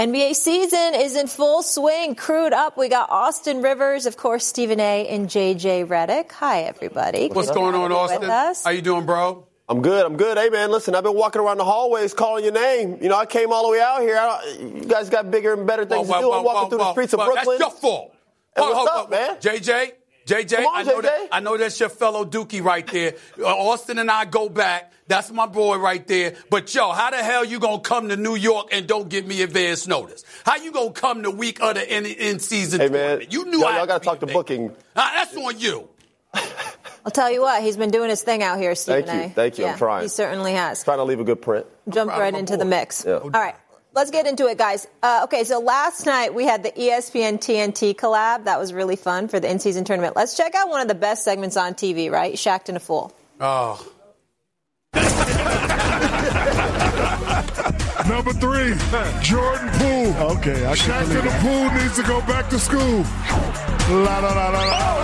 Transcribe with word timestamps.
NBA 0.00 0.34
season 0.34 0.94
is 0.94 1.14
in 1.14 1.26
full 1.26 1.62
swing. 1.62 2.14
Crewed 2.14 2.54
up, 2.54 2.78
we 2.78 2.88
got 2.88 3.10
Austin 3.10 3.60
Rivers, 3.60 4.06
of 4.06 4.16
course, 4.16 4.46
Stephen 4.46 4.80
A. 4.80 5.06
and 5.06 5.28
JJ 5.28 5.86
Redick. 5.86 6.32
Hi, 6.32 6.62
everybody. 6.62 7.28
What's 7.28 7.48
Good 7.48 7.54
going 7.54 7.74
on, 7.74 7.92
Austin? 7.92 8.30
us. 8.30 8.64
How 8.64 8.70
you 8.70 8.80
doing, 8.80 9.04
bro? 9.04 9.46
I'm 9.68 9.82
good. 9.82 10.06
I'm 10.06 10.16
good. 10.16 10.38
Hey, 10.38 10.48
man, 10.48 10.70
listen, 10.70 10.94
I've 10.94 11.02
been 11.04 11.14
walking 11.14 11.42
around 11.42 11.58
the 11.58 11.66
hallways 11.66 12.14
calling 12.14 12.44
your 12.44 12.54
name. 12.54 12.96
You 13.02 13.10
know, 13.10 13.18
I 13.18 13.26
came 13.26 13.52
all 13.52 13.66
the 13.66 13.72
way 13.72 13.82
out 13.82 14.00
here. 14.00 14.16
I, 14.16 14.56
you 14.58 14.86
guys 14.88 15.10
got 15.10 15.30
bigger 15.30 15.52
and 15.52 15.66
better 15.66 15.84
things 15.84 16.08
Whoa, 16.08 16.14
to 16.14 16.20
do. 16.22 16.28
whoa, 16.30 16.38
I'm 16.38 16.44
walking 16.44 16.62
whoa, 16.62 16.68
through 16.70 16.78
whoa, 16.78 16.84
the 16.86 16.92
streets 16.92 17.12
whoa. 17.12 17.20
of 17.26 17.32
Brooklyn. 17.34 17.58
That's 17.58 17.70
your 17.74 17.78
fault. 17.78 18.14
Hey, 18.56 18.62
Hold- 18.62 18.76
what's 18.76 18.90
hold- 18.90 19.04
up, 19.04 19.10
man? 19.10 19.36
JJ, 19.36 19.92
JJ, 20.30 20.64
on, 20.64 20.76
I 20.76 20.82
know 20.84 20.98
JJ. 20.98 21.02
that. 21.02 21.28
I 21.32 21.40
know 21.40 21.56
that's 21.56 21.80
your 21.80 21.88
fellow 21.88 22.24
Dukie 22.24 22.62
right 22.62 22.86
there. 22.86 23.14
Uh, 23.38 23.46
Austin 23.46 23.98
and 23.98 24.08
I 24.08 24.24
go 24.24 24.48
back. 24.48 24.92
That's 25.08 25.32
my 25.32 25.46
boy 25.46 25.78
right 25.78 26.06
there. 26.06 26.36
But 26.50 26.72
yo, 26.72 26.92
how 26.92 27.10
the 27.10 27.16
hell 27.16 27.44
you 27.44 27.58
gonna 27.58 27.80
come 27.80 28.08
to 28.10 28.16
New 28.16 28.36
York 28.36 28.68
and 28.70 28.86
don't 28.86 29.08
give 29.08 29.26
me 29.26 29.42
advance 29.42 29.88
notice? 29.88 30.24
How 30.46 30.56
you 30.56 30.70
gonna 30.70 30.92
come 30.92 31.22
the 31.22 31.32
week 31.32 31.60
of 31.60 31.74
the 31.74 31.96
in, 31.96 32.06
in 32.06 32.38
season 32.38 32.80
Hey, 32.80 32.88
man. 32.88 33.22
You 33.28 33.44
knew 33.46 33.58
y'all, 33.58 33.68
I 33.68 33.78
y'all 33.78 33.86
got 33.86 34.02
to 34.02 34.04
talk 34.04 34.20
to 34.20 34.26
booking. 34.26 34.70
Ah, 34.94 35.10
that's 35.16 35.36
on 35.36 35.58
you. 35.58 35.88
I'll 36.34 37.10
tell 37.10 37.30
you 37.30 37.40
what, 37.40 37.62
he's 37.62 37.76
been 37.76 37.90
doing 37.90 38.08
his 38.08 38.22
thing 38.22 38.42
out 38.42 38.58
here, 38.58 38.76
Stephen 38.76 39.06
Thank 39.06 39.22
you. 39.22 39.30
A. 39.30 39.34
Thank 39.34 39.58
you. 39.58 39.66
I'm 39.66 39.78
trying. 39.78 40.02
He 40.02 40.08
certainly 40.08 40.52
has. 40.52 40.84
Trying 40.84 40.98
to 40.98 41.04
leave 41.04 41.18
a 41.18 41.24
good 41.24 41.42
print. 41.42 41.66
Jump 41.88 42.10
right 42.12 42.28
of 42.28 42.34
my 42.34 42.38
into 42.38 42.56
the 42.56 42.64
mix. 42.64 43.04
Yeah. 43.04 43.14
All 43.14 43.30
right. 43.30 43.56
Let's 43.92 44.12
get 44.12 44.24
into 44.26 44.46
it, 44.46 44.56
guys. 44.56 44.86
Uh, 45.02 45.22
okay, 45.24 45.42
so 45.42 45.58
last 45.58 46.06
night 46.06 46.32
we 46.32 46.44
had 46.44 46.62
the 46.62 46.70
ESPN 46.70 47.38
TNT 47.38 47.92
collab. 47.94 48.44
That 48.44 48.58
was 48.60 48.72
really 48.72 48.94
fun 48.94 49.26
for 49.26 49.40
the 49.40 49.50
in-season 49.50 49.82
tournament. 49.84 50.14
Let's 50.14 50.36
check 50.36 50.54
out 50.54 50.68
one 50.68 50.80
of 50.80 50.86
the 50.88 50.94
best 50.94 51.24
segments 51.24 51.56
on 51.56 51.74
TV, 51.74 52.08
right? 52.10 52.34
Shaqtin' 52.34 52.76
a 52.76 52.80
Fool. 52.80 53.12
Oh. 53.40 53.84
Number 58.08 58.32
three, 58.32 58.74
Jordan 59.22 59.68
Poole. 59.70 60.14
Okay, 60.36 60.64
I 60.66 60.74
Shaq 60.74 60.86
can 60.86 61.02
in 61.02 61.08
believe 61.08 61.24
the 61.24 61.30
pool 61.40 61.70
needs 61.80 61.96
to 61.96 62.02
go 62.02 62.20
back 62.22 62.48
to 62.50 62.58
school. 62.58 63.04
La 63.90 64.18
la 64.18 64.32
la 64.32 64.48
la 64.50 64.64
la. 64.66 64.96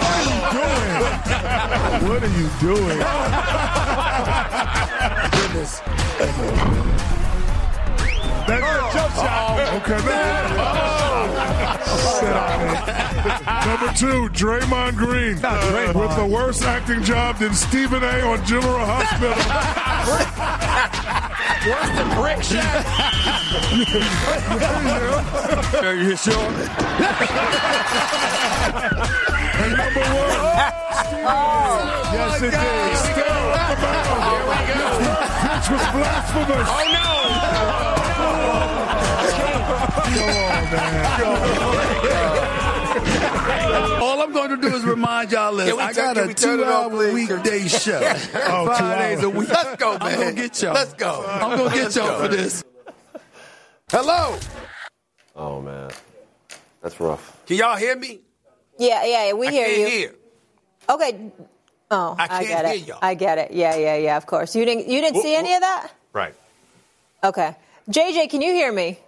What 2.02 2.22
are 2.22 2.22
you 2.22 2.22
doing? 2.22 2.22
what 2.22 2.22
are 2.22 2.38
you 2.38 2.60
doing? 2.60 2.98
Goodness. 5.52 5.80
That's 8.46 8.62
a 8.62 8.90
jump 8.96 9.14
shot. 9.14 9.58
Okay, 9.82 10.00
man. 10.06 10.44
Sit 11.86 12.30
down, 12.30 12.60
man. 12.60 12.86
Number 13.66 13.92
two, 13.92 14.28
Draymond 14.30 14.96
Green. 14.96 15.36
Draymond. 15.36 15.94
With 15.94 16.16
the 16.16 16.26
worst 16.26 16.62
acting 16.62 17.02
job 17.02 17.38
than 17.38 17.52
Stephen 17.54 18.02
A. 18.02 18.20
on 18.22 18.44
General 18.44 18.86
Hospital. 18.86 19.34
What's 21.66 21.90
the 21.98 22.04
brick 22.14 22.42
shot? 22.42 22.86
Are 25.82 25.96
you 25.96 26.16
sure? 26.16 26.36
And 29.58 29.72
number 29.76 30.00
one, 30.00 30.30
oh, 31.26 32.10
yes, 32.12 32.42
it 32.42 32.50
did. 32.52 32.96
still 32.96 33.50
up 33.50 33.68
the 33.74 33.86
mound. 33.90 34.46
Pitch 35.42 35.68
was 35.70 35.84
blasphemous. 35.92 36.68
Oh 36.70 37.95
All 44.00 44.22
I'm 44.22 44.32
going 44.32 44.50
to 44.50 44.56
do 44.56 44.68
is 44.74 44.84
remind 44.84 45.32
y'all 45.32 45.54
this. 45.56 45.72
I 45.76 45.92
got 45.92 46.16
a 46.18 46.26
we 46.26 46.34
turn 46.34 46.60
it 46.60 46.64
two-hour 46.64 46.72
off, 46.86 46.92
please? 46.92 47.14
weekday 47.28 47.66
show. 47.68 48.00
Oh, 48.34 48.66
Five 48.66 48.78
two 48.78 49.02
days 49.02 49.22
a 49.24 49.30
week. 49.30 49.48
Let's 49.48 49.76
go, 49.76 49.92
man. 49.98 50.02
I'm 50.02 50.18
gonna 50.20 50.32
get 50.32 50.62
y'all. 50.62 50.74
Let's 50.74 50.94
go. 50.94 51.24
I'm 51.26 51.58
going 51.58 51.70
to 51.70 51.76
get 51.76 51.96
y'all 51.96 52.20
for 52.20 52.28
this. 52.28 52.62
Hello. 53.90 54.38
Oh, 55.34 55.60
man. 55.60 55.90
That's 56.82 56.98
rough. 57.00 57.44
Can 57.46 57.56
y'all 57.56 57.76
hear 57.76 57.96
me? 57.96 58.20
Yeah, 58.78 59.04
yeah, 59.04 59.26
yeah, 59.28 59.32
we 59.32 59.48
I 59.48 59.50
hear 59.50 59.66
can't 59.66 59.78
you. 59.80 59.86
hear. 59.86 60.14
Okay. 60.90 61.30
Oh, 61.90 62.14
I 62.18 62.24
I, 62.24 62.28
can't 62.28 62.46
get 62.48 62.64
it. 62.64 62.68
hear 62.78 62.86
y'all. 62.88 62.98
I 63.02 63.14
get 63.14 63.38
it. 63.38 63.50
Yeah, 63.52 63.74
yeah, 63.76 63.96
yeah. 63.96 64.16
Of 64.16 64.26
course. 64.26 64.54
You 64.54 64.64
didn't. 64.64 64.88
You 64.88 65.00
didn't 65.00 65.16
Wh- 65.18 65.22
see 65.22 65.34
any 65.34 65.52
wh- 65.52 65.56
of 65.56 65.60
that. 65.62 65.88
Right. 66.12 66.34
Okay. 67.24 67.56
JJ, 67.90 68.30
can 68.30 68.42
you 68.42 68.52
hear 68.52 68.72
me? 68.72 68.98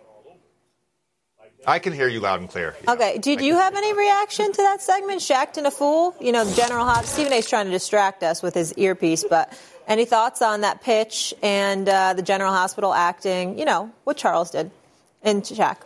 I 1.66 1.80
can 1.80 1.92
hear 1.92 2.08
you 2.08 2.20
loud 2.20 2.40
and 2.40 2.48
clear. 2.48 2.76
Okay. 2.86 3.18
Did 3.18 3.40
you 3.40 3.54
have 3.54 3.74
any 3.74 3.92
reaction 3.92 4.50
to 4.52 4.56
that 4.62 4.80
segment, 4.80 5.20
Shaqtin' 5.20 5.66
a 5.66 5.70
Fool? 5.70 6.14
You 6.20 6.32
know, 6.32 6.50
General 6.54 6.84
Hop. 6.86 7.04
Stephen 7.04 7.32
A's 7.32 7.48
trying 7.48 7.66
to 7.66 7.72
distract 7.72 8.22
us 8.22 8.42
with 8.42 8.54
his 8.54 8.72
earpiece, 8.74 9.24
but 9.28 9.52
any 9.86 10.04
thoughts 10.04 10.40
on 10.40 10.60
that 10.62 10.82
pitch 10.82 11.34
and 11.42 11.88
uh, 11.88 12.14
the 12.14 12.22
General 12.22 12.52
Hospital 12.52 12.94
acting? 12.94 13.58
You 13.58 13.64
know 13.64 13.90
what 14.04 14.16
Charles 14.16 14.52
did 14.52 14.70
in 15.24 15.42
Shaq. 15.42 15.78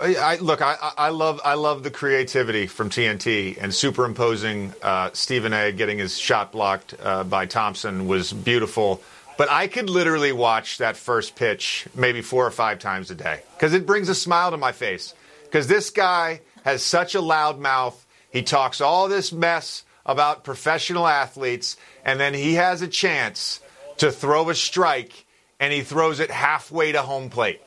I, 0.00 0.14
I, 0.16 0.36
look, 0.36 0.62
I, 0.62 0.76
I- 0.80 0.92
I 0.96 1.08
love 1.10 1.40
I 1.44 1.54
love 1.54 1.82
the 1.82 1.90
creativity 1.90 2.66
from 2.66 2.88
TNT 2.88 3.58
and 3.60 3.72
superimposing 3.74 4.72
uh, 4.82 5.10
Stephen 5.12 5.52
A. 5.52 5.70
getting 5.72 5.98
his 5.98 6.18
shot 6.18 6.50
blocked 6.52 6.94
uh, 7.02 7.22
by 7.24 7.44
Thompson 7.44 8.08
was 8.08 8.32
beautiful. 8.32 9.02
But 9.40 9.50
I 9.50 9.68
could 9.68 9.88
literally 9.88 10.32
watch 10.32 10.76
that 10.76 10.98
first 10.98 11.34
pitch 11.34 11.88
maybe 11.94 12.20
four 12.20 12.46
or 12.46 12.50
five 12.50 12.78
times 12.78 13.10
a 13.10 13.14
day 13.14 13.40
because 13.54 13.72
it 13.72 13.86
brings 13.86 14.10
a 14.10 14.14
smile 14.14 14.50
to 14.50 14.58
my 14.58 14.72
face. 14.72 15.14
Because 15.44 15.66
this 15.66 15.88
guy 15.88 16.42
has 16.62 16.82
such 16.82 17.14
a 17.14 17.22
loud 17.22 17.58
mouth. 17.58 18.06
He 18.30 18.42
talks 18.42 18.82
all 18.82 19.08
this 19.08 19.32
mess 19.32 19.86
about 20.04 20.44
professional 20.44 21.06
athletes, 21.06 21.78
and 22.04 22.20
then 22.20 22.34
he 22.34 22.56
has 22.56 22.82
a 22.82 22.86
chance 22.86 23.60
to 23.96 24.12
throw 24.12 24.50
a 24.50 24.54
strike, 24.54 25.24
and 25.58 25.72
he 25.72 25.80
throws 25.80 26.20
it 26.20 26.30
halfway 26.30 26.92
to 26.92 27.00
home 27.00 27.30
plate. 27.30 27.62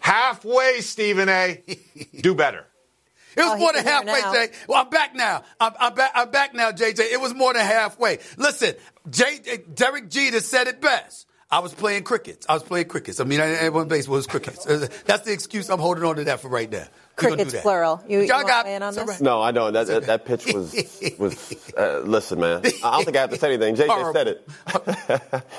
Halfway, 0.00 0.82
Stephen 0.82 1.30
A. 1.30 1.62
Do 2.20 2.34
better. 2.34 2.66
It 3.36 3.40
was 3.42 3.52
Oh, 3.52 3.56
more 3.58 3.72
than 3.72 3.84
halfway, 3.84 4.20
now. 4.20 4.32
Jay. 4.32 4.48
Well, 4.68 4.82
I'm 4.82 4.90
back 4.90 5.14
now. 5.14 5.42
I'm, 5.60 5.72
I'm 5.78 5.94
back. 5.94 6.12
I'm 6.14 6.30
back 6.30 6.54
now, 6.54 6.70
JJ. 6.72 7.00
It 7.12 7.20
was 7.20 7.34
more 7.34 7.52
than 7.52 7.64
halfway. 7.64 8.18
Listen, 8.36 8.74
Jay, 9.10 9.40
Derek 9.74 10.08
Jeter 10.10 10.40
said 10.40 10.66
it 10.68 10.80
best. 10.80 11.26
I 11.50 11.60
was 11.60 11.72
playing 11.74 12.02
crickets. 12.04 12.46
I 12.48 12.54
was 12.54 12.62
playing 12.64 12.86
crickets. 12.88 13.20
I 13.20 13.24
mean, 13.24 13.40
I, 13.40 13.46
everyone 13.50 13.86
baseball 13.86 14.16
was 14.16 14.26
crickets. 14.26 14.66
Uh, 14.66 14.88
That's 15.04 15.22
the 15.24 15.32
excuse. 15.32 15.68
I'm 15.70 15.78
holding 15.78 16.02
on 16.02 16.16
to 16.16 16.24
that 16.24 16.40
for 16.40 16.48
right 16.48 16.70
now. 16.70 16.78
We 16.78 17.28
do 17.28 17.36
Crickets 17.36 17.60
plural. 17.60 18.02
You, 18.08 18.20
you 18.22 18.24
Y'all 18.26 18.38
want 18.38 18.48
got 18.48 18.62
to 18.64 18.70
in 18.70 18.82
on 18.82 18.88
it's 18.88 18.98
all 18.98 19.06
this? 19.06 19.14
right. 19.16 19.20
No, 19.22 19.40
I 19.40 19.52
don't. 19.52 19.72
That, 19.72 19.86
that, 19.86 20.06
that 20.06 20.24
pitch 20.26 20.52
was 20.52 20.74
was. 21.16 21.54
Uh, 21.78 22.00
listen, 22.00 22.40
man. 22.40 22.62
I 22.82 22.90
don't 22.96 23.04
think 23.04 23.16
I 23.16 23.20
have 23.20 23.30
to 23.30 23.36
say 23.36 23.54
anything. 23.54 23.76
JJ 23.76 23.86
Horrible. 23.86 24.12
said 24.14 24.28
it. 24.28 24.48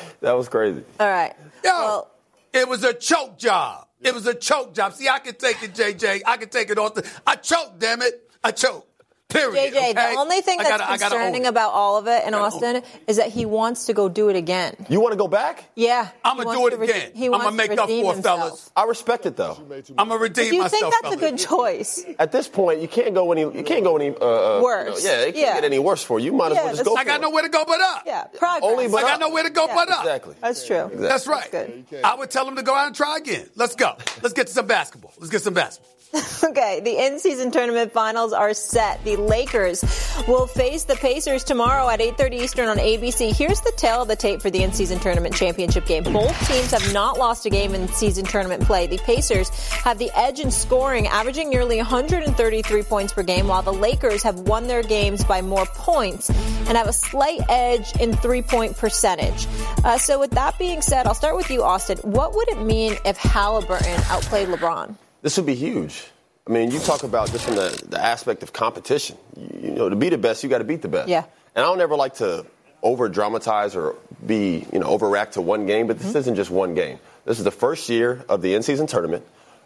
that 0.21 0.33
was 0.33 0.49
crazy. 0.49 0.83
All 0.99 1.07
right. 1.07 1.33
Yo, 1.63 1.69
Well, 1.71 2.11
it 2.51 2.67
was 2.67 2.83
a 2.83 2.93
choke 2.93 3.37
job. 3.37 3.87
It 4.05 4.13
was 4.13 4.27
a 4.27 4.35
choke 4.35 4.75
job. 4.75 4.93
See, 4.93 5.09
I 5.09 5.17
can 5.17 5.33
take 5.35 5.63
it, 5.63 5.73
JJ. 5.73 6.21
I 6.27 6.37
can 6.37 6.49
take 6.49 6.69
it 6.69 6.77
off 6.77 6.93
the. 6.93 7.11
I 7.25 7.35
choked, 7.35 7.79
damn 7.79 8.03
it. 8.03 8.29
I 8.43 8.51
choked. 8.51 8.87
Period. 9.27 9.73
JJ, 9.73 9.89
okay? 9.89 9.93
the 10.13 10.19
only 10.19 10.39
thing 10.41 10.59
I 10.59 10.63
that's 10.63 10.77
gotta- 10.77 10.91
I 10.91 10.97
gotta 10.97 11.15
own 11.15 11.21
concerning 11.21 11.45
about 11.47 11.71
all 11.73 11.97
of 11.97 12.07
it 12.07 12.25
in 12.25 12.33
Austin 12.35 12.83
is 13.07 13.17
that 13.17 13.29
he 13.29 13.45
wants 13.45 13.87
to 13.87 13.93
go 13.93 14.07
do 14.07 14.29
it 14.29 14.35
again. 14.35 14.75
You 14.87 15.01
want 15.01 15.13
to 15.13 15.17
go 15.17 15.27
back? 15.27 15.65
Yeah. 15.75 16.07
I'ma 16.23 16.43
do 16.43 16.67
it 16.67 16.71
to 16.71 16.81
again. 16.81 17.11
He 17.15 17.25
I'ma 17.25 17.37
wants 17.39 17.47
to 17.51 17.57
make 17.57 17.71
up 17.77 17.89
for 17.89 18.13
himself. 18.13 18.23
fellas. 18.23 18.71
I 18.77 18.83
respect 18.83 19.25
it 19.25 19.35
though. 19.35 19.57
I'm 19.97 20.07
gonna 20.09 20.17
redeem 20.19 20.49
Do 20.51 20.55
you 20.55 20.61
myself. 20.61 20.93
think 20.93 21.03
that's 21.03 21.15
a 21.15 21.17
good 21.19 21.37
choice? 21.39 22.05
At 22.19 22.31
this 22.31 22.47
point, 22.47 22.81
you 22.81 22.87
can't 22.87 23.13
go 23.15 23.31
any. 23.31 23.41
You 23.41 23.63
can't 23.65 23.83
go 23.83 23.97
any 23.97 24.09
uh, 24.15 24.59
uh, 24.59 24.61
Worse. 24.63 25.03
you 25.03 25.09
know, 25.09 25.15
yeah, 25.15 25.21
it 25.21 25.25
can't 25.25 25.37
Yeah. 25.37 25.53
get 25.55 25.63
any 25.65 25.79
worse 25.79 26.03
for 26.03 26.19
you. 26.19 26.27
You 26.27 26.33
might 26.33 26.51
as 26.51 26.57
well 26.57 26.69
just 26.69 26.85
go. 26.85 26.95
I 26.95 27.03
got 27.03 27.19
nowhere 27.19 27.43
to 27.43 27.49
go 27.49 27.65
but 27.65 27.81
up. 27.81 28.03
Yeah, 28.05 28.25
progress. 28.25 28.61
Only 28.63 28.87
but 28.87 29.03
I 29.03 29.07
got 29.09 29.19
nowhere 29.19 29.43
to 29.43 29.49
go 29.49 29.65
Yeah. 29.65 29.75
but 29.75 29.89
up. 29.91 29.99
Exactly. 30.05 30.35
That's 30.39 30.65
true. 30.67 30.91
That's 30.93 31.27
right. 31.27 31.49
Good. 31.51 31.85
I 32.03 32.13
would 32.15 32.29
tell 32.29 32.47
him 32.47 32.55
to 32.57 32.63
go 32.63 32.73
out 32.75 32.87
and 32.87 32.95
try 32.95 33.17
again. 33.17 33.49
Let's 33.55 33.75
go. 33.75 33.95
Let's 34.21 34.33
get 34.33 34.47
to 34.47 34.53
some 34.53 34.67
basketball. 34.67 35.13
Let's 35.17 35.31
get 35.31 35.41
some 35.41 35.55
basketball. 35.55 35.91
Okay, 36.43 36.79
the 36.79 37.03
in-season 37.05 37.49
tournament 37.49 37.91
finals 37.91 38.31
are 38.31 38.53
set. 38.53 39.03
The 39.03 39.15
Lakers 39.15 39.83
will 40.27 40.45
face 40.45 40.83
the 40.83 40.95
Pacers 40.95 41.43
tomorrow 41.43 41.89
at 41.89 41.99
8:30 41.99 42.33
Eastern 42.33 42.67
on 42.67 42.77
ABC. 42.77 43.35
Here's 43.35 43.59
the 43.61 43.73
tale 43.75 44.03
of 44.03 44.07
the 44.07 44.15
tape 44.15 44.41
for 44.41 44.49
the 44.49 44.61
in-season 44.61 44.99
tournament 44.99 45.35
championship 45.35 45.85
game. 45.87 46.03
Both 46.03 46.37
teams 46.47 46.71
have 46.71 46.93
not 46.93 47.17
lost 47.17 47.45
a 47.45 47.49
game 47.49 47.73
in 47.73 47.87
season 47.89 48.25
tournament 48.25 48.63
play. 48.63 48.85
The 48.85 48.99
Pacers 48.99 49.49
have 49.49 49.97
the 49.97 50.11
edge 50.15 50.39
in 50.39 50.51
scoring, 50.51 51.07
averaging 51.07 51.49
nearly 51.49 51.77
133 51.77 52.83
points 52.83 53.11
per 53.11 53.23
game, 53.23 53.47
while 53.47 53.63
the 53.63 53.73
Lakers 53.73 54.21
have 54.23 54.39
won 54.41 54.67
their 54.67 54.83
games 54.83 55.23
by 55.23 55.41
more 55.41 55.65
points 55.65 56.29
and 56.29 56.77
have 56.77 56.87
a 56.87 56.93
slight 56.93 57.41
edge 57.49 57.95
in 57.99 58.13
three-point 58.13 58.77
percentage. 58.77 59.47
Uh, 59.83 59.97
so, 59.97 60.19
with 60.19 60.31
that 60.31 60.57
being 60.59 60.81
said, 60.81 61.07
I'll 61.07 61.15
start 61.15 61.35
with 61.35 61.49
you, 61.49 61.63
Austin. 61.63 61.97
What 61.99 62.35
would 62.35 62.49
it 62.49 62.61
mean 62.61 62.97
if 63.03 63.17
Halliburton 63.17 63.99
outplayed 64.09 64.47
LeBron? 64.47 64.95
This 65.25 65.37
would 65.37 65.47
be 65.47 65.55
huge. 65.55 66.03
I 66.47 66.51
mean, 66.51 66.69
you 66.69 66.77
talk 66.77 67.01
about 67.01 67.31
just 67.31 67.45
from 67.45 67.55
the, 67.55 67.83
the 67.89 67.99
aspect 67.99 68.43
of 68.43 68.53
competition. 68.53 69.17
You, 69.35 69.59
you 69.63 69.71
know, 69.71 69.89
to 69.89 69.95
be 69.95 70.09
the 70.09 70.19
best, 70.19 70.43
you 70.43 70.49
got 70.49 70.59
to 70.59 70.63
beat 70.63 70.83
the 70.83 70.87
best. 70.87 71.09
Yeah. 71.09 71.23
And 71.55 71.65
I 71.65 71.67
don't 71.67 71.81
ever 71.81 71.95
like 71.95 72.13
to 72.17 72.45
over 72.83 73.09
dramatize 73.09 73.75
or 73.75 73.95
be, 74.23 74.67
you 74.71 74.77
know, 74.77 74.95
overreact 74.95 75.31
to 75.31 75.41
one 75.41 75.65
game, 75.65 75.87
but 75.87 75.97
this 75.97 76.09
Mm-hmm. 76.09 76.17
isn't 76.19 76.35
just 76.35 76.51
one 76.51 76.75
game. 76.75 76.99
This 77.25 77.39
is 77.39 77.43
the 77.43 77.49
first 77.49 77.89
year 77.89 78.23
of 78.29 78.43
the 78.43 78.53
in 78.53 78.61
season 78.61 78.85
tournament. 78.85 79.25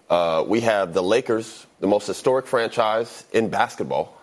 Uh, 0.09 0.45
we 0.47 0.61
have 0.61 0.93
the 0.93 1.03
Lakers, 1.03 1.67
the 1.81 1.87
most 1.87 2.07
historic 2.07 2.47
franchise 2.47 3.25
in 3.33 3.49
basketball, 3.49 4.17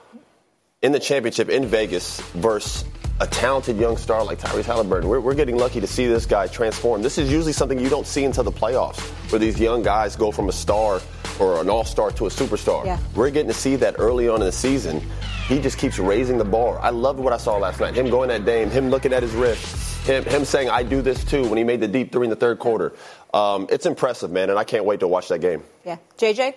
in 0.81 0.93
the 0.93 1.01
championship 1.01 1.51
in 1.51 1.67
Vegas 1.67 2.19
versus 2.33 2.83
a 3.21 3.27
talented 3.27 3.79
young 3.79 3.97
star 3.97 4.23
like 4.25 4.39
Tyrese 4.39 4.65
Halliburton. 4.65 5.09
We're, 5.09 5.21
we're 5.21 5.35
getting 5.35 5.57
lucky 5.57 5.81
to 5.81 5.87
see 5.87 6.07
this 6.07 6.27
guy 6.27 6.47
transform. 6.49 7.03
This 7.03 7.17
is 7.19 7.31
usually 7.31 7.53
something 7.53 7.79
you 7.79 7.89
don't 7.89 8.07
see 8.07 8.25
until 8.25 8.45
the 8.45 8.53
playoffs, 8.53 9.01
where 9.31 9.39
these 9.39 9.59
young 9.59 9.83
guys 9.83 10.17
go 10.17 10.31
from 10.31 10.49
a 10.49 10.53
star 10.53 11.01
or 11.39 11.61
an 11.61 11.69
all-star 11.69 12.11
to 12.13 12.27
a 12.27 12.31
superstar. 12.31 12.85
Yeah. 12.85 12.99
We're 13.15 13.31
getting 13.31 13.49
to 13.49 13.55
see 13.55 13.77
that 13.77 13.97
early 13.99 14.29
on 14.29 14.41
in 14.41 14.47
the 14.47 14.53
season. 14.53 15.03
He 15.49 15.61
just 15.61 15.79
keeps 15.79 15.99
raising 15.99 16.39
the 16.39 16.45
bar. 16.45 16.79
I 16.81 16.91
loved 16.91 17.19
what 17.21 17.33
I 17.33 17.37
saw 17.37 17.57
last 17.57 17.81
night. 17.81 17.95
Him 17.95 18.11
going 18.11 18.31
at 18.31 18.45
Dame, 18.45 18.71
him 18.71 18.91
looking 18.91 19.13
at 19.13 19.23
his 19.23 19.33
wrist, 19.33 20.07
him, 20.07 20.25
him 20.25 20.45
saying, 20.45 20.69
I 20.69 20.83
do 20.83 21.03
this 21.03 21.25
too 21.25 21.47
when 21.47 21.57
he 21.57 21.65
made 21.65 21.81
the 21.81 21.89
deep 21.89 22.13
three 22.13 22.25
in 22.25 22.31
the 22.31 22.37
third 22.37 22.59
quarter. 22.59 22.95
Um, 23.33 23.67
it's 23.71 23.87
impressive, 23.87 24.31
man, 24.31 24.51
and 24.51 24.59
I 24.59 24.65
can't 24.65 24.85
wait 24.85 25.01
to 25.01 25.09
watch 25.09 25.29
that 25.29 25.41
game. 25.41 25.63
Yeah. 25.85 25.99
JJ? 26.19 26.55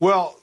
Well, 0.00 0.38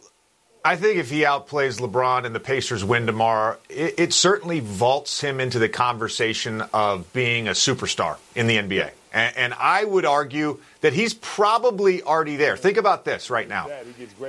I 0.66 0.78
think 0.78 0.98
if 0.98 1.12
he 1.12 1.22
outplays 1.22 1.80
LeBron 1.80 2.26
and 2.26 2.34
the 2.34 2.40
Pacers 2.40 2.84
win 2.84 3.06
tomorrow, 3.06 3.58
it, 3.70 4.00
it, 4.00 4.14
certainly 4.14 4.62
vaults 4.62 5.22
him 5.22 5.40
into 5.40 5.60
the 5.60 5.70
conversation 5.70 6.64
of 6.74 7.14
being 7.14 7.48
a 7.48 7.52
superstar 7.52 8.18
in 8.34 8.48
the 8.48 8.58
NBA. 8.58 8.90
And, 9.14 9.38
and, 9.38 9.54
I 9.54 9.86
would 9.86 10.06
argue 10.06 10.60
that 10.82 10.94
he's 10.94 11.14
probably 11.14 12.02
already 12.02 12.36
there. 12.36 12.58
Think 12.58 12.78
about 12.78 13.06
this 13.06 13.30
right 13.30 13.48
now. 13.48 13.70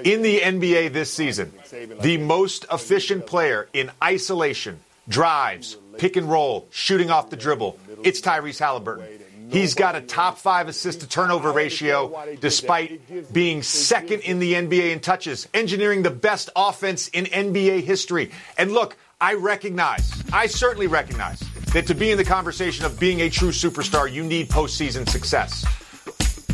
In 0.04 0.20
the 0.20 0.40
NBA 0.40 0.92
this 0.92 1.10
season, 1.10 1.54
the 2.02 2.18
most 2.18 2.66
efficient 2.70 3.26
player 3.26 3.66
in 3.72 3.90
isolation, 4.04 4.78
drives, 5.08 5.78
pick 5.96 6.16
and 6.16 6.30
roll, 6.30 6.68
shooting 6.70 7.10
off 7.10 7.30
the 7.30 7.36
dribble, 7.36 7.78
it's 8.04 8.20
Tyrese 8.20 8.58
Halliburton. 8.58 9.06
He's 9.50 9.74
got 9.74 9.94
a 9.96 10.00
top 10.00 10.38
five 10.38 10.68
assist 10.68 11.00
to 11.00 11.08
turnover 11.08 11.52
ratio 11.52 12.36
despite 12.40 13.32
being 13.32 13.62
second 13.62 14.20
in 14.20 14.38
the 14.38 14.54
NBA 14.54 14.92
in 14.92 15.00
touches, 15.00 15.48
engineering 15.54 16.02
the 16.02 16.10
best 16.10 16.50
offense 16.56 17.08
in 17.08 17.26
NBA 17.26 17.82
history. 17.82 18.30
And 18.58 18.72
look, 18.72 18.96
I 19.20 19.34
recognize, 19.34 20.22
I 20.32 20.46
certainly 20.46 20.86
recognize 20.86 21.40
that 21.72 21.86
to 21.86 21.94
be 21.94 22.10
in 22.10 22.18
the 22.18 22.24
conversation 22.24 22.84
of 22.84 22.98
being 22.98 23.22
a 23.22 23.30
true 23.30 23.50
superstar, 23.50 24.10
you 24.10 24.22
need 24.22 24.48
postseason 24.48 25.08
success. 25.08 25.64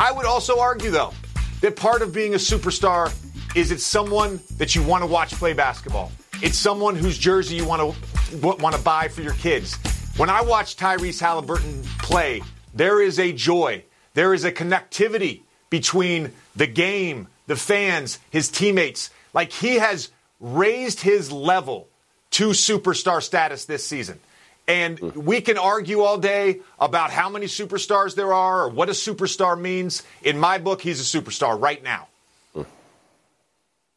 I 0.00 0.12
would 0.12 0.26
also 0.26 0.60
argue, 0.60 0.90
though, 0.90 1.12
that 1.60 1.76
part 1.76 2.02
of 2.02 2.12
being 2.12 2.34
a 2.34 2.38
superstar 2.38 3.12
is 3.56 3.70
it's 3.70 3.84
someone 3.84 4.40
that 4.58 4.74
you 4.74 4.82
want 4.82 5.02
to 5.02 5.06
watch 5.06 5.32
play 5.32 5.52
basketball. 5.52 6.10
It's 6.42 6.58
someone 6.58 6.96
whose 6.96 7.18
jersey 7.18 7.56
you 7.56 7.66
want 7.66 7.80
to 7.80 8.38
want 8.38 8.74
to 8.74 8.82
buy 8.82 9.08
for 9.08 9.22
your 9.22 9.34
kids. 9.34 9.76
When 10.16 10.28
I 10.28 10.42
watch 10.42 10.76
Tyrese 10.76 11.20
Halliburton 11.20 11.82
play, 11.98 12.42
there 12.74 13.00
is 13.00 13.18
a 13.18 13.32
joy. 13.32 13.84
There 14.14 14.34
is 14.34 14.44
a 14.44 14.52
connectivity 14.52 15.42
between 15.70 16.32
the 16.54 16.66
game, 16.66 17.28
the 17.46 17.56
fans, 17.56 18.18
his 18.30 18.48
teammates. 18.48 19.10
Like 19.32 19.52
he 19.52 19.76
has 19.76 20.10
raised 20.40 21.00
his 21.00 21.32
level 21.32 21.88
to 22.32 22.50
superstar 22.50 23.22
status 23.22 23.64
this 23.64 23.86
season. 23.86 24.20
And 24.68 25.00
we 25.00 25.40
can 25.40 25.58
argue 25.58 26.00
all 26.02 26.18
day 26.18 26.60
about 26.78 27.10
how 27.10 27.28
many 27.28 27.46
superstars 27.46 28.14
there 28.14 28.32
are 28.32 28.64
or 28.64 28.68
what 28.68 28.88
a 28.88 28.92
superstar 28.92 29.60
means. 29.60 30.02
In 30.22 30.38
my 30.38 30.58
book, 30.58 30.80
he's 30.80 31.00
a 31.00 31.20
superstar 31.20 31.60
right 31.60 31.82
now. 31.82 32.08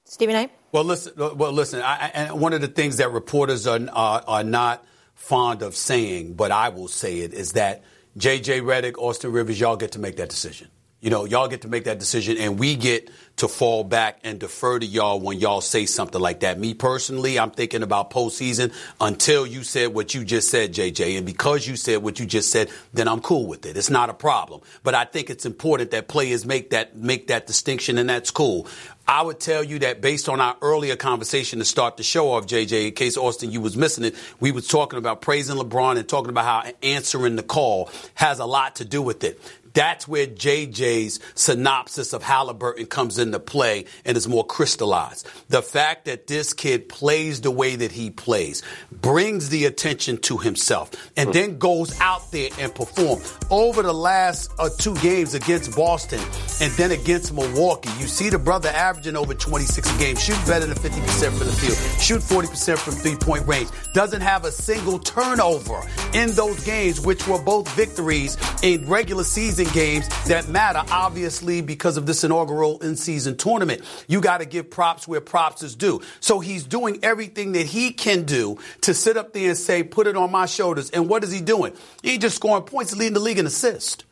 Stephen 0.06 0.36
A. 0.36 0.50
Well, 0.71 0.83
listen. 0.83 1.13
Well, 1.18 1.51
listen. 1.51 1.81
I, 1.81 2.12
and 2.13 2.39
one 2.39 2.54
of 2.54 2.62
the 2.62 2.68
things 2.68 2.98
that 2.98 3.12
reporters 3.12 3.68
are, 3.68 3.80
are 3.92 4.24
are 4.28 4.44
not 4.44 4.86
fond 5.13 5.62
of 5.62 5.75
saying, 5.75 6.33
but 6.33 6.51
I 6.51 6.69
will 6.69 6.88
say 6.88 7.19
it, 7.19 7.33
is 7.33 7.54
that 7.54 7.83
JJ 8.17 8.62
Redick, 8.62 8.97
Austin 8.97 9.33
Rivers, 9.33 9.59
y'all 9.59 9.75
get 9.75 9.91
to 9.91 10.00
make 10.00 10.15
that 10.15 10.29
decision. 10.29 10.69
You 11.06 11.12
know, 11.12 11.25
y'all 11.25 11.48
get 11.48 11.62
to 11.62 11.68
make 11.68 11.84
that 11.84 12.00
decision, 12.00 12.36
and 12.40 12.57
we 12.57 12.75
get 12.75 13.12
to 13.36 13.48
fall 13.48 13.84
back 13.84 14.18
and 14.24 14.40
defer 14.40 14.80
to 14.80 14.86
y'all 14.88 15.19
when 15.19 15.40
y'all 15.40 15.62
say 15.62 15.86
something 15.86 16.19
like 16.19 16.40
that. 16.40 16.57
Me 16.57 16.74
personally, 16.74 17.38
I'm 17.38 17.52
thinking 17.52 17.84
about 17.84 18.10
postseason 18.10 18.74
until 19.00 19.46
you 19.46 19.62
said 19.62 19.94
what 19.94 20.16
you 20.16 20.25
just 20.25 20.50
said, 20.50 20.74
JJ. 20.74 21.16
And 21.18 21.24
because 21.24 21.68
you 21.68 21.75
said 21.75 22.02
what 22.02 22.19
you 22.19 22.25
just 22.25 22.50
said, 22.50 22.72
then 22.92 23.07
I'm 23.07 23.22
cool 23.22 23.46
with 23.46 23.68
it. 23.68 23.78
It's 23.78 23.92
not 23.92 24.10
a 24.10 24.16
problem. 24.16 24.62
But 24.81 24.96
I 24.96 25.06
think 25.06 25.30
it's 25.30 25.46
important 25.46 25.92
that 25.92 26.07
players 26.07 26.44
make 26.44 26.72
that 26.72 26.96
make 26.98 27.28
that 27.28 27.46
distinction, 27.46 28.00
and 28.00 28.10
that's 28.10 28.31
cool. 28.31 28.66
I 29.07 29.22
would 29.22 29.40
tell 29.40 29.63
you 29.63 29.78
that 29.80 30.02
based 30.02 30.28
on 30.28 30.42
our 30.42 30.57
earlier 30.63 30.96
conversation 30.96 31.60
to 31.60 31.66
start 31.66 31.98
the 31.98 32.04
show 32.04 32.31
off, 32.31 32.48
JJ, 32.48 32.88
in 32.88 32.94
case 32.96 33.16
Austin 33.16 33.52
you 33.52 33.62
was 33.62 33.78
missing 33.78 34.06
it, 34.06 34.16
we 34.40 34.52
was 34.52 34.68
talking 34.68 34.98
about 34.98 35.22
praising 35.22 35.56
LeBron 35.56 36.00
and 36.00 36.10
talking 36.10 36.31
about 36.31 36.46
how 36.66 36.72
answering 36.81 37.36
the 37.36 37.44
call 37.44 37.92
has 38.16 38.40
a 38.40 38.46
lot 38.46 38.78
to 38.78 38.86
do 38.86 39.04
with 39.04 39.24
it. 39.24 39.40
That's 39.75 40.07
where 40.07 40.25
JJ's 40.25 41.19
synopsis 41.36 42.13
of 42.13 42.24
Halliburton 42.24 42.86
comes 42.86 43.19
into 43.19 43.39
play 43.39 43.86
and 44.06 44.16
is 44.16 44.25
more 44.25 44.45
crystallized. 44.45 45.27
The 45.50 45.62
fact 45.62 46.06
that 46.06 46.27
this 46.27 46.54
kid 46.54 46.88
plays 46.88 47.42
the 47.42 47.51
way 47.51 47.75
that 47.75 47.92
he 47.92 48.10
plays 48.10 48.63
brings 48.89 49.50
the 49.50 49.66
attention 49.66 50.18
to 50.19 50.38
himself 50.38 50.92
and 51.18 51.33
then 51.33 51.57
goes 51.57 52.00
out 52.00 52.31
there 52.31 52.50
and 52.57 52.74
performs. 52.74 53.38
Over 53.51 53.83
the 53.83 53.94
last 53.94 54.50
uh, 54.60 54.69
two 54.80 54.95
games 54.95 55.33
against 55.33 55.75
Boston 55.75 56.21
and 56.62 56.71
then 56.74 56.92
against 56.92 57.33
Milwaukee, 57.33 57.89
you 58.00 58.07
see 58.07 58.30
the 58.30 58.39
brother 58.39 58.69
averaging 58.69 59.18
over 59.18 59.33
26 59.33 59.94
a 59.94 60.00
game, 60.00 60.16
shoot 60.16 60.38
better 60.48 60.66
than 60.66 60.78
50% 60.78 61.38
from 61.38 61.48
the 61.48 61.54
field, 61.54 62.01
shoot 62.01 62.21
40% 62.21 62.78
from 62.78 62.94
three 62.94 63.18
point 63.18 63.45
range, 63.45 63.68
doesn't 63.94 64.21
have 64.21 64.45
a 64.45 64.51
single 64.51 65.00
turnover 65.00 65.81
in 66.13 66.31
those 66.31 66.63
games, 66.63 67.01
which 67.01 67.28
were 67.28 67.42
both 67.42 67.69
victories 67.75 68.38
in 68.63 68.88
regular 68.88 69.25
season 69.25 69.64
games 69.73 70.07
that 70.25 70.47
matter, 70.50 70.83
obviously, 70.91 71.62
because 71.62 71.97
of 71.97 72.06
this 72.06 72.23
inaugural 72.23 72.79
in 72.79 72.95
season 72.95 73.38
tournament. 73.38 73.81
You 74.07 74.21
got 74.21 74.39
to 74.39 74.45
give 74.45 74.69
props 74.69 75.07
where 75.07 75.21
props 75.21 75.63
is 75.63 75.75
due. 75.75 76.01
So 76.19 76.39
he's 76.39 76.63
doing 76.63 77.00
everything 77.03 77.53
that 77.53 77.65
he 77.65 77.91
can 77.91 78.23
do 78.23 78.57
to 78.81 78.94
sit 78.94 79.17
up 79.17 79.33
there 79.33 79.50
and 79.50 79.57
say, 79.57 79.83
put 79.83 80.07
it 80.07 80.15
on 80.15 80.31
my 80.31 80.45
shoulders. 80.45 80.89
And 80.89 81.09
what 81.09 81.23
is 81.23 81.31
he 81.31 81.41
doing? 81.41 81.73
He 82.01 82.17
just 82.17 82.35
scoring 82.35 82.63
points, 82.63 82.95
leading 82.95 83.13
the 83.13 83.19
league 83.19 83.39
in 83.39 83.45
assists. 83.45 84.03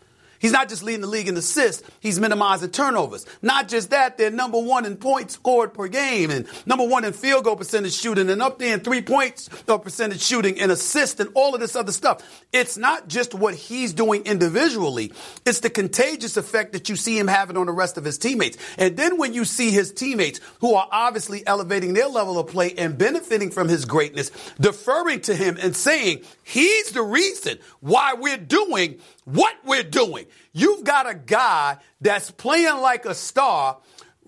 He's 0.43 0.51
not 0.51 0.67
just 0.67 0.83
leading 0.83 0.99
the 0.99 1.07
league 1.07 1.29
in 1.29 1.37
assists, 1.37 1.89
he's 2.01 2.19
minimizing 2.19 2.69
turnovers. 2.71 3.25
Not 3.41 3.69
just 3.69 3.91
that, 3.91 4.17
they're 4.17 4.29
number 4.29 4.59
one 4.59 4.85
in 4.85 4.97
points 4.97 5.35
scored 5.35 5.73
per 5.73 5.87
game 5.87 6.31
and 6.31 6.45
number 6.65 6.85
one 6.85 7.05
in 7.05 7.13
field 7.13 7.45
goal 7.45 7.55
percentage 7.55 7.93
shooting 7.93 8.29
and 8.29 8.41
up 8.41 8.59
there 8.59 8.73
in 8.73 8.81
three 8.81 9.01
points 9.01 9.49
percentage 9.65 10.21
shooting 10.21 10.59
and 10.59 10.69
assists 10.69 11.21
and 11.21 11.29
all 11.33 11.55
of 11.55 11.61
this 11.61 11.77
other 11.77 11.93
stuff. 11.93 12.43
It's 12.51 12.77
not 12.77 13.07
just 13.07 13.33
what 13.33 13.55
he's 13.55 13.93
doing 13.93 14.25
individually, 14.25 15.13
it's 15.45 15.61
the 15.61 15.69
contagious 15.69 16.35
effect 16.35 16.73
that 16.73 16.89
you 16.89 16.97
see 16.97 17.17
him 17.17 17.27
having 17.29 17.55
on 17.55 17.67
the 17.67 17.71
rest 17.71 17.97
of 17.97 18.03
his 18.03 18.17
teammates. 18.17 18.57
And 18.77 18.97
then 18.97 19.17
when 19.17 19.33
you 19.33 19.45
see 19.45 19.71
his 19.71 19.93
teammates 19.93 20.41
who 20.59 20.75
are 20.75 20.89
obviously 20.91 21.47
elevating 21.47 21.93
their 21.93 22.09
level 22.09 22.37
of 22.37 22.47
play 22.47 22.73
and 22.77 22.97
benefiting 22.97 23.49
from 23.49 23.69
his 23.69 23.85
greatness, 23.85 24.29
deferring 24.59 25.21
to 25.21 25.35
him 25.35 25.57
and 25.61 25.73
saying, 25.73 26.23
he's 26.43 26.91
the 26.91 27.01
reason 27.01 27.59
why 27.79 28.15
we're 28.15 28.35
doing 28.35 28.99
what 29.25 29.55
we're 29.63 29.83
doing. 29.83 30.25
You've 30.51 30.83
got 30.83 31.09
a 31.09 31.15
guy 31.15 31.77
that's 32.01 32.31
playing 32.31 32.77
like 32.77 33.05
a 33.05 33.15
star, 33.15 33.79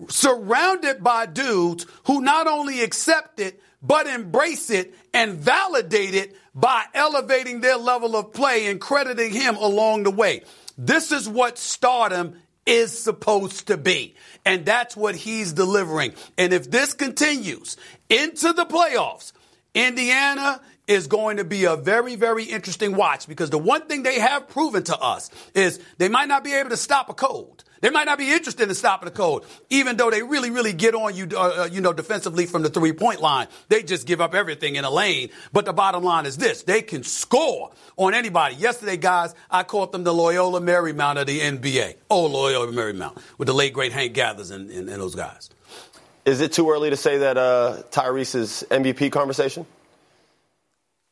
surrounded 0.08 1.02
by 1.02 1.26
dudes 1.26 1.86
who 2.04 2.20
not 2.20 2.46
only 2.46 2.82
accept 2.82 3.40
it, 3.40 3.60
but 3.82 4.06
embrace 4.06 4.70
it 4.70 4.94
and 5.14 5.34
validate 5.34 6.14
it 6.14 6.36
by 6.54 6.84
elevating 6.94 7.60
their 7.60 7.76
level 7.76 8.16
of 8.16 8.32
play 8.32 8.66
and 8.66 8.80
crediting 8.80 9.32
him 9.32 9.56
along 9.56 10.02
the 10.02 10.10
way. 10.10 10.42
This 10.76 11.12
is 11.12 11.28
what 11.28 11.58
stardom 11.58 12.36
is 12.66 12.98
supposed 12.98 13.68
to 13.68 13.76
be. 13.76 14.16
And 14.44 14.66
that's 14.66 14.96
what 14.96 15.14
he's 15.14 15.52
delivering. 15.52 16.14
And 16.36 16.52
if 16.52 16.70
this 16.70 16.92
continues 16.92 17.76
into 18.08 18.52
the 18.52 18.66
playoffs, 18.66 19.32
Indiana 19.74 20.60
is 20.86 21.06
going 21.06 21.38
to 21.38 21.44
be 21.44 21.64
a 21.64 21.76
very, 21.76 22.16
very 22.16 22.44
interesting 22.44 22.94
watch 22.94 23.26
because 23.26 23.50
the 23.50 23.58
one 23.58 23.86
thing 23.86 24.02
they 24.02 24.20
have 24.20 24.48
proven 24.48 24.82
to 24.84 24.98
us 24.98 25.30
is 25.54 25.80
they 25.98 26.08
might 26.08 26.28
not 26.28 26.44
be 26.44 26.54
able 26.54 26.70
to 26.70 26.76
stop 26.76 27.08
a 27.08 27.14
cold. 27.14 27.64
They 27.80 27.90
might 27.90 28.04
not 28.04 28.18
be 28.18 28.32
interested 28.32 28.68
in 28.68 28.74
stopping 28.74 29.06
the 29.06 29.14
cold, 29.14 29.44
even 29.68 29.96
though 29.96 30.10
they 30.10 30.22
really, 30.22 30.50
really 30.50 30.72
get 30.72 30.94
on 30.94 31.14
you, 31.14 31.28
uh, 31.32 31.64
uh 31.64 31.68
you 31.70 31.80
know, 31.80 31.92
defensively 31.92 32.46
from 32.46 32.62
the 32.62 32.70
three 32.70 32.92
point 32.92 33.20
line. 33.20 33.48
They 33.68 33.82
just 33.82 34.06
give 34.06 34.20
up 34.20 34.34
everything 34.34 34.76
in 34.76 34.84
a 34.84 34.90
lane. 34.90 35.28
But 35.52 35.66
the 35.66 35.72
bottom 35.72 36.02
line 36.02 36.26
is 36.26 36.36
this: 36.36 36.62
they 36.62 36.82
can 36.82 37.02
score 37.02 37.70
on 37.96 38.14
anybody. 38.14 38.56
Yesterday, 38.56 38.96
guys, 38.96 39.34
I 39.50 39.62
called 39.62 39.92
them 39.92 40.04
the 40.04 40.14
Loyola 40.14 40.60
Marymount 40.60 41.20
of 41.20 41.26
the 41.26 41.40
NBA. 41.40 41.96
Oh, 42.10 42.26
Loyola 42.26 42.72
Marymount 42.72 43.20
with 43.38 43.46
the 43.46 43.54
late 43.54 43.74
great 43.74 43.92
Hank 43.92 44.14
Gathers 44.14 44.50
and, 44.50 44.70
and, 44.70 44.88
and 44.88 45.00
those 45.00 45.14
guys. 45.14 45.50
Is 46.24 46.40
it 46.40 46.52
too 46.52 46.70
early 46.70 46.90
to 46.90 46.96
say 46.96 47.18
that 47.18 47.36
uh, 47.36 47.82
Tyrese's 47.90 48.64
MVP 48.70 49.12
conversation? 49.12 49.64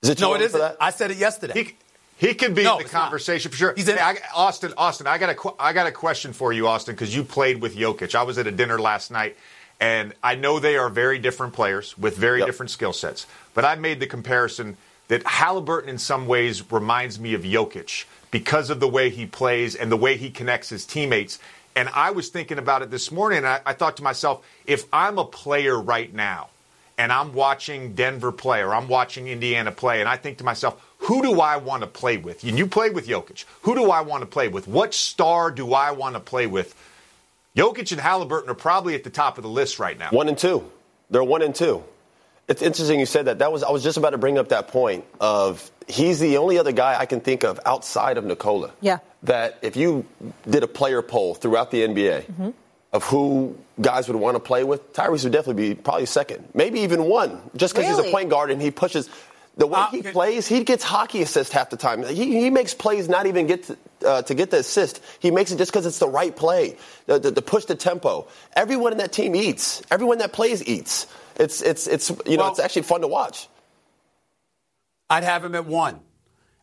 Is 0.04 0.11
it 0.11 0.18
too 0.18 0.23
no, 0.25 0.34
it 0.34 0.40
isn't. 0.42 0.52
for 0.52 0.58
that? 0.58 0.76
I 0.80 0.90
said 0.90 1.11
it 1.11 1.16
yesterday. 1.16 1.64
He, 2.18 2.28
he 2.28 2.34
can 2.34 2.54
be 2.54 2.62
No, 2.62 2.75
in 2.75 2.78
the 2.78 2.84
it's 2.84 2.92
not. 2.92 3.02
conversation 3.02 3.50
for 3.50 3.56
sure. 3.56 3.75
He's 3.76 3.88
in- 3.88 3.96
Hey, 3.96 4.02
I, 4.02 4.16
Austin, 4.34 4.73
Austin, 4.78 5.06
I 5.06 5.18
got 5.18 5.30
a, 5.30 5.34
qu- 5.34 5.56
I 5.58 5.73
got 5.73 5.87
a 5.87 5.92
question 5.92 6.32
for 6.32 6.52
you, 6.52 6.68
Austin, 6.68 6.94
because 6.94 7.14
you 7.14 7.25
played 7.25 7.61
with 7.61 7.75
Jokic. 7.76 8.14
I 8.14 8.23
was 8.23 8.38
at 8.38 8.46
a 8.46 8.52
dinner 8.52 8.78
last 8.78 9.11
night, 9.11 9.37
and 9.80 10.14
I 10.23 10.37
know 10.37 10.61
they 10.61 10.76
are 10.76 10.88
very 10.88 11.18
different 11.18 11.52
players 11.54 11.99
with 11.99 12.16
very 12.16 12.38
Yep. 12.38 12.46
different 12.46 12.70
skill 12.70 12.92
sets. 12.92 13.26
But 13.54 13.64
I 13.64 13.75
made 13.75 13.99
the 14.00 14.06
comparison 14.06 14.76
that 15.08 15.26
Halliburton, 15.26 15.90
in 15.90 15.99
some 15.99 16.26
ways, 16.26 16.70
reminds 16.73 17.18
me 17.18 17.34
of 17.34 17.42
Jokic 17.42 18.04
because 18.30 18.70
of 18.70 18.80
the 18.80 18.88
way 18.88 19.11
he 19.11 19.26
plays 19.26 19.75
and 19.75 19.90
the 19.92 19.96
way 19.96 20.16
he 20.16 20.30
connects 20.30 20.68
his 20.68 20.87
teammates. 20.87 21.38
And 21.76 21.88
I 21.92 22.12
was 22.12 22.28
thinking 22.28 22.58
about 22.58 22.82
it 22.82 22.90
this 22.90 23.11
morning, 23.11 23.38
and 23.38 23.46
I, 23.46 23.61
I 23.66 23.73
thought 23.73 23.96
to 23.96 24.02
myself, 24.04 24.46
if 24.66 24.84
I'm 24.92 25.18
a 25.18 25.25
player 25.25 25.78
right 25.80 26.12
now, 26.14 26.49
and 26.98 27.12
I'm 27.12 27.32
watching 27.32 27.94
Denver 27.94 28.32
play 28.32 28.62
or 28.62 28.74
I'm 28.74 28.88
watching 28.88 29.28
Indiana 29.28 29.72
play, 29.72 30.00
and 30.00 30.08
I 30.08 30.16
think 30.16 30.38
to 30.38 30.44
myself, 30.44 30.80
who 30.98 31.22
do 31.22 31.40
I 31.40 31.56
want 31.56 31.82
to 31.82 31.86
play 31.86 32.16
with? 32.16 32.44
And 32.44 32.58
you 32.58 32.66
play 32.66 32.90
with 32.90 33.06
Jokic. 33.06 33.44
Who 33.62 33.74
do 33.74 33.90
I 33.90 34.00
want 34.00 34.22
to 34.22 34.26
play 34.26 34.48
with? 34.48 34.66
What 34.66 34.94
star 34.94 35.50
do 35.50 35.74
I 35.74 35.90
want 35.90 36.14
to 36.14 36.20
play 36.20 36.46
with? 36.46 36.74
Jokic 37.56 37.92
and 37.92 38.00
Halliburton 38.00 38.50
are 38.50 38.54
probably 38.54 38.94
at 38.94 39.04
the 39.04 39.10
top 39.10 39.38
of 39.38 39.42
the 39.42 39.50
list 39.50 39.78
right 39.78 39.98
now. 39.98 40.10
One 40.10 40.28
and 40.28 40.38
two. 40.38 40.70
They're 41.10 41.22
one 41.22 41.42
and 41.42 41.54
two. 41.54 41.84
It's 42.48 42.62
interesting 42.62 43.00
you 43.00 43.06
said 43.06 43.26
that. 43.26 43.38
That 43.38 43.52
was 43.52 43.62
I 43.62 43.70
was 43.70 43.82
just 43.82 43.96
about 43.96 44.10
to 44.10 44.18
bring 44.18 44.38
up 44.38 44.48
that 44.48 44.68
point 44.68 45.04
of 45.20 45.70
he's 45.86 46.20
the 46.20 46.38
only 46.38 46.58
other 46.58 46.72
guy 46.72 46.98
I 46.98 47.06
can 47.06 47.20
think 47.20 47.44
of 47.44 47.60
outside 47.64 48.18
of 48.18 48.24
Nikola. 48.24 48.72
Yeah. 48.80 48.98
That 49.22 49.58
if 49.62 49.76
you 49.76 50.04
did 50.48 50.62
a 50.62 50.66
player 50.68 51.00
poll 51.00 51.34
throughout 51.34 51.70
the 51.70 51.82
NBA 51.86 52.24
Mm-hmm. 52.24 52.50
Of 52.94 53.02
who 53.04 53.58
guys 53.80 54.08
would 54.08 54.16
want 54.16 54.36
to 54.36 54.40
play 54.40 54.64
with, 54.64 54.92
Tyrese 54.94 55.24
would 55.24 55.32
definitely 55.32 55.70
be 55.70 55.74
probably 55.74 56.06
second, 56.06 56.48
maybe 56.54 56.80
even 56.80 57.04
one, 57.04 57.42
just 57.56 57.74
because 57.74 57.88
he's 57.88 57.98
a 58.06 58.10
point 58.10 58.30
guard 58.30 58.50
and 58.50 58.62
he 58.62 58.70
pushes. 58.70 59.10
The 59.56 59.66
way 59.68 59.78
Uh, 59.80 59.86
he 59.90 60.02
plays, 60.02 60.48
he 60.48 60.64
gets 60.64 60.82
hockey 60.82 61.22
assists 61.22 61.52
half 61.52 61.70
the 61.70 61.76
time. 61.76 62.02
He, 62.04 62.40
he 62.40 62.50
makes 62.50 62.72
plays 62.74 63.08
not 63.08 63.26
even 63.26 63.46
get 63.46 63.64
to, 63.64 63.76
uh, 64.04 64.22
to 64.22 64.34
get 64.34 64.50
the 64.50 64.58
assist. 64.58 65.00
He 65.20 65.30
makes 65.30 65.52
it 65.52 65.58
just 65.58 65.70
because 65.70 65.86
it's 65.86 65.98
the 66.00 66.08
right 66.08 66.34
play, 66.34 66.76
the, 67.06 67.18
the, 67.20 67.30
the 67.30 67.42
push 67.42 67.64
the 67.66 67.74
tempo. 67.76 68.26
Everyone 68.54 68.90
in 68.92 68.98
that 68.98 69.12
team 69.12 69.36
eats. 69.36 69.80
Everyone 69.92 70.18
that 70.18 70.32
plays 70.32 70.62
eats. 70.66 71.06
It's 71.36 71.62
it's 71.62 71.86
it's 71.88 72.10
you 72.26 72.36
know 72.36 72.44
Well- 72.44 72.50
it's 72.52 72.60
actually 72.60 72.82
fun 72.82 73.00
to 73.02 73.08
watch. 73.08 73.48
I'd 75.10 75.24
have 75.24 75.44
him 75.44 75.54
at 75.54 75.66
one. 75.66 76.00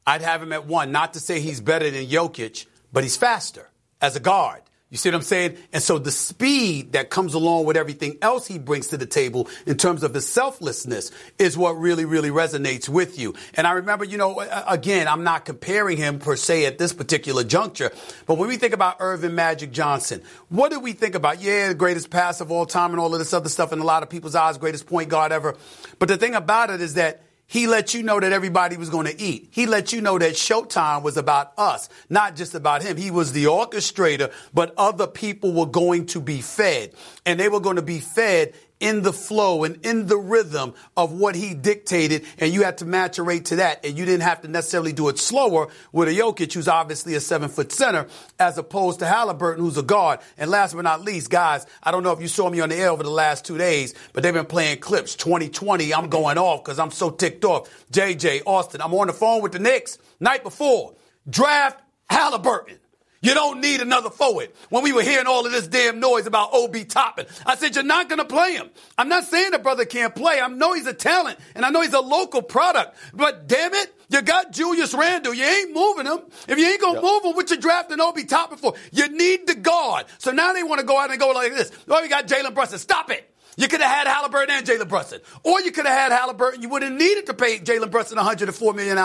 I'd 0.07 0.21
have 0.21 0.41
him 0.41 0.51
at 0.51 0.65
one. 0.65 0.91
Not 0.91 1.13
to 1.13 1.19
say 1.19 1.39
he's 1.39 1.61
better 1.61 1.89
than 1.91 2.05
Jokic, 2.07 2.65
but 2.91 3.03
he's 3.03 3.17
faster 3.17 3.69
as 4.01 4.15
a 4.15 4.19
guard. 4.19 4.61
You 4.91 4.97
see 4.97 5.07
what 5.07 5.15
I'm 5.15 5.21
saying? 5.21 5.57
And 5.71 5.81
so 5.81 5.97
the 5.97 6.11
speed 6.11 6.91
that 6.91 7.09
comes 7.09 7.33
along 7.33 7.63
with 7.63 7.77
everything 7.77 8.17
else 8.21 8.45
he 8.45 8.59
brings 8.59 8.89
to 8.89 8.97
the 8.97 9.05
table 9.05 9.47
in 9.65 9.77
terms 9.77 10.03
of 10.03 10.13
his 10.13 10.27
selflessness 10.27 11.11
is 11.39 11.57
what 11.57 11.79
really, 11.79 12.03
really 12.03 12.29
resonates 12.29 12.89
with 12.89 13.17
you. 13.17 13.33
And 13.53 13.65
I 13.65 13.71
remember, 13.71 14.03
you 14.03 14.17
know, 14.17 14.41
again, 14.67 15.07
I'm 15.07 15.23
not 15.23 15.45
comparing 15.45 15.95
him 15.95 16.19
per 16.19 16.35
se 16.35 16.65
at 16.65 16.77
this 16.77 16.91
particular 16.91 17.45
juncture, 17.45 17.91
but 18.25 18.37
when 18.37 18.49
we 18.49 18.57
think 18.57 18.73
about 18.73 18.97
Earvin 18.99 19.33
Magic 19.33 19.71
Johnson, 19.71 20.21
what 20.49 20.71
do 20.71 20.79
we 20.81 20.91
think 20.91 21.15
about? 21.15 21.41
Yeah, 21.41 21.69
the 21.69 21.73
greatest 21.73 22.09
pass 22.09 22.41
of 22.41 22.51
all 22.51 22.65
time 22.65 22.91
and 22.91 22.99
all 22.99 23.13
of 23.13 23.19
this 23.19 23.33
other 23.33 23.47
stuff 23.47 23.71
in 23.71 23.79
a 23.79 23.85
lot 23.85 24.03
of 24.03 24.09
people's 24.09 24.35
eyes, 24.35 24.57
greatest 24.57 24.87
point 24.87 25.07
guard 25.07 25.31
ever. 25.31 25.55
But 25.99 26.09
the 26.09 26.17
thing 26.17 26.35
about 26.35 26.69
it 26.69 26.81
is 26.81 26.95
that 26.95 27.21
he 27.51 27.67
let 27.67 27.93
you 27.93 28.01
know 28.01 28.17
that 28.17 28.31
everybody 28.31 28.77
was 28.77 28.89
going 28.89 29.07
to 29.07 29.21
eat. 29.21 29.49
He 29.51 29.65
let 29.65 29.91
you 29.91 29.99
know 29.99 30.17
that 30.17 30.35
Showtime 30.35 31.03
was 31.03 31.17
about 31.17 31.51
us, 31.57 31.89
not 32.09 32.37
just 32.37 32.55
about 32.55 32.81
him. 32.81 32.95
He 32.95 33.11
was 33.11 33.33
the 33.33 33.43
orchestrator, 33.43 34.31
but 34.53 34.73
other 34.77 35.05
people 35.05 35.51
were 35.51 35.65
going 35.65 36.05
to 36.07 36.21
be 36.21 36.39
fed. 36.39 36.93
And 37.25 37.37
they 37.37 37.49
were 37.49 37.59
going 37.59 37.75
to 37.75 37.81
be 37.81 37.99
fed 37.99 38.53
in 38.81 39.03
the 39.03 39.13
flow 39.13 39.63
and 39.63 39.85
in 39.85 40.07
the 40.07 40.17
rhythm 40.17 40.73
of 40.97 41.13
what 41.13 41.35
he 41.35 41.53
dictated. 41.53 42.25
And 42.39 42.51
you 42.51 42.63
had 42.63 42.79
to 42.79 42.85
maturate 42.85 43.45
to 43.45 43.57
that. 43.57 43.85
And 43.85 43.97
you 43.97 44.03
didn't 44.05 44.23
have 44.23 44.41
to 44.41 44.47
necessarily 44.47 44.91
do 44.91 45.07
it 45.07 45.19
slower 45.19 45.69
with 45.93 46.09
a 46.09 46.11
Jokic, 46.11 46.51
who's 46.53 46.67
obviously 46.67 47.15
a 47.15 47.19
seven 47.19 47.47
foot 47.47 47.71
center, 47.71 48.07
as 48.39 48.57
opposed 48.57 48.99
to 48.99 49.05
Halliburton, 49.05 49.63
who's 49.63 49.77
a 49.77 49.83
guard. 49.83 50.19
And 50.37 50.51
last 50.51 50.75
but 50.75 50.81
not 50.81 51.01
least, 51.01 51.29
guys, 51.29 51.65
I 51.81 51.91
don't 51.91 52.03
know 52.03 52.11
if 52.11 52.21
you 52.21 52.27
saw 52.27 52.49
me 52.49 52.59
on 52.59 52.69
the 52.69 52.75
air 52.75 52.89
over 52.89 53.03
the 53.03 53.09
last 53.09 53.45
two 53.45 53.57
days, 53.57 53.93
but 54.13 54.23
they've 54.23 54.33
been 54.33 54.45
playing 54.45 54.79
clips. 54.79 55.15
2020, 55.15 55.93
I'm 55.93 56.09
going 56.09 56.37
off 56.37 56.63
because 56.63 56.79
I'm 56.79 56.91
so 56.91 57.11
ticked 57.11 57.45
off. 57.45 57.69
JJ, 57.93 58.41
Austin, 58.45 58.81
I'm 58.81 58.93
on 58.93 59.07
the 59.07 59.13
phone 59.13 59.41
with 59.41 59.51
the 59.51 59.59
Knicks 59.59 59.99
night 60.19 60.43
before. 60.43 60.95
Draft 61.29 61.79
Halliburton. 62.09 62.80
You 63.23 63.35
don't 63.35 63.61
need 63.61 63.81
another 63.81 64.09
forward. 64.09 64.49
When 64.69 64.83
we 64.83 64.93
were 64.93 65.03
hearing 65.03 65.27
all 65.27 65.45
of 65.45 65.51
this 65.51 65.67
damn 65.67 65.99
noise 65.99 66.25
about 66.25 66.49
Obi 66.53 66.85
Toppin, 66.85 67.27
I 67.45 67.55
said, 67.55 67.75
you're 67.75 67.83
not 67.83 68.09
going 68.09 68.17
to 68.17 68.25
play 68.25 68.53
him. 68.53 68.71
I'm 68.97 69.09
not 69.09 69.25
saying 69.25 69.51
the 69.51 69.59
brother 69.59 69.85
can't 69.85 70.15
play. 70.15 70.41
I 70.41 70.47
know 70.47 70.73
he's 70.73 70.87
a 70.87 70.93
talent 70.93 71.37
and 71.53 71.63
I 71.63 71.69
know 71.69 71.81
he's 71.81 71.93
a 71.93 72.01
local 72.01 72.41
product. 72.41 72.97
But 73.13 73.47
damn 73.47 73.75
it, 73.75 73.93
you 74.09 74.23
got 74.23 74.51
Julius 74.51 74.95
Randle. 74.95 75.35
You 75.35 75.43
ain't 75.43 75.71
moving 75.71 76.07
him. 76.07 76.19
If 76.47 76.57
you 76.57 76.65
ain't 76.65 76.81
going 76.81 76.95
to 76.95 77.01
move 77.01 77.23
him, 77.23 77.35
what 77.35 77.51
you 77.51 77.57
drafting 77.57 78.01
Obi 78.01 78.23
Toppin 78.23 78.57
for? 78.57 78.73
You 78.91 79.07
need 79.09 79.45
the 79.45 79.55
guard. 79.55 80.07
So 80.17 80.31
now 80.31 80.53
they 80.53 80.63
want 80.63 80.79
to 80.79 80.85
go 80.85 80.97
out 80.97 81.11
and 81.11 81.19
go 81.19 81.29
like 81.29 81.53
this. 81.53 81.71
Well, 81.85 82.01
we 82.01 82.09
got 82.09 82.27
Jalen 82.27 82.55
Brunson. 82.55 82.79
Stop 82.79 83.11
it. 83.11 83.30
You 83.57 83.67
could 83.67 83.81
have 83.81 83.91
had 83.91 84.07
Halliburton 84.07 84.55
and 84.55 84.65
Jalen 84.65 84.87
Brunson. 84.87 85.19
Or 85.43 85.59
you 85.61 85.71
could 85.71 85.85
have 85.85 85.97
had 85.97 86.11
Halliburton. 86.11 86.61
You 86.61 86.69
wouldn't 86.69 86.97
needed 86.97 87.25
to 87.27 87.33
pay 87.33 87.59
Jalen 87.59 87.91
Brunson 87.91 88.17
$104 88.17 88.75
million. 88.75 88.97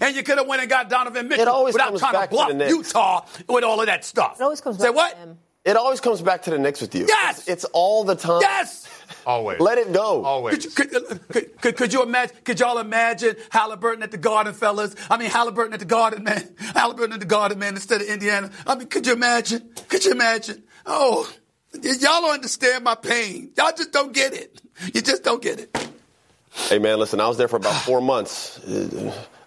And 0.00 0.14
you 0.16 0.22
could 0.22 0.38
have 0.38 0.46
went 0.46 0.60
and 0.60 0.70
got 0.70 0.88
Donovan 0.90 1.28
Mitchell 1.28 1.48
always 1.48 1.72
without 1.74 1.88
comes 1.88 2.00
trying 2.00 2.12
back 2.12 2.30
to 2.30 2.36
to 2.36 2.44
bluff 2.44 2.52
Knicks. 2.54 2.70
Utah 2.72 3.26
with 3.48 3.64
all 3.64 3.80
of 3.80 3.86
that 3.86 4.04
stuff. 4.04 4.40
It 4.40 4.42
always 4.44 4.60
comes 4.60 4.78
Say 4.78 4.84
back 4.88 4.94
what? 4.94 5.12
to 5.12 5.18
him. 5.18 5.38
It 5.64 5.76
always 5.76 6.00
comes 6.00 6.20
back 6.20 6.42
to 6.42 6.50
the 6.50 6.58
Knicks 6.58 6.82
with 6.82 6.94
you. 6.94 7.06
Yes! 7.08 7.38
it's, 7.38 7.48
it's 7.48 7.64
all 7.72 8.04
the 8.04 8.14
time. 8.14 8.40
Yes! 8.42 8.88
Always. 9.26 9.60
Let 9.60 9.76
it 9.78 9.92
go. 9.92 10.22
Always. 10.24 10.66
Could, 10.74 10.92
you- 10.92 11.00
could, 11.00 11.28
could, 11.28 11.60
could, 11.60 11.76
could 11.76 11.92
you 11.92 12.02
imagine? 12.02 12.36
Could 12.44 12.60
y'all 12.60 12.78
imagine 12.78 13.36
Halliburton 13.50 14.02
at 14.02 14.10
the 14.10 14.16
Garden, 14.18 14.52
fellas? 14.54 14.94
I 15.10 15.16
mean, 15.18 15.30
Halliburton 15.30 15.72
at 15.74 15.78
the 15.78 15.84
Garden, 15.86 16.24
man. 16.24 16.54
Halliburton 16.74 17.12
at 17.14 17.20
the 17.20 17.26
Garden, 17.26 17.58
man, 17.58 17.74
instead 17.74 18.00
of 18.02 18.06
Indiana. 18.08 18.50
I 18.66 18.74
mean, 18.76 18.88
could 18.88 19.06
you 19.06 19.12
imagine? 19.12 19.70
Could 19.88 20.04
you 20.04 20.12
imagine? 20.12 20.62
Oh, 20.86 21.30
y- 21.30 21.34
y'all 21.82 22.20
don't 22.20 22.34
understand 22.34 22.84
my 22.84 22.94
pain. 22.94 23.50
Y'all 23.56 23.72
just 23.76 23.92
don't 23.92 24.12
get 24.12 24.34
it. 24.34 24.60
You 24.92 25.00
just 25.00 25.24
don't 25.24 25.42
get 25.42 25.60
it. 25.60 25.88
Hey 26.52 26.78
man, 26.78 26.98
listen, 26.98 27.20
I 27.20 27.28
was 27.28 27.36
there 27.36 27.48
for 27.48 27.56
about 27.56 27.82
four 27.82 28.00
months. 28.00 28.60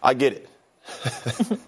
I 0.03 0.13
get 0.13 0.33
it. 0.33 1.59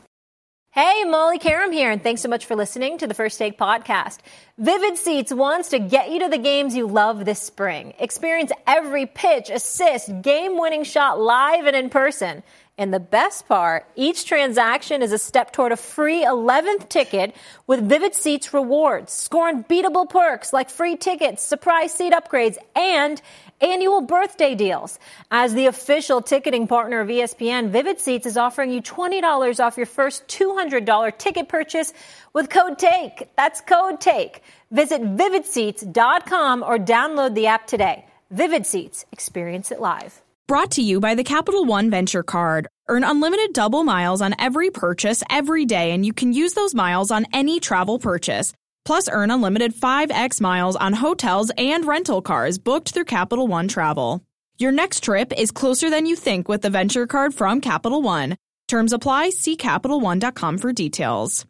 Hey, 0.71 1.03
Molly 1.03 1.39
Qerim 1.39 1.73
here, 1.73 1.89
and 1.89 2.01
thanks 2.01 2.21
so 2.21 2.29
much 2.29 2.45
for 2.45 2.55
listening 2.55 2.99
to 2.99 3.07
the 3.07 3.15
First 3.15 3.39
Take 3.39 3.57
podcast. 3.57 4.19
Vivid 4.59 4.99
Seats 4.99 5.33
wants 5.33 5.69
to 5.69 5.79
get 5.79 6.11
you 6.11 6.19
to 6.19 6.29
the 6.29 6.37
games 6.37 6.75
you 6.75 6.87
love 6.87 7.25
this 7.25 7.41
spring. 7.41 7.95
Experience 7.97 8.51
every 8.67 9.07
pitch, 9.07 9.49
assist, 9.49 10.09
game 10.21 10.59
winning 10.59 10.83
shot 10.83 11.19
live 11.19 11.65
and 11.65 11.75
in 11.75 11.89
person. 11.89 12.43
And 12.79 12.93
the 12.93 12.99
best 13.01 13.45
part, 13.45 13.85
each 13.97 14.23
transaction 14.23 15.01
is 15.01 15.11
a 15.11 15.17
step 15.17 15.51
toward 15.51 15.73
a 15.73 15.75
free 15.75 16.23
11th 16.23 16.87
ticket 16.87 17.35
with 17.67 17.81
Vivid 17.81 18.15
Seats 18.15 18.53
rewards. 18.53 19.11
Score 19.11 19.49
unbeatable 19.49 20.05
perks 20.05 20.53
like 20.53 20.69
free 20.69 20.95
tickets, 20.95 21.43
surprise 21.43 21.93
seat 21.93 22.13
upgrades, 22.13 22.57
and 22.77 23.21
annual 23.59 23.99
birthday 23.99 24.55
deals. 24.55 24.97
As 25.29 25.53
the 25.53 25.65
official 25.65 26.21
ticketing 26.21 26.67
partner 26.67 27.01
of 27.01 27.09
ESPN, 27.09 27.67
Vivid 27.67 27.99
Seats 27.99 28.25
is 28.25 28.37
offering 28.37 28.71
you 28.71 28.81
$20 28.81 29.59
off 29.59 29.75
your 29.75 29.85
first 29.85 30.25
$200 30.29 31.17
ticket 31.17 31.49
purchase 31.49 31.91
with 32.31 32.49
code 32.49 32.79
TAKE. 32.79 33.27
That's 33.35 33.59
code 33.59 33.99
TAKE. 33.99 34.41
Visit 34.71 35.01
vividseats.com 35.01 36.63
or 36.63 36.77
download 36.77 37.35
the 37.35 37.47
app 37.47 37.67
today. 37.67 38.05
Vivid 38.31 38.65
Seats. 38.65 39.05
Experience 39.11 39.69
it 39.69 39.81
live. 39.81 40.21
Brought 40.49 40.71
to 40.71 40.81
you 40.81 40.99
by 40.99 41.13
the 41.13 41.23
Capital 41.23 41.63
One 41.63 41.91
Venture 41.91 42.23
Card. 42.23 42.69
Earn 42.87 43.03
unlimited 43.03 43.53
double 43.53 43.83
miles 43.83 44.19
on 44.19 44.33
every 44.39 44.71
purchase 44.71 45.21
every 45.29 45.63
day, 45.65 45.91
and 45.91 46.03
you 46.03 46.11
can 46.11 46.33
use 46.33 46.55
those 46.55 46.73
miles 46.73 47.11
on 47.11 47.27
any 47.33 47.59
travel 47.59 47.99
purchase. 47.99 48.51
Plus, 48.83 49.07
earn 49.07 49.29
unlimited 49.29 49.75
5x 49.75 50.41
miles 50.41 50.75
on 50.75 50.93
hotels 50.93 51.51
and 51.55 51.85
rental 51.85 52.23
cars 52.23 52.57
booked 52.57 52.95
through 52.95 53.05
Capital 53.05 53.45
One 53.45 53.67
Travel. 53.67 54.23
Your 54.57 54.71
next 54.71 55.03
trip 55.03 55.31
is 55.37 55.51
closer 55.51 55.91
than 55.91 56.07
you 56.07 56.15
think 56.15 56.49
with 56.49 56.63
the 56.63 56.71
Venture 56.71 57.05
Card 57.05 57.35
from 57.35 57.61
Capital 57.61 58.01
One. 58.01 58.35
Terms 58.67 58.91
apply. 58.91 59.29
See 59.29 59.55
CapitalOne.com 59.55 60.57
for 60.57 60.73
details. 60.73 61.45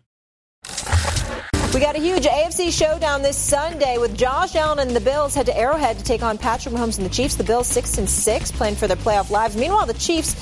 We 1.71 1.79
got 1.79 1.95
a 1.95 1.99
huge 1.99 2.23
AFC 2.23 2.71
showdown 2.75 3.21
this 3.21 3.37
Sunday 3.37 3.99
with 3.99 4.17
Josh 4.17 4.55
Allen 4.55 4.79
and 4.79 4.95
the 4.95 4.99
Bills 4.99 5.35
head 5.35 5.45
to 5.45 5.55
Arrowhead 5.55 5.99
to 5.99 6.03
take 6.03 6.23
on 6.23 6.39
Patrick 6.39 6.73
Mahomes 6.73 6.97
and 6.97 7.05
the 7.05 7.11
Chiefs. 7.11 7.35
The 7.35 7.43
Bills 7.43 7.67
six 7.67 7.99
and 7.99 8.09
six, 8.09 8.51
playing 8.51 8.73
for 8.73 8.87
their 8.87 8.97
playoff 8.97 9.29
lives. 9.29 9.55
Meanwhile, 9.55 9.85
the 9.85 9.93
Chiefs 9.93 10.33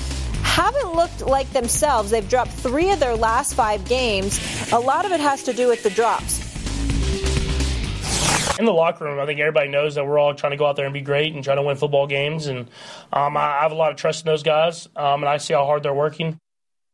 haven't 0.42 0.94
looked 0.94 1.20
like 1.20 1.50
themselves. 1.52 2.10
They've 2.10 2.26
dropped 2.26 2.52
three 2.52 2.90
of 2.92 2.98
their 2.98 3.14
last 3.14 3.52
five 3.52 3.84
games. 3.86 4.40
A 4.72 4.80
lot 4.80 5.04
of 5.04 5.12
it 5.12 5.20
has 5.20 5.42
to 5.42 5.52
do 5.52 5.68
with 5.68 5.82
the 5.82 5.90
drops. 5.90 6.46
in 8.58 8.64
the 8.64 8.72
locker 8.72 9.04
room, 9.04 9.20
I 9.20 9.26
think 9.26 9.38
everybody 9.38 9.68
knows 9.68 9.96
that 9.96 10.06
we're 10.06 10.18
all 10.18 10.34
trying 10.34 10.52
to 10.52 10.56
go 10.56 10.64
out 10.64 10.76
there 10.76 10.86
and 10.86 10.94
be 10.94 11.02
great 11.02 11.34
and 11.34 11.44
try 11.44 11.54
to 11.54 11.62
win 11.62 11.76
football 11.76 12.06
games. 12.06 12.46
And 12.46 12.70
um, 13.12 13.36
I 13.36 13.58
I 13.58 13.62
have 13.64 13.72
a 13.72 13.76
lot 13.76 13.90
of 13.90 13.98
trust 13.98 14.24
in 14.24 14.26
those 14.26 14.42
guys, 14.42 14.88
um, 14.96 15.22
and 15.22 15.28
I 15.28 15.36
see 15.36 15.52
how 15.52 15.66
hard 15.66 15.82
they're 15.82 15.92
working. 15.92 16.38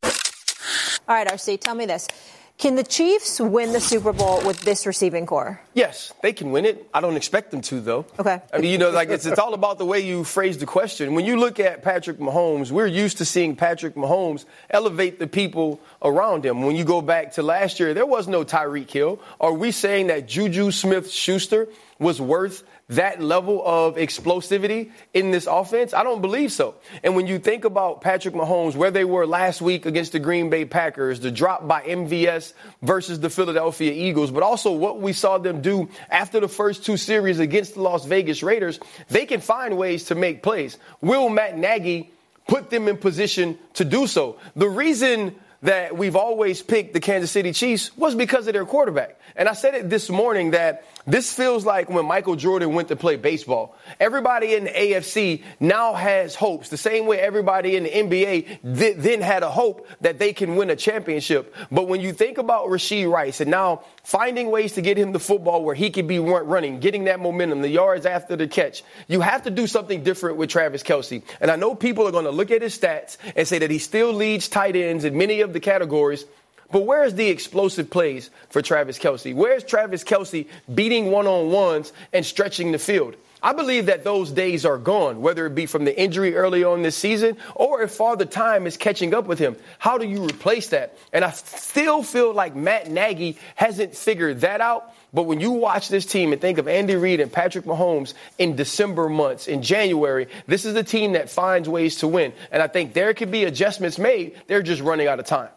All 0.02 1.14
right, 1.14 1.28
RC, 1.28 1.60
tell 1.60 1.76
me 1.76 1.86
this. 1.86 2.08
Can 2.56 2.76
the 2.76 2.84
Chiefs 2.84 3.40
win 3.40 3.72
the 3.72 3.80
Super 3.80 4.12
Bowl 4.12 4.40
with 4.46 4.60
this 4.60 4.86
receiving 4.86 5.26
corps? 5.26 5.60
Yes, 5.74 6.12
they 6.22 6.32
can 6.32 6.52
win 6.52 6.64
it. 6.64 6.88
I 6.94 7.00
don't 7.00 7.16
expect 7.16 7.50
them 7.50 7.60
to, 7.62 7.80
though. 7.80 8.06
Okay. 8.18 8.40
I 8.52 8.58
mean, 8.58 8.70
you 8.70 8.78
know, 8.78 8.90
like 8.90 9.08
it's, 9.10 9.26
it's 9.26 9.40
all 9.40 9.54
about 9.54 9.78
the 9.78 9.84
way 9.84 10.00
you 10.00 10.22
phrase 10.22 10.56
the 10.56 10.64
question. 10.64 11.14
When 11.14 11.24
you 11.24 11.36
look 11.36 11.58
at 11.58 11.82
Patrick 11.82 12.18
Mahomes, 12.18 12.70
we're 12.70 12.86
used 12.86 13.18
to 13.18 13.24
seeing 13.24 13.56
Patrick 13.56 13.96
Mahomes 13.96 14.44
elevate 14.70 15.18
the 15.18 15.26
people 15.26 15.80
around 16.00 16.46
him. 16.46 16.62
When 16.62 16.76
you 16.76 16.84
go 16.84 17.02
back 17.02 17.32
to 17.32 17.42
last 17.42 17.80
year, 17.80 17.92
there 17.92 18.06
was 18.06 18.28
no 18.28 18.44
Tyreek 18.44 18.90
Hill. 18.90 19.20
Are 19.40 19.52
we 19.52 19.72
saying 19.72 20.06
that 20.06 20.28
Juju 20.28 20.70
Smith 20.70 21.10
Schuster 21.10 21.68
was 21.98 22.20
worth 22.20 22.62
that 22.90 23.22
level 23.22 23.62
of 23.64 23.96
explosivity 23.96 24.90
in 25.12 25.30
this 25.30 25.46
offense? 25.46 25.94
I 25.94 26.02
don't 26.02 26.20
believe 26.20 26.52
so. 26.52 26.74
And 27.02 27.16
when 27.16 27.26
you 27.26 27.38
think 27.38 27.64
about 27.64 28.00
Patrick 28.00 28.34
Mahomes, 28.34 28.74
where 28.74 28.90
they 28.90 29.04
were 29.04 29.26
last 29.26 29.62
week 29.62 29.86
against 29.86 30.12
the 30.12 30.18
Green 30.18 30.50
Bay 30.50 30.64
Packers, 30.64 31.20
the 31.20 31.30
drop 31.30 31.66
by 31.66 31.82
MVS 31.82 32.52
versus 32.82 33.20
the 33.20 33.30
Philadelphia 33.30 33.92
Eagles, 33.92 34.30
but 34.30 34.42
also 34.42 34.72
what 34.72 35.00
we 35.00 35.12
saw 35.12 35.38
them 35.38 35.62
do 35.62 35.88
after 36.10 36.40
the 36.40 36.48
first 36.48 36.84
two 36.84 36.96
series 36.96 37.38
against 37.38 37.74
the 37.74 37.80
Las 37.80 38.04
Vegas 38.04 38.42
Raiders, 38.42 38.78
they 39.08 39.26
can 39.26 39.40
find 39.40 39.76
ways 39.76 40.04
to 40.04 40.14
make 40.14 40.42
plays. 40.42 40.78
Will 41.00 41.28
Matt 41.28 41.56
Nagy 41.56 42.10
put 42.46 42.70
them 42.70 42.88
in 42.88 42.98
position 42.98 43.58
to 43.74 43.84
do 43.84 44.06
so? 44.06 44.38
The 44.56 44.68
reason 44.68 45.34
that 45.64 45.96
we've 45.96 46.14
always 46.14 46.62
picked 46.62 46.92
the 46.92 47.00
Kansas 47.00 47.30
City 47.30 47.52
Chiefs 47.52 47.96
was 47.96 48.14
because 48.14 48.46
of 48.46 48.52
their 48.52 48.66
quarterback. 48.66 49.18
And 49.34 49.48
I 49.48 49.54
said 49.54 49.74
it 49.74 49.90
this 49.90 50.10
morning 50.10 50.52
that 50.52 50.84
this 51.06 51.32
feels 51.32 51.66
like 51.66 51.90
when 51.90 52.06
Michael 52.06 52.36
Jordan 52.36 52.74
went 52.74 52.88
to 52.88 52.96
play 52.96 53.16
baseball. 53.16 53.76
Everybody 53.98 54.54
in 54.54 54.64
the 54.64 54.70
AFC 54.70 55.42
now 55.60 55.94
has 55.94 56.34
hopes, 56.34 56.68
the 56.68 56.76
same 56.76 57.06
way 57.06 57.18
everybody 57.18 57.76
in 57.76 57.84
the 57.84 57.90
NBA 57.90 58.78
th- 58.78 58.96
then 58.98 59.20
had 59.22 59.42
a 59.42 59.50
hope 59.50 59.88
that 60.02 60.18
they 60.18 60.32
can 60.34 60.56
win 60.56 60.70
a 60.70 60.76
championship. 60.76 61.54
But 61.70 61.88
when 61.88 62.00
you 62.00 62.12
think 62.12 62.38
about 62.38 62.68
Rashee 62.68 63.10
Rice 63.10 63.40
and 63.40 63.50
now 63.50 63.84
finding 64.02 64.50
ways 64.50 64.72
to 64.74 64.82
get 64.82 64.98
him 64.98 65.12
the 65.12 65.18
football 65.18 65.64
where 65.64 65.74
he 65.74 65.90
could 65.90 66.06
be 66.06 66.18
running, 66.18 66.80
getting 66.80 67.04
that 67.04 67.20
momentum, 67.20 67.62
the 67.62 67.68
yards 67.68 68.04
after 68.06 68.36
the 68.36 68.46
catch, 68.46 68.84
you 69.08 69.22
have 69.22 69.42
to 69.44 69.50
do 69.50 69.66
something 69.66 70.02
different 70.02 70.36
with 70.36 70.50
Travis 70.50 70.82
Kelce. 70.82 71.22
And 71.40 71.50
I 71.50 71.56
know 71.56 71.74
people 71.74 72.06
are 72.06 72.12
going 72.12 72.26
to 72.26 72.30
look 72.30 72.50
at 72.50 72.60
his 72.60 72.78
stats 72.78 73.16
and 73.34 73.48
say 73.48 73.58
that 73.58 73.70
he 73.70 73.78
still 73.78 74.12
leads 74.12 74.48
tight 74.48 74.76
ends 74.76 75.04
in 75.04 75.16
many 75.16 75.40
of 75.40 75.53
the 75.54 75.60
categories. 75.60 76.26
But 76.70 76.86
where's 76.86 77.14
the 77.14 77.28
explosive 77.28 77.88
plays 77.88 78.30
for 78.50 78.60
Travis 78.60 78.98
Kelce? 78.98 79.34
Where's 79.34 79.64
Travis 79.64 80.04
Kelce 80.04 80.48
beating 80.72 81.10
one 81.10 81.26
on 81.26 81.50
ones 81.50 81.92
and 82.12 82.26
stretching 82.26 82.72
the 82.72 82.78
field? 82.78 83.16
I 83.44 83.52
believe 83.52 83.86
that 83.86 84.04
those 84.04 84.30
days 84.30 84.64
are 84.64 84.78
gone, 84.78 85.20
whether 85.20 85.44
it 85.44 85.54
be 85.54 85.66
from 85.66 85.84
the 85.84 86.00
injury 86.00 86.34
early 86.34 86.64
on 86.64 86.82
this 86.82 86.96
season 86.96 87.36
or 87.54 87.82
if 87.82 87.90
Father 87.90 88.24
Time 88.24 88.66
is 88.66 88.78
catching 88.78 89.12
up 89.12 89.26
with 89.26 89.38
him. 89.38 89.56
How 89.78 89.98
do 89.98 90.06
you 90.06 90.24
replace 90.24 90.68
that? 90.68 90.96
And 91.12 91.22
I 91.22 91.30
still 91.30 92.02
feel 92.02 92.32
like 92.32 92.56
Matt 92.56 92.90
Nagy 92.90 93.36
hasn't 93.54 93.94
figured 93.94 94.40
that 94.40 94.62
out. 94.62 94.94
But 95.14 95.22
when 95.22 95.40
you 95.40 95.52
watch 95.52 95.88
this 95.88 96.04
team 96.04 96.32
and 96.32 96.40
think 96.40 96.58
of 96.58 96.66
Andy 96.66 96.96
Reid 96.96 97.20
and 97.20 97.32
Patrick 97.32 97.64
Mahomes 97.64 98.14
in 98.36 98.56
December 98.56 99.08
months, 99.08 99.46
in 99.46 99.62
January, 99.62 100.26
this 100.48 100.64
is 100.64 100.74
the 100.74 100.82
team 100.82 101.12
that 101.12 101.30
finds 101.30 101.68
ways 101.68 101.98
to 101.98 102.08
win. 102.08 102.32
And 102.50 102.60
I 102.60 102.66
think 102.66 102.94
there 102.94 103.14
could 103.14 103.30
be 103.30 103.44
adjustments 103.44 103.96
made. 103.96 104.34
They're 104.48 104.62
just 104.62 104.82
running 104.82 105.06
out 105.06 105.20
of 105.20 105.26
time. 105.26 105.50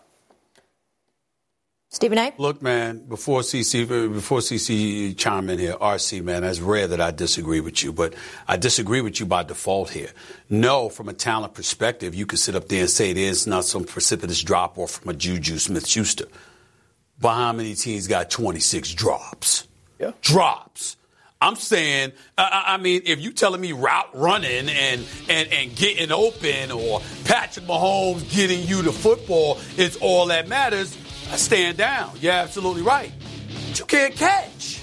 Stephen 1.89 2.17
A. 2.17 2.33
Look, 2.37 2.61
man, 2.61 2.99
before 3.07 3.41
CC 3.41 3.87
before 3.87 4.39
CC 4.39 5.17
chime 5.17 5.49
in 5.49 5.57
here, 5.57 5.73
RC, 5.73 6.21
man, 6.21 6.43
it's 6.43 6.59
rare 6.59 6.85
that 6.85 6.99
I 6.99 7.11
disagree 7.11 7.61
with 7.61 7.81
you, 7.81 7.93
but 7.93 8.13
I 8.45 8.57
disagree 8.57 8.99
with 8.99 9.21
you 9.21 9.25
by 9.25 9.43
default 9.43 9.89
here. 9.89 10.09
No, 10.49 10.89
from 10.89 11.07
a 11.07 11.13
talent 11.13 11.53
perspective, 11.53 12.13
you 12.13 12.25
could 12.25 12.39
sit 12.39 12.55
up 12.55 12.67
there 12.67 12.81
and 12.81 12.89
say 12.89 13.09
it 13.09 13.17
is 13.17 13.47
not 13.47 13.63
some 13.63 13.85
precipitous 13.85 14.43
drop 14.43 14.77
off 14.77 14.91
from 14.91 15.09
a 15.09 15.13
Juju 15.13 15.57
Smith 15.59 15.87
Schuster. 15.87 16.25
But 17.19 17.35
how 17.35 17.53
many 17.53 17.75
teams 17.75 18.07
got 18.07 18.29
26 18.29 18.93
drops? 18.93 19.67
Yeah. 19.99 20.11
Drops. 20.21 20.97
I'm 21.39 21.55
saying, 21.55 22.13
uh, 22.37 22.49
I 22.51 22.77
mean, 22.77 23.03
if 23.05 23.19
you're 23.19 23.31
telling 23.31 23.61
me 23.61 23.71
route 23.71 24.09
running 24.15 24.69
and, 24.69 25.05
and, 25.29 25.53
and 25.53 25.75
getting 25.75 26.11
open 26.11 26.71
or 26.71 27.01
Patrick 27.25 27.65
Mahomes 27.65 28.33
getting 28.33 28.67
you 28.67 28.81
the 28.81 28.91
football 28.91 29.59
is 29.77 29.97
all 29.97 30.27
that 30.27 30.47
matters, 30.47 30.97
I 31.31 31.35
stand 31.35 31.77
down. 31.77 32.13
You're 32.19 32.33
absolutely 32.33 32.81
right. 32.81 33.11
But 33.69 33.79
you 33.79 33.85
can't 33.85 34.15
catch. 34.15 34.81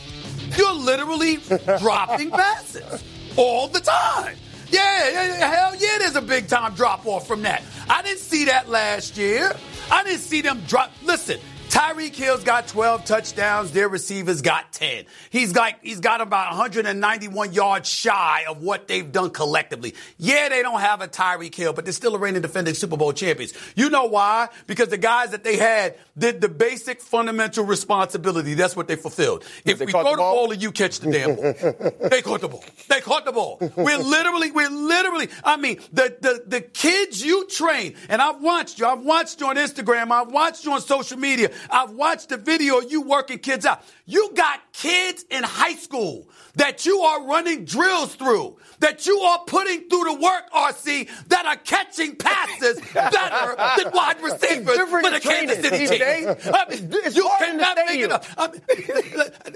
You're 0.56 0.74
literally 0.74 1.36
dropping 1.80 2.30
passes 2.30 3.02
all 3.36 3.66
the 3.66 3.80
time. 3.80 4.36
Yeah, 4.68 5.10
yeah, 5.10 5.54
hell 5.54 5.74
yeah, 5.76 5.98
there's 5.98 6.16
a 6.16 6.22
big 6.22 6.48
time 6.48 6.74
drop 6.74 7.06
off 7.06 7.26
from 7.26 7.42
that. 7.42 7.62
I 7.88 8.02
didn't 8.02 8.18
see 8.18 8.46
that 8.46 8.68
last 8.68 9.16
year. 9.16 9.52
I 9.90 10.04
didn't 10.04 10.20
see 10.20 10.40
them 10.40 10.62
drop. 10.66 10.92
Listen, 11.02 11.38
Tyreek 11.74 12.14
Hill's 12.14 12.44
got 12.44 12.68
12 12.68 13.04
touchdowns. 13.04 13.72
Their 13.72 13.88
receivers 13.88 14.42
got 14.42 14.72
10. 14.72 15.06
He's 15.30 15.52
got, 15.52 15.74
he's 15.82 15.98
got 15.98 16.20
about 16.20 16.50
191 16.50 17.52
yards 17.52 17.88
shy 17.88 18.44
of 18.48 18.62
what 18.62 18.86
they've 18.86 19.10
done 19.10 19.30
collectively. 19.30 19.96
Yeah, 20.16 20.50
they 20.50 20.62
don't 20.62 20.78
have 20.78 21.00
a 21.00 21.08
Tyreek 21.08 21.52
Hill, 21.52 21.72
but 21.72 21.84
they're 21.84 21.90
still 21.90 22.14
a 22.14 22.18
reigning 22.18 22.42
defending 22.42 22.74
Super 22.74 22.96
Bowl 22.96 23.12
champions. 23.12 23.54
You 23.74 23.90
know 23.90 24.04
why? 24.04 24.50
Because 24.68 24.86
the 24.86 24.98
guys 24.98 25.30
that 25.30 25.42
they 25.42 25.56
had 25.56 25.96
did 26.16 26.40
the 26.40 26.48
basic 26.48 27.00
fundamental 27.00 27.64
responsibility. 27.64 28.54
That's 28.54 28.76
what 28.76 28.86
they 28.86 28.94
fulfilled. 28.94 29.42
If 29.64 29.80
we 29.80 29.86
throw 29.86 30.12
the 30.12 30.16
ball? 30.16 30.34
ball 30.36 30.52
and 30.52 30.62
you 30.62 30.70
catch 30.70 31.00
the 31.00 31.10
damn 31.10 31.34
ball, 31.34 31.54
they 32.08 32.22
caught 32.22 32.40
the 32.40 32.48
ball. 32.48 32.64
They 32.88 33.00
caught 33.00 33.24
the 33.24 33.32
ball. 33.32 33.58
We're 33.76 33.98
literally, 33.98 34.52
we're 34.52 34.70
literally, 34.70 35.28
I 35.42 35.56
mean, 35.56 35.80
the, 35.92 36.16
the, 36.20 36.44
the 36.46 36.60
kids 36.60 37.24
you 37.24 37.48
train, 37.48 37.96
and 38.08 38.22
I've 38.22 38.40
watched 38.40 38.78
you, 38.78 38.87
I've 38.87 39.00
watched 39.02 39.40
you 39.40 39.48
on 39.48 39.56
Instagram, 39.56 40.12
I've 40.12 40.30
watched 40.30 40.64
you 40.64 40.70
on 40.70 40.80
social 40.80 41.18
media. 41.18 41.50
I've 41.70 41.90
watched 41.90 42.29
the 42.29 42.37
video 42.37 42.79
of 42.79 42.90
you 42.90 43.03
working 43.03 43.38
kids 43.38 43.66
out. 43.66 43.83
You 44.07 44.33
got 44.35 44.61
kids 44.72 45.24
in 45.31 45.42
high 45.44 45.74
school 45.74 46.29
that 46.57 46.87
you 46.87 47.00
are 47.00 47.27
running 47.27 47.64
drills 47.64 48.14
through, 48.14 48.57
that 48.79 49.07
you 49.07 49.18
are 49.18 49.40
putting 49.46 49.88
through 49.88 50.05
the 50.05 50.14
work, 50.14 50.50
RC, 50.53 51.09
that 51.29 51.46
are 51.46 51.57
catching 51.57 52.16
passes 52.16 52.81
better 52.92 53.57
than 53.83 53.92
wide 53.92 54.20
receivers 54.22 54.77
for 54.88 55.03
the 55.03 55.20
Kansas 55.20 55.61
City 55.61 55.87
Chiefs. 55.88 56.46
I 56.46 56.66
mean, 56.68 56.90
you 57.12 57.29
cannot 57.38 57.77
make 57.87 58.00
it 58.00 58.12
up. 58.12 58.24
I 58.37 58.48
mean, 58.48 58.62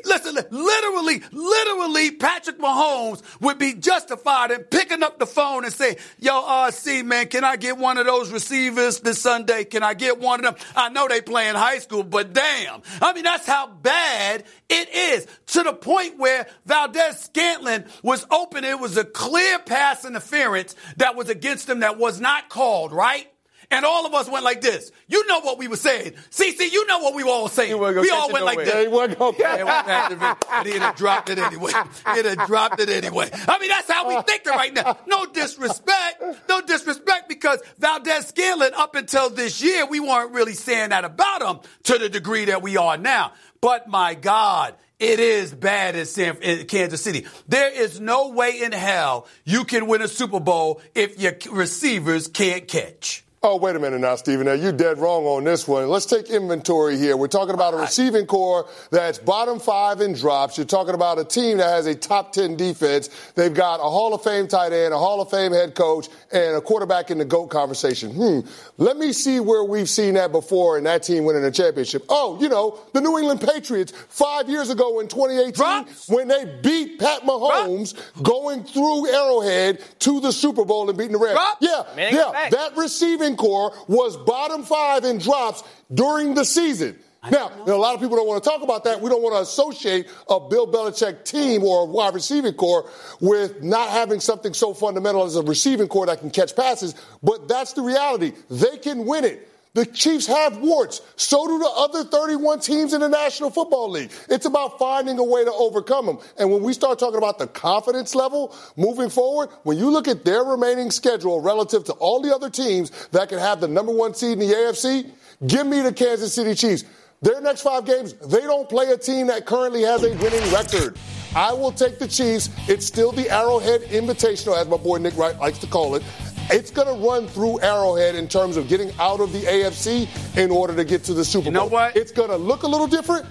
listen, 0.04 0.34
literally, 0.50 1.22
literally, 1.30 2.10
Patrick 2.12 2.58
Mahomes 2.58 3.22
would 3.40 3.58
be 3.58 3.74
justified 3.74 4.50
in 4.50 4.60
picking 4.64 5.02
up 5.02 5.18
the 5.18 5.26
phone 5.26 5.64
and 5.64 5.72
saying, 5.72 5.96
yo, 6.18 6.32
RC, 6.32 7.04
man, 7.04 7.28
can 7.28 7.44
I 7.44 7.56
get 7.56 7.78
one 7.78 7.98
of 7.98 8.06
those 8.06 8.32
receivers 8.32 9.00
this 9.00 9.20
Sunday? 9.20 9.64
Can 9.64 9.82
I 9.82 9.94
get 9.94 10.18
one 10.18 10.44
of 10.44 10.56
them? 10.56 10.66
I 10.74 10.88
know 10.88 11.06
they 11.06 11.20
play 11.20 11.48
in 11.48 11.54
high 11.54 11.78
school, 11.78 11.97
but 12.02 12.32
damn. 12.32 12.82
I 13.00 13.12
mean, 13.12 13.24
that's 13.24 13.46
how 13.46 13.68
bad 13.68 14.44
it 14.68 14.88
is 14.88 15.26
to 15.48 15.62
the 15.62 15.72
point 15.72 16.18
where 16.18 16.46
Valdes-Scantling 16.66 17.84
was 18.02 18.26
open. 18.30 18.64
It 18.64 18.78
was 18.78 18.96
a 18.96 19.04
clear 19.04 19.58
pass 19.58 20.04
interference 20.04 20.74
that 20.96 21.16
was 21.16 21.28
against 21.28 21.68
him 21.68 21.80
that 21.80 21.98
was 21.98 22.20
not 22.20 22.48
called, 22.48 22.92
right? 22.92 23.28
And 23.70 23.84
all 23.84 24.06
of 24.06 24.14
us 24.14 24.30
went 24.30 24.44
like 24.44 24.62
this. 24.62 24.90
You 25.08 25.26
know 25.26 25.40
what 25.40 25.58
we 25.58 25.68
were 25.68 25.76
saying. 25.76 26.14
CC, 26.30 26.72
you 26.72 26.86
know 26.86 27.00
what 27.00 27.14
we 27.14 27.22
were 27.22 27.30
all 27.30 27.48
saying. 27.48 27.78
We 27.78 28.10
all 28.10 28.32
went 28.32 28.46
like 28.46 28.58
this. 28.58 28.84
He 28.84 28.88
wasn't 28.88 29.18
going 29.18 29.34
But 29.36 30.66
he'd 30.66 30.80
have 30.80 30.96
dropped 30.96 31.28
it 31.28 31.38
anyway. 31.38 31.72
He'd 32.14 32.24
have 32.24 32.46
dropped 32.46 32.80
it 32.80 32.88
anyway. 32.88 33.28
I 33.46 33.58
mean, 33.58 33.68
that's 33.68 33.90
how 33.90 34.08
we 34.08 34.22
thinking 34.22 34.52
right 34.52 34.72
now. 34.72 34.96
No 35.06 35.26
disrespect. 35.26 36.22
No 36.48 36.62
disrespect 36.62 37.28
because 37.28 37.60
Valdes-Scantling, 37.78 38.72
up 38.74 38.94
until 38.94 39.28
this 39.28 39.62
year, 39.62 39.84
we 39.84 40.00
weren't 40.00 40.32
really 40.32 40.54
saying 40.54 40.88
that 40.90 41.04
about 41.04 41.42
him 41.42 41.60
to 41.84 41.98
the 41.98 42.08
degree 42.08 42.46
that 42.46 42.62
we 42.62 42.78
are 42.78 42.96
now. 42.96 43.32
But 43.60 43.86
my 43.86 44.14
God, 44.14 44.76
it 44.98 45.20
is 45.20 45.52
bad 45.52 45.94
in, 45.94 46.06
San, 46.06 46.38
in 46.38 46.66
Kansas 46.66 47.02
City. 47.02 47.26
There 47.48 47.70
is 47.70 48.00
no 48.00 48.30
way 48.30 48.62
in 48.62 48.72
hell 48.72 49.26
you 49.44 49.64
can 49.64 49.86
win 49.86 50.00
a 50.00 50.08
Super 50.08 50.40
Bowl 50.40 50.80
if 50.94 51.20
your 51.20 51.34
receivers 51.52 52.28
can't 52.28 52.66
catch. 52.66 53.24
Oh, 53.40 53.56
wait 53.56 53.76
a 53.76 53.78
minute 53.78 54.00
now, 54.00 54.16
Stephen. 54.16 54.46
Now, 54.46 54.54
you're 54.54 54.72
dead 54.72 54.98
wrong 54.98 55.24
on 55.24 55.44
this 55.44 55.68
one. 55.68 55.88
Let's 55.88 56.06
take 56.06 56.28
inventory 56.28 56.98
here. 56.98 57.16
We're 57.16 57.28
talking 57.28 57.54
about 57.54 57.72
a 57.72 57.76
receiving 57.76 58.26
corps 58.26 58.68
that's 58.90 59.18
bottom 59.18 59.60
five 59.60 60.00
in 60.00 60.14
drops. 60.14 60.58
You're 60.58 60.66
talking 60.66 60.92
about 60.94 61.20
a 61.20 61.24
team 61.24 61.58
that 61.58 61.68
has 61.70 61.86
a 61.86 61.94
top 61.94 62.32
10 62.32 62.56
defense. 62.56 63.10
They've 63.36 63.54
got 63.54 63.76
a 63.76 63.84
Hall 63.84 64.12
of 64.12 64.24
Fame 64.24 64.48
tight 64.48 64.72
end, 64.72 64.92
a 64.92 64.98
Hall 64.98 65.20
of 65.20 65.30
Fame 65.30 65.52
head 65.52 65.76
coach, 65.76 66.08
and 66.32 66.56
a 66.56 66.60
quarterback 66.60 67.12
in 67.12 67.18
the 67.18 67.24
GOAT 67.24 67.46
conversation. 67.46 68.10
Hmm. 68.10 68.40
Let 68.76 68.96
me 68.96 69.12
see 69.12 69.38
where 69.38 69.62
we've 69.62 69.88
seen 69.88 70.14
that 70.14 70.32
before 70.32 70.76
and 70.76 70.84
that 70.86 71.04
team 71.04 71.22
winning 71.22 71.44
a 71.44 71.52
championship. 71.52 72.06
Oh, 72.08 72.40
you 72.40 72.48
know, 72.48 72.80
the 72.92 73.00
New 73.00 73.18
England 73.18 73.40
Patriots 73.40 73.92
five 74.08 74.48
years 74.48 74.68
ago 74.68 74.98
in 74.98 75.06
2018 75.06 75.52
Drops. 75.52 76.08
when 76.08 76.26
they 76.26 76.44
beat 76.60 76.98
Pat 76.98 77.22
Mahomes 77.22 77.94
going 78.20 78.64
through 78.64 79.06
Arrowhead 79.14 79.80
to 80.00 80.18
the 80.20 80.32
Super 80.32 80.64
Bowl 80.64 80.88
and 80.88 80.98
beating 80.98 81.12
the 81.12 81.18
Rams. 81.18 81.34
Drops. 81.34 81.56
Yeah, 81.60 81.84
Man, 81.94 82.14
yeah. 82.14 82.48
That 82.50 82.76
receiving 82.76 83.27
corps 83.36 83.74
was 83.88 84.16
bottom 84.16 84.62
five 84.62 85.04
in 85.04 85.18
drops 85.18 85.62
during 85.92 86.34
the 86.34 86.44
season. 86.44 86.98
Now, 87.30 87.50
a 87.66 87.72
lot 87.72 87.94
of 87.94 88.00
people 88.00 88.16
don't 88.16 88.28
want 88.28 88.42
to 88.42 88.48
talk 88.48 88.62
about 88.62 88.84
that. 88.84 89.00
We 89.00 89.10
don't 89.10 89.22
want 89.22 89.34
to 89.34 89.40
associate 89.40 90.06
a 90.28 90.38
Bill 90.38 90.70
Belichick 90.70 91.24
team 91.24 91.64
or 91.64 91.82
a 91.82 91.84
wide 91.84 92.14
receiving 92.14 92.54
corps 92.54 92.88
with 93.20 93.60
not 93.62 93.90
having 93.90 94.20
something 94.20 94.54
so 94.54 94.72
fundamental 94.72 95.24
as 95.24 95.34
a 95.34 95.42
receiving 95.42 95.88
core 95.88 96.06
that 96.06 96.20
can 96.20 96.30
catch 96.30 96.54
passes. 96.54 96.94
But 97.22 97.48
that's 97.48 97.72
the 97.72 97.82
reality. 97.82 98.32
They 98.48 98.78
can 98.78 99.04
win 99.04 99.24
it. 99.24 99.47
The 99.74 99.86
Chiefs 99.86 100.26
have 100.26 100.58
warts. 100.58 101.02
So 101.16 101.46
do 101.46 101.58
the 101.58 101.70
other 101.76 102.04
31 102.04 102.60
teams 102.60 102.94
in 102.94 103.00
the 103.00 103.08
National 103.08 103.50
Football 103.50 103.90
League. 103.90 104.10
It's 104.28 104.46
about 104.46 104.78
finding 104.78 105.18
a 105.18 105.24
way 105.24 105.44
to 105.44 105.52
overcome 105.52 106.06
them. 106.06 106.18
And 106.38 106.50
when 106.50 106.62
we 106.62 106.72
start 106.72 106.98
talking 106.98 107.18
about 107.18 107.38
the 107.38 107.46
confidence 107.46 108.14
level 108.14 108.54
moving 108.76 109.10
forward, 109.10 109.50
when 109.64 109.78
you 109.78 109.90
look 109.90 110.08
at 110.08 110.24
their 110.24 110.42
remaining 110.42 110.90
schedule 110.90 111.40
relative 111.40 111.84
to 111.84 111.92
all 111.94 112.20
the 112.20 112.34
other 112.34 112.50
teams 112.50 112.90
that 113.08 113.28
can 113.28 113.38
have 113.38 113.60
the 113.60 113.68
number 113.68 113.92
one 113.92 114.14
seed 114.14 114.32
in 114.32 114.38
the 114.40 114.54
AFC, 114.54 115.10
give 115.46 115.66
me 115.66 115.82
the 115.82 115.92
Kansas 115.92 116.34
City 116.34 116.54
Chiefs. 116.54 116.84
Their 117.20 117.40
next 117.40 117.62
five 117.62 117.84
games, 117.84 118.14
they 118.14 118.40
don't 118.40 118.68
play 118.68 118.86
a 118.90 118.96
team 118.96 119.26
that 119.26 119.44
currently 119.44 119.82
has 119.82 120.04
a 120.04 120.10
winning 120.16 120.52
record. 120.52 120.96
I 121.34 121.52
will 121.52 121.72
take 121.72 121.98
the 121.98 122.08
Chiefs. 122.08 122.48
It's 122.68 122.86
still 122.86 123.12
the 123.12 123.28
Arrowhead 123.28 123.82
Invitational, 123.82 124.56
as 124.56 124.68
my 124.68 124.76
boy 124.76 124.98
Nick 124.98 125.16
Wright 125.16 125.36
likes 125.38 125.58
to 125.58 125.66
call 125.66 125.94
it. 125.94 126.02
It's 126.50 126.70
going 126.70 126.88
to 126.88 127.06
run 127.06 127.26
through 127.26 127.60
Arrowhead 127.60 128.14
in 128.14 128.26
terms 128.26 128.56
of 128.56 128.68
getting 128.68 128.90
out 128.98 129.20
of 129.20 129.32
the 129.32 129.40
AFC 129.40 130.08
in 130.36 130.50
order 130.50 130.74
to 130.74 130.84
get 130.84 131.04
to 131.04 131.14
the 131.14 131.24
Super 131.24 131.44
Bowl. 131.44 131.52
You 131.52 131.58
know 131.58 131.66
what? 131.66 131.94
It's 131.94 132.10
going 132.10 132.30
to 132.30 132.36
look 132.36 132.62
a 132.62 132.66
little 132.66 132.86
different, 132.86 133.26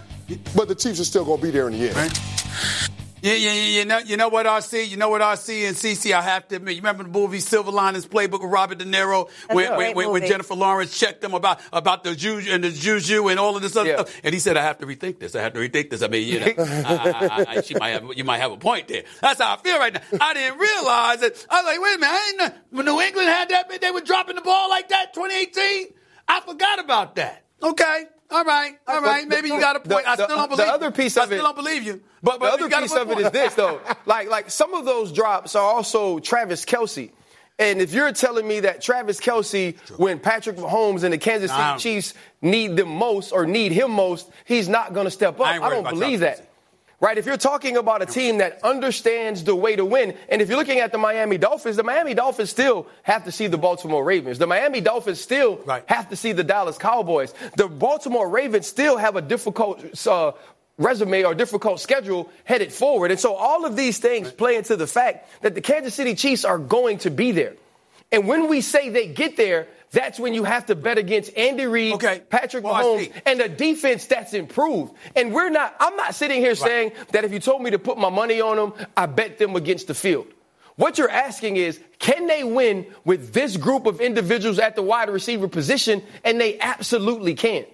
but 0.55 0.67
the 0.67 0.75
Chiefs 0.75 0.99
are 0.99 1.05
still 1.05 1.25
going 1.25 1.39
to 1.39 1.43
be 1.43 1.51
there 1.51 1.67
in 1.67 1.79
the 1.79 1.89
end. 1.89 2.19
Yeah, 3.21 3.33
yeah, 3.33 3.53
yeah. 3.53 3.79
You 3.79 3.85
know, 3.85 3.97
you 3.99 4.17
know 4.17 4.29
what 4.29 4.45
RC? 4.45 4.87
You 4.89 4.97
know 4.97 5.09
what 5.09 5.21
RC 5.21 5.67
and 5.67 5.75
CC? 5.75 6.11
I 6.13 6.21
have 6.21 6.47
to 6.49 6.57
admit. 6.57 6.75
You 6.75 6.81
remember 6.81 7.03
the 7.03 7.09
movie 7.09 7.39
Silver 7.39 7.71
Linings 7.71 8.05
Playbook 8.05 8.41
with 8.41 8.51
Robert 8.51 8.77
De 8.77 8.85
Niro 8.85 9.29
when, 9.51 9.71
a 9.71 9.77
when, 9.77 9.95
when, 9.95 10.11
when. 10.11 10.27
Jennifer 10.27 10.53
Lawrence 10.55 10.97
checked 10.97 11.23
him 11.23 11.33
about 11.33 11.59
about 11.73 12.03
the 12.03 12.15
juju 12.15 12.51
and 12.51 12.63
the 12.63 12.71
juju 12.71 13.27
and 13.29 13.39
all 13.39 13.55
of 13.55 13.61
this 13.61 13.75
other 13.75 13.89
Yeah. 13.89 13.95
stuff, 14.03 14.21
and 14.23 14.33
he 14.33 14.39
said, 14.39 14.57
"I 14.57 14.61
have 14.63 14.77
to 14.79 14.85
rethink 14.85 15.19
this. 15.19 15.35
I 15.35 15.41
have 15.41 15.53
to 15.53 15.59
rethink 15.59 15.89
this." 15.89 16.01
I 16.03 16.07
mean, 16.07 16.27
you 16.27 16.39
know, 16.39 16.45
I, 16.63 17.45
I, 17.47 17.57
I, 17.57 17.61
she 17.61 17.73
might 17.75 17.89
have 17.89 18.05
you 18.15 18.23
might 18.23 18.39
have 18.39 18.51
a 18.51 18.57
point 18.57 18.87
there. 18.87 19.03
That's 19.21 19.41
how 19.41 19.53
I 19.55 19.57
feel 19.57 19.77
right 19.79 19.93
now. 19.93 20.01
I 20.21 20.33
didn't 20.33 20.59
realize 20.59 21.21
it. 21.23 21.45
I 21.49 21.61
was 21.61 21.65
like, 21.65 21.81
wait 21.81 21.95
a 21.95 21.99
minute, 21.99 22.11
I 22.11 22.31
didn't 22.31 22.37
know 22.53 22.59
when 22.71 22.85
New 22.85 23.01
England 23.01 23.29
had 23.29 23.49
that, 23.49 23.81
they 23.81 23.91
were 23.91 24.01
dropping 24.01 24.35
the 24.35 24.41
ball 24.41 24.69
like 24.69 24.89
that, 24.89 25.13
2018. 25.13 25.87
I 26.27 26.41
forgot 26.41 26.79
about 26.79 27.15
that. 27.15 27.45
Okay. 27.63 28.03
All 28.29 28.43
right, 28.43 28.73
all 28.87 29.01
right. 29.01 29.27
But 29.27 29.35
Maybe 29.35 29.49
the- 29.49 29.55
you 29.55 29.61
got 29.61 29.75
a 29.77 29.79
point. 29.79 30.07
I 30.07 30.15
still 30.15 30.27
don't 30.27 30.37
believe. 30.49 30.49
the 30.49 30.55
believe 30.57 30.69
other 30.73 30.85
you. 30.87 30.91
piece 30.91 31.17
I 31.17 31.23
of 31.23 31.31
it- 31.31 31.35
still 31.35 31.45
don't 31.45 31.55
believe 31.55 31.83
you. 31.83 32.01
But, 32.21 32.39
but 32.39 32.47
the 32.47 32.53
other 32.53 32.63
you 32.63 32.69
got 32.69 32.81
piece 32.81 32.91
good 32.93 33.01
of 33.03 33.11
it 33.11 33.19
is 33.19 33.31
this, 33.31 33.53
though. 33.53 33.79
like, 34.05 34.29
like 34.29 34.49
some 34.51 34.73
of 34.73 34.83
those 34.85 35.11
drops 35.13 35.55
are 35.55 35.63
also 35.63 36.19
Travis 36.19 36.65
Kelce. 36.65 37.11
And 37.59 37.81
if 37.81 37.91
you're 37.93 38.11
telling 38.11 38.47
me 38.47 38.59
that 38.61 38.81
Travis 38.81 39.19
Kelce, 39.19 39.77
when 39.97 40.19
Patrick 40.19 40.57
Mahomes 40.57 41.03
and 41.03 41.11
the 41.13 41.17
Kansas 41.17 41.49
City 41.49 41.61
Nah. 41.63 41.77
Chiefs 41.77 42.13
need 42.41 42.75
them 42.75 42.89
most 42.89 43.31
or 43.31 43.47
need 43.47 43.71
him 43.71 43.91
most, 43.91 44.29
he's 44.45 44.69
not 44.69 44.93
going 44.93 45.05
to 45.05 45.11
step 45.11 45.39
up. 45.39 45.47
I 45.47 45.57
I, 45.59 45.69
don't 45.69 45.87
believe 45.89 46.19
that. 46.19 46.46
Right? 46.99 47.19
If 47.19 47.27
you're 47.27 47.37
talking 47.37 47.77
about 47.77 48.01
a 48.01 48.07
team 48.07 48.39
that 48.39 48.59
understands 48.63 49.43
the 49.43 49.55
way 49.55 49.75
to 49.75 49.85
win, 49.85 50.15
and 50.29 50.41
if 50.41 50.49
you're 50.49 50.57
looking 50.57 50.79
at 50.79 50.91
the 50.91 50.97
Miami 50.97 51.37
Dolphins, 51.37 51.75
the 51.75 51.83
Miami 51.83 52.15
Dolphins 52.15 52.49
still 52.49 52.87
have 53.03 53.25
to 53.25 53.31
see 53.31 53.45
the 53.45 53.57
Baltimore 53.57 54.03
Ravens. 54.03 54.39
The 54.39 54.47
Miami 54.47 54.81
Dolphins 54.81 55.21
still 55.21 55.57
Right. 55.63 55.83
have 55.85 56.09
to 56.09 56.15
see 56.15 56.31
the 56.31 56.43
Dallas 56.43 56.79
Cowboys. 56.79 57.35
The 57.55 57.67
Baltimore 57.67 58.27
Ravens 58.27 58.65
still 58.65 58.97
have 58.97 59.15
a 59.15 59.21
difficult 59.21 60.07
uh, 60.07 60.31
resume 60.79 61.23
or 61.23 61.35
difficult 61.35 61.79
schedule 61.81 62.31
headed 62.45 62.73
forward. 62.73 63.11
And 63.11 63.19
so 63.19 63.35
all 63.35 63.65
of 63.65 63.75
these 63.75 63.99
things 63.99 64.31
play 64.31 64.55
into 64.55 64.75
the 64.75 64.87
fact 64.87 65.29
that 65.43 65.53
the 65.53 65.61
Kansas 65.61 65.93
City 65.93 66.15
Chiefs 66.15 66.45
are 66.45 66.57
going 66.57 66.97
to 66.99 67.11
be 67.11 67.31
there. 67.31 67.53
And 68.11 68.27
when 68.27 68.47
we 68.47 68.61
say 68.61 68.89
they 68.89 69.07
get 69.07 69.37
there, 69.37 69.67
that's 69.91 70.19
when 70.19 70.33
you 70.33 70.43
have 70.43 70.65
to 70.67 70.75
bet 70.75 70.97
against 70.97 71.35
Andy 71.37 71.65
Reid, 71.65 71.95
Okay. 71.95 72.21
Patrick 72.29 72.63
Well, 72.63 72.97
Mahomes, 72.97 73.11
and 73.25 73.39
a 73.39 73.47
defense 73.49 74.05
that's 74.05 74.33
improved. 74.33 74.93
And 75.15 75.33
we're 75.33 75.49
not, 75.49 75.75
I'm 75.79 75.95
not 75.95 76.15
sitting 76.15 76.41
here 76.41 76.55
saying 76.55 76.91
that 77.11 77.23
if 77.23 77.31
you 77.31 77.39
told 77.39 77.61
me 77.61 77.71
to 77.71 77.79
put 77.79 77.97
my 77.97 78.09
money 78.09 78.41
on 78.41 78.57
them, 78.57 78.73
I 78.95 79.05
bet 79.05 79.37
them 79.37 79.55
against 79.55 79.87
the 79.87 79.93
field. 79.93 80.27
What 80.75 80.97
you're 80.97 81.09
asking 81.09 81.55
is, 81.55 81.79
can 81.97 82.27
they 82.27 82.43
win 82.43 82.85
with 83.03 83.33
this 83.33 83.57
group 83.57 83.87
of 83.87 83.99
individuals 83.99 84.59
at 84.59 84.75
the 84.75 84.83
wide 84.83 85.09
receiver 85.09 85.47
position? 85.47 86.03
And 86.23 86.39
they 86.39 86.59
absolutely 86.59 87.33
can. 87.33 87.65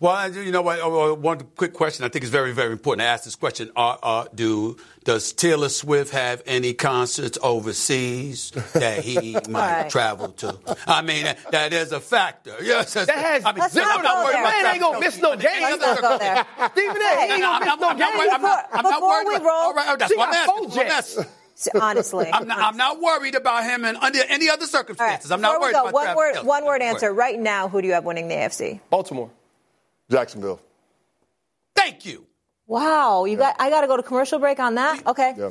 Well, 0.00 0.12
I- 0.12 0.26
you 0.26 0.52
know 0.52 0.62
what? 0.62 0.78
uh, 0.78 1.10
uh, 1.12 1.14
One 1.14 1.40
quick 1.56 1.72
question. 1.74 2.04
I 2.04 2.08
think 2.08 2.22
it's 2.22 2.30
very, 2.30 2.52
very 2.52 2.70
important 2.72 3.00
to 3.04 3.08
ask 3.08 3.24
this 3.24 3.34
question. 3.34 3.70
Uh, 3.74 3.96
uh, 4.02 4.24
do 4.34 4.76
does 5.04 5.32
Taylor 5.32 5.68
Swift 5.68 6.12
have 6.12 6.40
any 6.46 6.72
concerts 6.74 7.36
overseas 7.42 8.52
that 8.74 9.00
he 9.04 9.32
might 9.48 9.82
Right. 9.82 9.90
travel 9.90 10.28
to? 10.32 10.56
I 10.86 11.02
mean, 11.02 11.24
that, 11.24 11.38
that 11.50 11.72
is 11.72 11.90
a 11.92 11.98
factor. 12.00 12.54
Yes, 12.62 12.94
That 12.94 13.08
has 13.10 13.44
I 13.44 13.52
mean, 13.52 13.60
Let's 13.60 13.74
zero 13.74 13.86
not 13.86 13.98
I'm 13.98 14.02
not 14.04 14.24
worried 14.24 14.34
there. 14.34 14.42
about 14.42 14.62
Man 14.62 14.66
ain't 14.74 14.80
gonna 14.82 14.98
Travis 14.98 15.14
miss 15.14 15.22
no 15.22 15.30
Kelce. 15.32 15.40
games. 15.40 15.54
Any 15.56 15.64
Let's 15.64 15.82
other 15.82 16.02
not 16.02 16.10
go 16.10 16.18
there. 16.18 16.46
Stephen 16.70 16.96
A. 17.02 17.16
He 17.16 17.32
ain't 17.32 17.32
I'm 17.32 17.40
gonna 17.40 17.40
not- 17.40 17.60
miss 17.60 17.80
no 17.80 17.88
I'm 17.88 17.98
not 17.98 17.98
games. 17.98 18.18
worried- 18.18 18.30
I'm 18.30 18.42
not- 18.42 18.68
I'm 18.72 18.82
Before 18.84 19.08
worried 19.24 19.26
we 19.40 19.46
roll- 19.46 19.50
all 19.56 19.74
right, 19.74 19.86
oh, 19.88 19.96
that's 19.96 20.12
She 20.12 20.16
what 20.18 20.28
I'm 20.28 20.34
got 20.34 20.46
That's 20.46 20.76
what 20.76 20.80
I'm 20.84 20.88
jets. 20.88 21.18
asking. 21.18 21.80
Honestly. 21.80 22.30
I'm 22.32 22.46
not, 22.46 22.58
I'm 22.60 22.76
not 22.76 23.00
worried 23.00 23.34
about 23.34 23.64
him 23.64 23.84
in 23.84 23.96
under 23.96 24.20
any 24.28 24.48
other 24.48 24.58
All 24.60 24.66
right. 24.66 24.68
circumstances. 24.70 25.32
I'm 25.32 25.40
not 25.40 25.54
Before 25.54 25.60
worried 25.62 25.72
go, 25.72 25.80
about 25.88 25.92
one 25.92 26.16
word, 26.16 26.36
one 26.44 26.64
word 26.64 26.82
answer. 26.82 27.12
Right 27.12 27.36
now, 27.38 27.68
who 27.68 27.82
do 27.82 27.88
you 27.88 27.94
have 27.94 28.04
winning 28.04 28.28
the 28.28 28.34
AFC? 28.36 28.78
Baltimore. 28.90 29.30
Jacksonville. 30.10 30.60
Thank 31.76 32.04
you. 32.06 32.26
Wow, 32.66 33.24
you 33.24 33.36
got. 33.36 33.56
I 33.58 33.70
got 33.70 33.80
to 33.82 33.86
go 33.86 33.96
to 33.96 34.02
commercial 34.02 34.38
break 34.38 34.58
on 34.58 34.74
that. 34.74 35.06
Okay. 35.06 35.34
Yeah. 35.36 35.50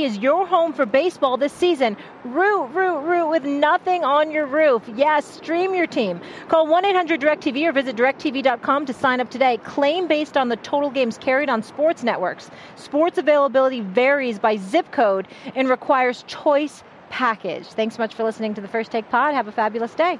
is 0.03 0.17
your 0.17 0.45
home 0.47 0.73
for 0.73 0.85
baseball 0.85 1.37
this 1.37 1.53
season. 1.53 1.97
Root, 2.23 2.65
root, 2.67 2.99
root 3.01 3.29
with 3.29 3.43
nothing 3.43 4.03
on 4.03 4.31
your 4.31 4.45
roof. 4.45 4.83
Yes, 4.95 5.25
stream 5.25 5.73
your 5.73 5.87
team. 5.87 6.19
Call 6.47 6.67
1 6.67 6.85
800 6.85 7.21
DirecTV 7.21 7.67
or 7.67 7.71
visit 7.71 7.95
directv.com 7.95 8.85
to 8.85 8.93
sign 8.93 9.19
up 9.19 9.29
today. 9.29 9.57
Claim 9.57 10.07
based 10.07 10.37
on 10.37 10.49
the 10.49 10.57
total 10.57 10.89
games 10.89 11.17
carried 11.17 11.49
on 11.49 11.63
sports 11.63 12.03
networks. 12.03 12.49
Sports 12.75 13.17
availability 13.17 13.81
varies 13.81 14.39
by 14.39 14.57
zip 14.57 14.91
code 14.91 15.27
and 15.55 15.69
requires 15.69 16.23
choice 16.27 16.83
package. 17.09 17.67
Thanks 17.67 17.95
so 17.95 18.03
much 18.03 18.15
for 18.15 18.23
listening 18.23 18.53
to 18.55 18.61
the 18.61 18.67
First 18.67 18.91
Take 18.91 19.09
Pod. 19.09 19.33
Have 19.33 19.47
a 19.47 19.51
fabulous 19.51 19.93
day. 19.93 20.19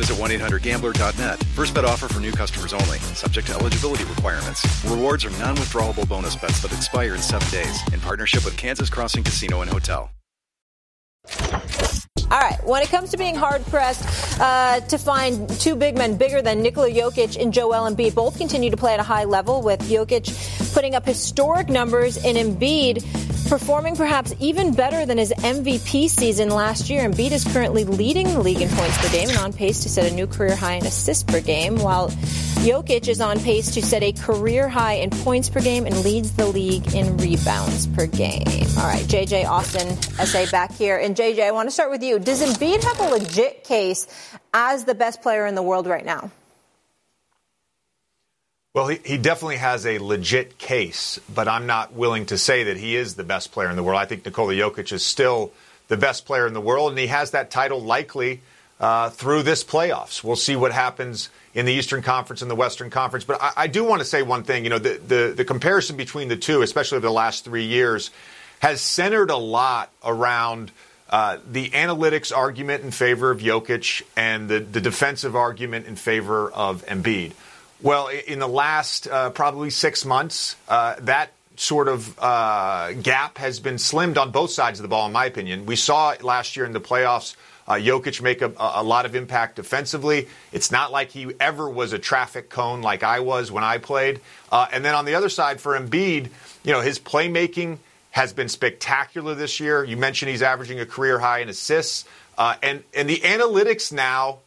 visit 0.00 0.16
1-800-GAMBLER.net. 0.16 1.44
First 1.54 1.74
bet 1.74 1.84
offer 1.84 2.08
for 2.08 2.20
new 2.20 2.32
customers 2.32 2.72
only. 2.72 2.98
Subject 3.14 3.46
to 3.48 3.54
eligibility 3.54 4.04
requirements. 4.04 4.64
Rewards 4.86 5.24
are 5.26 5.30
non-withdrawable 5.38 6.08
bonus 6.08 6.36
bets 6.36 6.62
that 6.62 6.72
expire 6.72 7.14
in 7.14 7.20
seven 7.20 7.48
days. 7.50 7.80
In 7.92 8.00
partnership 8.00 8.44
with 8.44 8.56
Kansas 8.56 8.88
Crossing 8.88 9.22
Casino 9.22 9.60
and 9.60 9.70
Hotel. 9.70 10.10
All 12.30 12.38
right. 12.38 12.64
When 12.64 12.80
it 12.80 12.88
comes 12.88 13.10
to 13.10 13.16
being 13.16 13.34
hard 13.34 13.64
pressed 13.66 14.40
uh, 14.40 14.80
to 14.80 14.98
find 14.98 15.48
two 15.60 15.74
big 15.74 15.98
men 15.98 16.16
bigger 16.16 16.40
than 16.40 16.62
Nikola 16.62 16.88
Jokic 16.88 17.40
and 17.40 17.52
Joel 17.52 17.90
Embiid, 17.90 18.14
both 18.14 18.38
continue 18.38 18.70
to 18.70 18.76
play 18.76 18.94
at 18.94 19.00
a 19.00 19.04
high 19.04 19.24
level. 19.24 19.62
With 19.62 19.80
Jokic 19.80 20.72
putting 20.72 20.94
up 20.94 21.04
historic 21.04 21.68
numbers 21.68 22.16
and 22.24 22.38
Embiid 22.38 23.02
performing 23.50 23.96
perhaps 23.96 24.32
even 24.38 24.72
better 24.72 25.04
than 25.04 25.18
his 25.18 25.32
MVP 25.38 26.08
season 26.08 26.50
last 26.50 26.88
year. 26.88 27.02
Embiid 27.02 27.32
is 27.32 27.42
currently 27.42 27.82
leading 27.82 28.28
the 28.28 28.38
league 28.38 28.60
in 28.60 28.68
points 28.68 28.96
per 28.98 29.10
game 29.10 29.28
and 29.28 29.38
on 29.38 29.52
pace 29.52 29.82
to 29.82 29.88
set 29.88 30.10
a 30.10 30.14
new 30.14 30.28
career 30.28 30.54
high 30.54 30.74
in 30.74 30.86
assists 30.86 31.24
per 31.24 31.40
game, 31.40 31.74
while 31.74 32.10
Jokic 32.62 33.08
is 33.08 33.20
on 33.20 33.40
pace 33.40 33.72
to 33.74 33.82
set 33.82 34.04
a 34.04 34.12
career 34.12 34.68
high 34.68 34.94
in 34.94 35.10
points 35.10 35.50
per 35.50 35.60
game 35.60 35.84
and 35.84 36.04
leads 36.04 36.30
the 36.36 36.46
league 36.46 36.94
in 36.94 37.16
rebounds 37.16 37.88
per 37.88 38.06
game. 38.06 38.46
All 38.78 38.86
right, 38.86 39.04
JJ 39.04 39.46
Austin, 39.46 40.00
SA 40.00 40.46
back 40.52 40.72
here. 40.72 40.96
And 40.98 41.16
JJ, 41.16 41.42
I 41.42 41.50
want 41.50 41.66
to 41.66 41.72
start 41.72 41.90
with 41.90 42.04
you. 42.04 42.20
Does 42.20 42.42
Embiid 42.42 42.84
have 42.84 43.00
a 43.00 43.10
legit 43.10 43.64
case 43.64 44.06
as 44.54 44.84
the 44.84 44.94
best 44.94 45.22
player 45.22 45.46
in 45.46 45.56
the 45.56 45.62
world 45.62 45.88
right 45.88 46.04
now? 46.04 46.30
Well, 48.72 48.86
he, 48.86 49.00
he 49.04 49.18
definitely 49.18 49.56
has 49.56 49.84
a 49.84 49.98
legit 49.98 50.56
case, 50.56 51.18
but 51.34 51.48
I'm 51.48 51.66
not 51.66 51.92
willing 51.92 52.26
to 52.26 52.38
say 52.38 52.62
that 52.64 52.76
he 52.76 52.94
is 52.94 53.16
the 53.16 53.24
best 53.24 53.50
player 53.50 53.68
in 53.68 53.74
the 53.74 53.82
world. 53.82 54.00
I 54.00 54.04
think 54.04 54.24
Nikola 54.24 54.54
Jokic 54.54 54.92
is 54.92 55.04
still 55.04 55.50
the 55.88 55.96
best 55.96 56.24
player 56.24 56.46
in 56.46 56.52
the 56.52 56.60
world, 56.60 56.90
and 56.90 56.98
he 56.98 57.08
has 57.08 57.32
that 57.32 57.50
title 57.50 57.80
likely 57.80 58.42
uh, 58.78 59.10
through 59.10 59.42
this 59.42 59.64
playoffs. 59.64 60.22
We'll 60.22 60.36
see 60.36 60.54
what 60.54 60.70
happens 60.70 61.30
in 61.52 61.66
the 61.66 61.72
Eastern 61.72 62.00
Conference 62.00 62.42
and 62.42 62.50
the 62.50 62.54
Western 62.54 62.90
Conference. 62.90 63.24
But 63.24 63.42
I, 63.42 63.52
I 63.56 63.66
do 63.66 63.82
want 63.82 64.02
to 64.02 64.04
say 64.04 64.22
one 64.22 64.44
thing. 64.44 64.62
You 64.62 64.70
know, 64.70 64.78
the, 64.78 65.00
the, 65.04 65.34
the 65.36 65.44
comparison 65.44 65.96
between 65.96 66.28
the 66.28 66.36
two, 66.36 66.62
especially 66.62 66.98
over 66.98 67.06
the 67.08 67.12
last 67.12 67.44
three 67.44 67.66
years, 67.66 68.12
has 68.60 68.80
centered 68.80 69.30
a 69.30 69.36
lot 69.36 69.90
around 70.04 70.70
uh, 71.08 71.38
the 71.50 71.70
analytics 71.70 72.34
argument 72.34 72.84
in 72.84 72.92
favor 72.92 73.32
of 73.32 73.40
Jokic 73.40 74.02
and 74.16 74.48
the, 74.48 74.60
the 74.60 74.80
defensive 74.80 75.34
argument 75.34 75.86
in 75.86 75.96
favor 75.96 76.48
of 76.52 76.86
Embiid. 76.86 77.32
Well, 77.82 78.08
in 78.08 78.40
the 78.40 78.48
last 78.48 79.06
uh, 79.06 79.30
probably 79.30 79.70
six 79.70 80.04
months, 80.04 80.54
uh, 80.68 80.96
that 81.00 81.32
sort 81.56 81.88
of 81.88 82.18
uh, 82.18 82.92
gap 82.92 83.38
has 83.38 83.58
been 83.58 83.76
slimmed 83.76 84.18
on 84.18 84.32
both 84.32 84.50
sides 84.50 84.78
of 84.78 84.82
the 84.82 84.88
ball, 84.88 85.06
in 85.06 85.12
my 85.12 85.24
opinion. 85.24 85.64
We 85.64 85.76
saw 85.76 86.14
last 86.20 86.56
year 86.56 86.66
in 86.66 86.72
the 86.72 86.80
playoffs. 86.80 87.36
Uh, 87.66 87.74
Jokic 87.74 88.20
make 88.20 88.42
a, 88.42 88.52
a, 88.58 88.82
lot 88.82 89.06
of 89.06 89.14
impact 89.14 89.56
defensively. 89.56 90.28
It's 90.52 90.70
not 90.70 90.92
like 90.92 91.10
he 91.10 91.32
ever 91.38 91.70
was 91.70 91.92
a 91.92 91.98
traffic 91.98 92.50
cone 92.50 92.82
like 92.82 93.02
I 93.02 93.20
was 93.20 93.50
when 93.50 93.64
I 93.64 93.78
played. 93.78 94.20
Uh, 94.50 94.66
and 94.72 94.84
then 94.84 94.94
on 94.94 95.04
the 95.04 95.14
other 95.14 95.28
side 95.28 95.60
for 95.60 95.78
Embiid, 95.78 96.28
you 96.64 96.72
know, 96.72 96.80
his 96.80 96.98
playmaking 96.98 97.78
has 98.10 98.32
been 98.32 98.48
spectacular 98.48 99.34
this 99.34 99.60
year. 99.60 99.84
You 99.84 99.96
mentioned 99.96 100.30
he's 100.30 100.42
averaging 100.42 100.80
a 100.80 100.86
career 100.86 101.18
high 101.18 101.38
in 101.38 101.48
assists. 101.48 102.04
Uh, 102.36 102.56
and, 102.62 102.82
and 102.92 103.08
the 103.08 103.20
analytics 103.20 103.92
now 103.92 104.38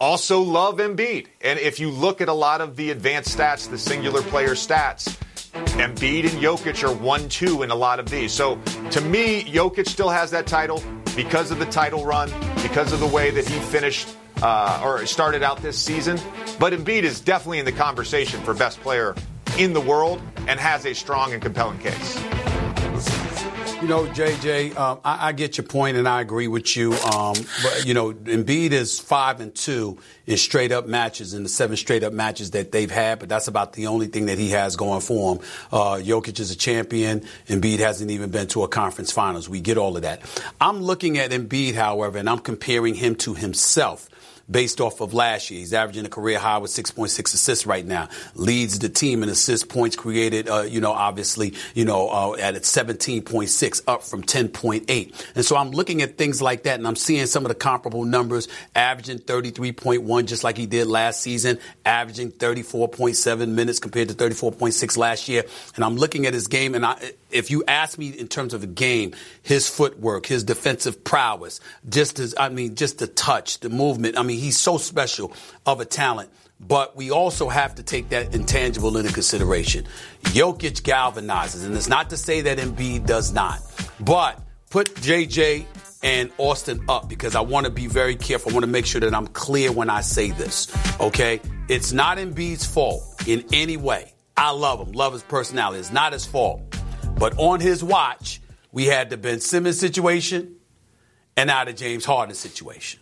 also 0.00 0.40
love 0.40 0.78
Embiid. 0.78 1.26
And 1.40 1.58
if 1.58 1.78
you 1.78 1.90
look 1.90 2.20
at 2.20 2.28
a 2.28 2.32
lot 2.32 2.60
of 2.60 2.76
the 2.76 2.90
advanced 2.90 3.36
stats, 3.36 3.68
the 3.68 3.78
singular 3.78 4.22
player 4.22 4.54
stats, 4.54 5.18
Embiid 5.52 6.22
and 6.22 6.42
Jokic 6.42 6.82
are 6.88 6.94
1 6.94 7.28
2 7.28 7.62
in 7.62 7.70
a 7.70 7.74
lot 7.74 8.00
of 8.00 8.08
these. 8.08 8.32
So 8.32 8.58
to 8.92 9.00
me, 9.00 9.44
Jokic 9.44 9.88
still 9.88 10.08
has 10.08 10.30
that 10.30 10.46
title 10.46 10.82
because 11.16 11.50
of 11.50 11.58
the 11.58 11.66
title 11.66 12.04
run, 12.04 12.30
because 12.62 12.92
of 12.92 13.00
the 13.00 13.06
way 13.06 13.30
that 13.30 13.46
he 13.46 13.58
finished 13.58 14.08
uh, 14.42 14.80
or 14.82 15.04
started 15.06 15.42
out 15.42 15.60
this 15.60 15.78
season. 15.78 16.18
But 16.58 16.72
Embiid 16.72 17.02
is 17.02 17.20
definitely 17.20 17.58
in 17.58 17.64
the 17.64 17.72
conversation 17.72 18.40
for 18.42 18.54
best 18.54 18.80
player 18.80 19.14
in 19.58 19.72
the 19.72 19.80
world 19.80 20.22
and 20.46 20.58
has 20.58 20.86
a 20.86 20.94
strong 20.94 21.32
and 21.32 21.42
compelling 21.42 21.78
case. 21.78 22.49
You 23.80 23.88
know, 23.88 24.04
JJ, 24.04 24.76
um, 24.76 25.00
I, 25.02 25.28
I, 25.28 25.32
get 25.32 25.56
your 25.56 25.66
point, 25.66 25.96
and 25.96 26.06
I 26.06 26.20
agree 26.20 26.48
with 26.48 26.76
you. 26.76 26.92
Um, 26.92 27.34
but 27.62 27.86
you 27.86 27.94
know, 27.94 28.12
Embiid 28.12 28.72
is 28.72 29.00
five 29.00 29.40
and 29.40 29.54
two 29.54 29.96
in 30.26 30.36
straight 30.36 30.70
up 30.70 30.86
matches 30.86 31.32
in 31.32 31.44
the 31.44 31.48
seven 31.48 31.78
straight 31.78 32.04
up 32.04 32.12
matches 32.12 32.50
that 32.50 32.72
they've 32.72 32.90
had. 32.90 33.20
But 33.20 33.30
that's 33.30 33.48
about 33.48 33.72
the 33.72 33.86
only 33.86 34.08
thing 34.08 34.26
that 34.26 34.36
he 34.36 34.50
has 34.50 34.76
going 34.76 35.00
for 35.00 35.34
him. 35.36 35.42
Uh, 35.72 35.94
Jokic 35.94 36.38
is 36.40 36.50
a 36.50 36.56
champion. 36.56 37.22
Embiid 37.48 37.78
hasn't 37.78 38.10
even 38.10 38.30
been 38.30 38.48
to 38.48 38.64
a 38.64 38.68
conference 38.68 39.12
finals. 39.12 39.48
We 39.48 39.62
get 39.62 39.78
all 39.78 39.96
of 39.96 40.02
that. 40.02 40.20
I'm 40.60 40.82
looking 40.82 41.16
at 41.16 41.30
Embiid, 41.30 41.74
however, 41.74 42.18
and 42.18 42.28
I'm 42.28 42.40
comparing 42.40 42.94
him 42.94 43.14
to 43.16 43.32
himself 43.32 44.09
based 44.50 44.80
off 44.80 45.00
of 45.00 45.14
last 45.14 45.50
year. 45.50 45.60
He's 45.60 45.72
averaging 45.72 46.06
a 46.06 46.08
career 46.08 46.38
high 46.38 46.58
with 46.58 46.70
6.6 46.70 47.18
assists 47.34 47.66
right 47.66 47.84
now. 47.84 48.08
Leads 48.34 48.78
the 48.78 48.88
team 48.88 49.22
in 49.22 49.28
assist 49.28 49.68
points 49.68 49.96
created, 49.96 50.48
uh, 50.48 50.62
you 50.62 50.80
know, 50.80 50.92
obviously, 50.92 51.54
you 51.74 51.84
know, 51.84 52.08
uh, 52.08 52.36
at 52.40 52.54
17.6 52.54 53.82
up 53.86 54.02
from 54.02 54.22
10.8. 54.22 55.26
And 55.34 55.44
so 55.44 55.56
I'm 55.56 55.70
looking 55.70 56.02
at 56.02 56.18
things 56.18 56.42
like 56.42 56.64
that 56.64 56.78
and 56.78 56.86
I'm 56.86 56.96
seeing 56.96 57.26
some 57.26 57.44
of 57.44 57.48
the 57.48 57.54
comparable 57.54 58.04
numbers, 58.04 58.48
averaging 58.74 59.18
33.1 59.18 60.26
just 60.26 60.44
like 60.44 60.56
he 60.56 60.66
did 60.66 60.86
last 60.86 61.20
season, 61.20 61.58
averaging 61.84 62.32
34.7 62.32 63.48
minutes 63.48 63.78
compared 63.78 64.08
to 64.08 64.14
34.6 64.14 64.96
last 64.96 65.28
year. 65.28 65.44
And 65.76 65.84
I'm 65.84 65.96
looking 65.96 66.26
at 66.26 66.34
his 66.34 66.48
game 66.48 66.74
and 66.74 66.84
I, 66.84 67.12
if 67.30 67.50
you 67.50 67.64
ask 67.66 67.98
me 67.98 68.08
in 68.08 68.28
terms 68.28 68.54
of 68.54 68.60
the 68.60 68.66
game, 68.66 69.14
his 69.42 69.68
footwork, 69.68 70.26
his 70.26 70.44
defensive 70.44 71.04
prowess, 71.04 71.60
just 71.88 72.18
as, 72.18 72.34
I 72.38 72.48
mean, 72.48 72.74
just 72.74 72.98
the 72.98 73.06
touch, 73.06 73.60
the 73.60 73.68
movement. 73.68 74.18
I 74.18 74.22
mean, 74.22 74.39
he's 74.40 74.58
so 74.58 74.78
special 74.78 75.32
of 75.66 75.80
a 75.80 75.84
talent. 75.84 76.30
But 76.58 76.94
we 76.94 77.10
also 77.10 77.48
have 77.48 77.76
to 77.76 77.82
take 77.82 78.10
that 78.10 78.34
intangible 78.34 78.96
into 78.98 79.12
consideration. 79.12 79.86
Jokic 80.24 80.82
galvanizes, 80.82 81.64
and 81.64 81.74
it's 81.74 81.88
not 81.88 82.10
to 82.10 82.18
say 82.18 82.42
that 82.42 82.58
Embiid 82.58 83.06
does 83.06 83.32
not. 83.32 83.60
But 83.98 84.38
put 84.68 84.94
JJ 84.96 85.64
and 86.02 86.30
Austin 86.38 86.84
up 86.88 87.08
because 87.08 87.34
I 87.34 87.40
want 87.40 87.64
to 87.64 87.72
be 87.72 87.86
very 87.86 88.16
careful. 88.16 88.50
I 88.50 88.54
want 88.54 88.64
to 88.64 88.70
make 88.70 88.86
sure 88.86 89.00
that 89.00 89.14
I'm 89.14 89.26
clear 89.28 89.72
when 89.72 89.88
I 89.88 90.00
say 90.02 90.30
this. 90.30 90.74
Okay? 91.00 91.40
It's 91.68 91.92
not 91.92 92.18
Embiid's 92.18 92.66
fault 92.66 93.02
in 93.26 93.44
any 93.52 93.76
way. 93.76 94.12
I 94.36 94.50
love 94.52 94.86
him, 94.86 94.92
love 94.92 95.12
his 95.12 95.22
personality. 95.22 95.80
It's 95.80 95.92
not 95.92 96.12
his 96.12 96.24
fault. 96.24 96.62
But 97.16 97.34
on 97.38 97.60
his 97.60 97.84
watch, 97.84 98.40
we 98.72 98.86
had 98.86 99.10
the 99.10 99.16
Ben 99.16 99.40
Simmons 99.40 99.78
situation 99.78 100.56
and 101.36 101.48
now 101.48 101.64
the 101.64 101.72
James 101.72 102.04
Harden 102.04 102.34
situation. 102.34 103.00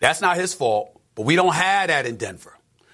That's 0.00 0.20
not 0.20 0.36
his 0.36 0.54
fault, 0.54 1.00
but 1.14 1.22
we 1.22 1.36
don't 1.36 1.54
have 1.54 1.88
that 1.88 2.06
in 2.06 2.16
Denver. 2.16 2.52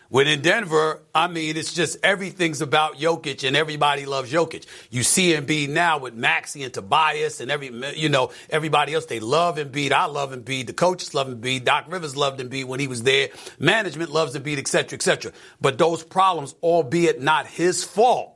When 0.09 0.27
in 0.27 0.43
Denver, 0.43 1.01
I 1.15 1.27
mean, 1.27 1.57
it's 1.57 1.73
just 1.73 1.97
everything's 2.03 2.61
about 2.61 2.99
Jokic 2.99 3.49
and 3.49 3.57
everybody 3.57 4.05
loves 4.05 4.31
Jokic. 4.31 4.67
You 4.91 5.05
see 5.05 5.33
Embiid 5.33 5.71
now 5.71 6.01
with 6.01 6.13
Maxey 6.13 6.65
and 6.65 6.75
Tobias 6.75 7.41
and 7.41 7.51
every, 7.51 7.71
you 7.97 8.11
know, 8.11 8.31
everybody 8.51 8.93
else. 8.93 9.07
They 9.07 9.21
love 9.21 9.57
Embiid. 9.57 9.91
I 9.91 10.05
love 10.05 10.33
Embiid. 10.33 10.67
The 10.67 10.75
coaches 10.75 11.15
love 11.15 11.29
Embiid. 11.29 11.65
Doc 11.65 11.87
Rivers 11.89 12.15
loved 12.15 12.41
Embiid 12.41 12.67
when 12.67 12.79
he 12.79 12.89
was 12.89 13.05
there. 13.05 13.31
Management 13.59 14.11
loves 14.11 14.37
Embiid, 14.37 14.59
et 14.59 14.69
cetera, 14.69 14.99
et 14.99 15.03
cetera. 15.03 15.33
But 15.63 15.79
those 15.79 16.05
problems, 16.05 16.55
albeit 16.63 17.19
not 17.19 17.47
his 17.47 17.83
fault, 17.83 18.32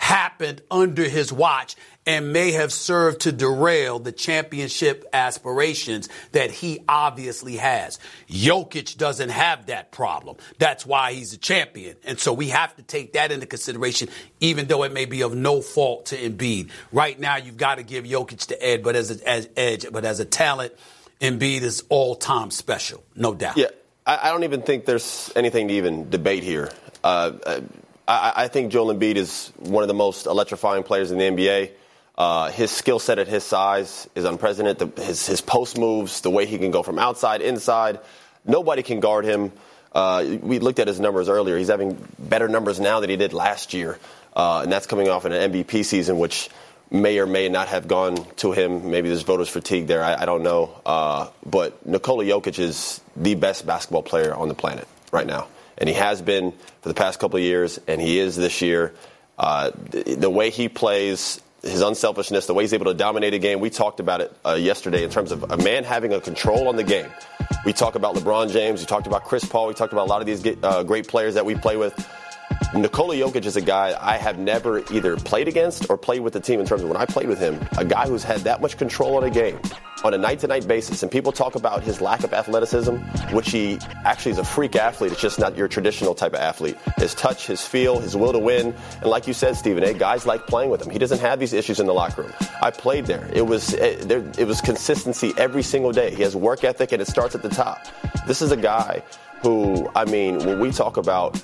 happened 0.00 0.62
under 0.70 1.04
his 1.04 1.30
watch 1.30 1.76
and 2.06 2.32
may 2.32 2.52
have 2.52 2.72
served 2.72 3.20
to 3.20 3.32
derail 3.32 3.98
the 3.98 4.10
championship 4.10 5.04
aspirations 5.12 6.08
that 6.32 6.50
he 6.50 6.82
obviously 6.88 7.56
has. 7.56 7.98
Jokic 8.26 8.96
doesn't 8.96 9.28
have 9.28 9.66
that 9.66 9.92
problem. 9.92 10.38
That's 10.58 10.86
why 10.86 11.12
he's 11.12 11.34
a 11.34 11.36
champion. 11.36 11.96
And 12.02 12.18
so 12.18 12.32
we 12.32 12.48
have 12.48 12.74
to 12.76 12.82
take 12.82 13.12
that 13.12 13.30
into 13.30 13.44
consideration, 13.44 14.08
even 14.40 14.66
though 14.68 14.84
it 14.84 14.92
may 14.94 15.04
be 15.04 15.22
of 15.22 15.34
no 15.34 15.60
fault 15.60 16.06
to 16.06 16.16
Embiid. 16.16 16.70
Right 16.92 17.20
now, 17.20 17.36
you've 17.36 17.58
got 17.58 17.74
to 17.74 17.82
give 17.82 18.04
Jokic 18.04 18.46
the 18.46 18.60
edge, 18.60 18.82
but 18.82 18.96
as, 18.96 19.10
a, 19.10 19.28
as 19.28 19.50
edge, 19.54 19.84
but 19.92 20.06
as 20.06 20.18
a 20.18 20.24
talent, 20.24 20.72
Embiid 21.20 21.60
is 21.60 21.84
all 21.90 22.16
time 22.16 22.50
special, 22.50 23.04
no 23.14 23.34
doubt. 23.34 23.58
Yeah, 23.58 23.66
I, 24.06 24.28
I, 24.28 24.32
don't 24.32 24.44
even 24.44 24.62
think 24.62 24.86
there's 24.86 25.30
anything 25.36 25.68
to 25.68 25.74
even 25.74 26.08
debate 26.08 26.42
here. 26.42 26.72
Uh, 27.04 27.32
uh 27.44 27.60
I, 28.06 28.32
I 28.36 28.48
think 28.48 28.72
Joel 28.72 28.94
Embiid 28.94 29.16
is 29.16 29.52
one 29.56 29.82
of 29.82 29.88
the 29.88 29.94
most 29.94 30.26
electrifying 30.26 30.82
players 30.82 31.10
in 31.10 31.18
the 31.18 31.24
NBA. 31.24 31.70
Uh, 32.18 32.50
his 32.50 32.70
skill 32.70 32.98
set 32.98 33.18
at 33.18 33.28
his 33.28 33.44
size 33.44 34.08
is 34.14 34.24
unprecedented. 34.24 34.94
The, 34.94 35.02
his, 35.02 35.26
his 35.26 35.40
post 35.40 35.78
moves, 35.78 36.20
the 36.20 36.30
way 36.30 36.44
he 36.44 36.58
can 36.58 36.70
go 36.70 36.82
from 36.82 36.98
outside, 36.98 37.40
inside, 37.40 38.00
nobody 38.44 38.82
can 38.82 39.00
guard 39.00 39.24
him. 39.24 39.52
Uh, 39.92 40.36
we 40.42 40.58
looked 40.58 40.78
at 40.78 40.86
his 40.86 41.00
numbers 41.00 41.28
earlier. 41.28 41.56
He's 41.56 41.68
having 41.68 41.96
better 42.18 42.48
numbers 42.48 42.78
now 42.78 43.00
than 43.00 43.10
he 43.10 43.16
did 43.16 43.32
last 43.32 43.72
year, 43.72 43.98
uh, 44.36 44.60
and 44.62 44.70
that's 44.70 44.86
coming 44.86 45.08
off 45.08 45.24
in 45.24 45.32
an 45.32 45.52
MVP 45.52 45.84
season, 45.84 46.18
which 46.18 46.50
may 46.90 47.18
or 47.18 47.26
may 47.26 47.48
not 47.48 47.68
have 47.68 47.88
gone 47.88 48.24
to 48.36 48.52
him. 48.52 48.90
Maybe 48.90 49.08
there's 49.08 49.22
voters 49.22 49.48
fatigue 49.48 49.86
there. 49.86 50.04
I, 50.04 50.22
I 50.22 50.24
don't 50.26 50.42
know. 50.42 50.78
Uh, 50.84 51.28
but 51.46 51.86
Nikola 51.86 52.24
Jokic 52.24 52.58
is 52.58 53.00
the 53.16 53.34
best 53.34 53.64
basketball 53.64 54.02
player 54.02 54.34
on 54.34 54.48
the 54.48 54.54
planet 54.54 54.86
right 55.12 55.26
now 55.26 55.48
and 55.80 55.88
he 55.88 55.94
has 55.94 56.22
been 56.22 56.52
for 56.82 56.88
the 56.88 56.94
past 56.94 57.18
couple 57.18 57.38
of 57.38 57.42
years, 57.42 57.80
and 57.88 58.00
he 58.00 58.18
is 58.18 58.36
this 58.36 58.62
year. 58.62 58.94
Uh, 59.38 59.70
the, 59.90 60.16
the, 60.16 60.30
way 60.30 60.50
he 60.50 60.68
plays, 60.68 61.40
his 61.62 61.80
unselfishness, 61.80 62.46
the 62.46 62.52
way 62.52 62.62
he's 62.62 62.74
able 62.74 62.84
to 62.84 62.94
dominate 62.94 63.32
a 63.32 63.38
game. 63.38 63.58
We 63.58 63.70
talked 63.70 63.98
about 63.98 64.20
it 64.20 64.36
uh, 64.44 64.52
yesterday 64.52 65.02
in 65.02 65.08
terms 65.08 65.32
of 65.32 65.50
a 65.50 65.56
man 65.56 65.84
having 65.84 66.12
a 66.12 66.20
control 66.20 66.68
on 66.68 66.76
the 66.76 66.84
game. 66.84 67.08
We 67.64 67.72
talk 67.72 67.94
about 67.94 68.14
LeBron 68.14 68.52
James. 68.52 68.80
We 68.80 68.86
talked 68.86 69.06
about 69.06 69.24
Chris 69.24 69.44
Paul. 69.44 69.68
We 69.68 69.74
talked 69.74 69.94
about 69.94 70.06
a 70.06 70.10
lot 70.10 70.20
of 70.20 70.26
these 70.26 70.46
uh, 70.62 70.82
great 70.82 71.08
players 71.08 71.34
that 71.34 71.46
we 71.46 71.54
play 71.54 71.78
with. 71.78 71.94
Nikola 72.74 73.16
Jokic 73.16 73.46
is 73.46 73.56
a 73.56 73.60
guy 73.60 73.96
I 74.00 74.16
have 74.16 74.38
never 74.38 74.78
either 74.92 75.16
played 75.16 75.48
against 75.48 75.90
or 75.90 75.96
played 75.96 76.20
with 76.20 76.32
the 76.32 76.40
team 76.40 76.60
in 76.60 76.66
terms 76.66 76.82
of 76.82 76.88
when 76.88 76.96
I 76.96 77.04
played 77.04 77.28
with 77.28 77.40
him, 77.40 77.58
a 77.76 77.84
guy 77.84 78.06
who's 78.06 78.22
had 78.22 78.40
that 78.42 78.60
much 78.60 78.76
control 78.78 79.16
on 79.16 79.24
a 79.24 79.30
game 79.30 79.58
on 80.04 80.14
a 80.14 80.18
night 80.18 80.38
to 80.40 80.46
night 80.46 80.66
basis. 80.66 81.02
And 81.02 81.10
people 81.10 81.32
talk 81.32 81.54
about 81.54 81.82
his 81.82 82.00
lack 82.00 82.24
of 82.24 82.32
athleticism, 82.32 82.96
which 83.32 83.50
he 83.50 83.78
actually 84.04 84.32
is 84.32 84.38
a 84.38 84.44
freak 84.44 84.76
athlete. 84.76 85.12
It's 85.12 85.20
just 85.20 85.38
not 85.38 85.56
your 85.56 85.68
traditional 85.68 86.14
type 86.14 86.32
of 86.32 86.40
athlete. 86.40 86.76
His 86.96 87.14
touch, 87.14 87.46
his 87.46 87.62
feel, 87.66 87.98
his 87.98 88.16
will 88.16 88.32
to 88.32 88.38
win. 88.38 88.74
And 89.00 89.10
like 89.10 89.26
you 89.26 89.34
said, 89.34 89.56
Stephen 89.56 89.82
A., 89.84 89.92
guys 89.92 90.26
like 90.26 90.46
playing 90.46 90.70
with 90.70 90.82
him. 90.82 90.90
He 90.90 90.98
doesn't 90.98 91.20
have 91.20 91.38
these 91.38 91.52
issues 91.52 91.80
in 91.80 91.86
the 91.86 91.94
locker 91.94 92.22
room. 92.22 92.32
I 92.62 92.70
played 92.70 93.06
there. 93.06 93.28
It 93.32 93.46
was, 93.46 93.74
eh, 93.74 93.96
there, 94.00 94.24
it 94.38 94.46
was 94.46 94.60
consistency 94.60 95.32
every 95.36 95.62
single 95.62 95.92
day. 95.92 96.14
He 96.14 96.22
has 96.22 96.36
work 96.36 96.64
ethic 96.64 96.92
and 96.92 97.02
it 97.02 97.08
starts 97.08 97.34
at 97.34 97.42
the 97.42 97.48
top. 97.48 97.86
This 98.26 98.42
is 98.42 98.52
a 98.52 98.56
guy 98.56 99.02
who, 99.42 99.90
I 99.94 100.04
mean, 100.04 100.38
when 100.38 100.60
we 100.60 100.70
talk 100.70 100.96
about 100.96 101.42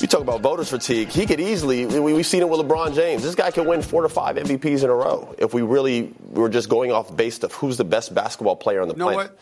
you 0.00 0.08
talk 0.08 0.20
about 0.20 0.40
voters 0.40 0.70
fatigue. 0.70 1.08
He 1.08 1.26
could 1.26 1.40
easily. 1.40 1.86
We've 1.86 2.26
seen 2.26 2.42
it 2.42 2.48
with 2.48 2.60
LeBron 2.60 2.94
James. 2.94 3.22
This 3.22 3.34
guy 3.34 3.50
could 3.50 3.66
win 3.66 3.82
four 3.82 4.02
to 4.02 4.08
five 4.08 4.36
MVPs 4.36 4.82
in 4.82 4.90
a 4.90 4.94
row 4.94 5.34
if 5.38 5.52
we 5.52 5.62
really 5.62 6.12
were 6.30 6.48
just 6.48 6.68
going 6.68 6.92
off 6.92 7.14
based 7.16 7.44
of 7.44 7.52
who's 7.52 7.76
the 7.76 7.84
best 7.84 8.14
basketball 8.14 8.56
player 8.56 8.80
on 8.80 8.88
the 8.88 8.94
you 8.94 8.98
know 8.98 9.10
planet. 9.10 9.32
What? 9.32 9.38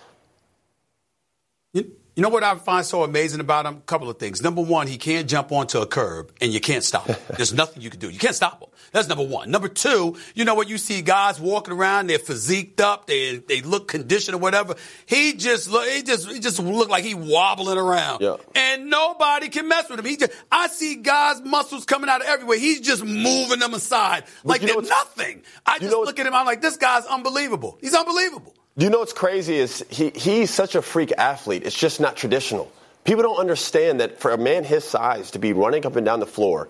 You, 2.19 2.23
know 2.23 2.31
what 2.31 2.43
I 2.43 2.57
find 2.57 2.85
so 2.85 3.05
amazing 3.05 3.39
about 3.39 3.65
him? 3.65 3.77
A 3.77 3.81
couple 3.83 4.11
of 4.11 4.19
things. 4.19 4.43
Number 4.43 4.61
one, 4.61 4.89
he 4.89 4.99
can't 4.99 5.29
jump 5.29 5.53
onto 5.53 5.79
a 5.79 5.87
curb 5.87 6.33
and 6.41 6.53
you 6.53 6.59
can't 6.59 6.83
stop 6.83 7.07
him. 7.07 7.17
There's 7.37 7.55
nothing 7.55 7.81
you 7.81 7.91
can 7.91 8.01
do. 8.01 8.11
You 8.11 8.19
can't 8.19 8.35
stop 8.35 8.61
him. 8.61 8.71
That's 8.91 9.07
number 9.07 9.23
one. 9.23 9.53
Number 9.53 9.69
two, 9.69 10.17
you 10.35 10.45
know 10.45 10.55
what? 10.55 10.69
You 10.69 10.79
see 10.79 11.01
guys 11.01 11.39
walking 11.39 11.75
around, 11.75 12.09
they're 12.09 12.19
physiqued 12.19 12.81
up, 12.81 13.07
they 13.07 13.37
they 13.37 13.61
look 13.61 13.87
conditioned 13.87 14.35
or 14.35 14.39
whatever. 14.39 14.75
He 15.07 15.35
just 15.35 15.71
look, 15.71 15.89
he 15.89 16.03
just 16.03 16.29
he 16.29 16.41
just 16.41 16.59
look 16.59 16.89
like 16.89 17.05
he 17.05 17.15
wobbling 17.15 17.79
around, 17.79 18.21
yeah. 18.21 18.39
and 18.57 18.91
nobody 18.91 19.49
can 19.49 19.69
mess 19.69 19.89
with 19.89 20.01
him. 20.01 20.05
He 20.05 20.17
just, 20.17 20.33
I 20.51 20.67
see 20.67 20.97
guys' 20.97 21.41
muscles 21.43 21.85
coming 21.85 22.11
out 22.11 22.23
of 22.23 22.27
everywhere. 22.27 22.59
He's 22.59 22.81
just 22.81 23.05
moving 23.05 23.61
them 23.61 23.75
aside 23.75 24.25
like 24.43 24.63
they're 24.63 24.83
nothing. 24.83 25.43
I 25.65 25.79
just 25.79 25.93
look 25.93 26.19
at 26.19 26.27
him. 26.27 26.35
I'm 26.35 26.47
like, 26.47 26.63
this 26.63 26.79
guy's 26.79 27.07
unbelievable. 27.07 27.79
He's 27.81 27.95
unbelievable. 27.95 28.55
You 28.79 28.91
know 28.91 29.01
what's 29.01 29.13
crazy 29.13 29.57
is 29.57 29.85
he, 29.91 30.11
he's 30.11 30.53
such 30.53 30.77
a 30.77 30.83
freak 30.83 31.11
athlete. 31.19 31.65
It's 31.67 31.77
just 31.77 31.99
not 31.99 32.17
traditional. 32.17 32.71
People 33.03 33.25
don't 33.25 33.39
understand 33.39 33.99
that 33.99 34.21
for 34.21 34.31
a 34.31 34.39
man 34.39 34.63
his 34.63 34.85
size 34.85 35.33
to 35.33 35.41
be 35.41 35.53
running 35.53 35.85
up 35.85 35.97
and 35.97 36.07
down 36.07 36.21
the 36.21 36.27
floor 36.27 36.69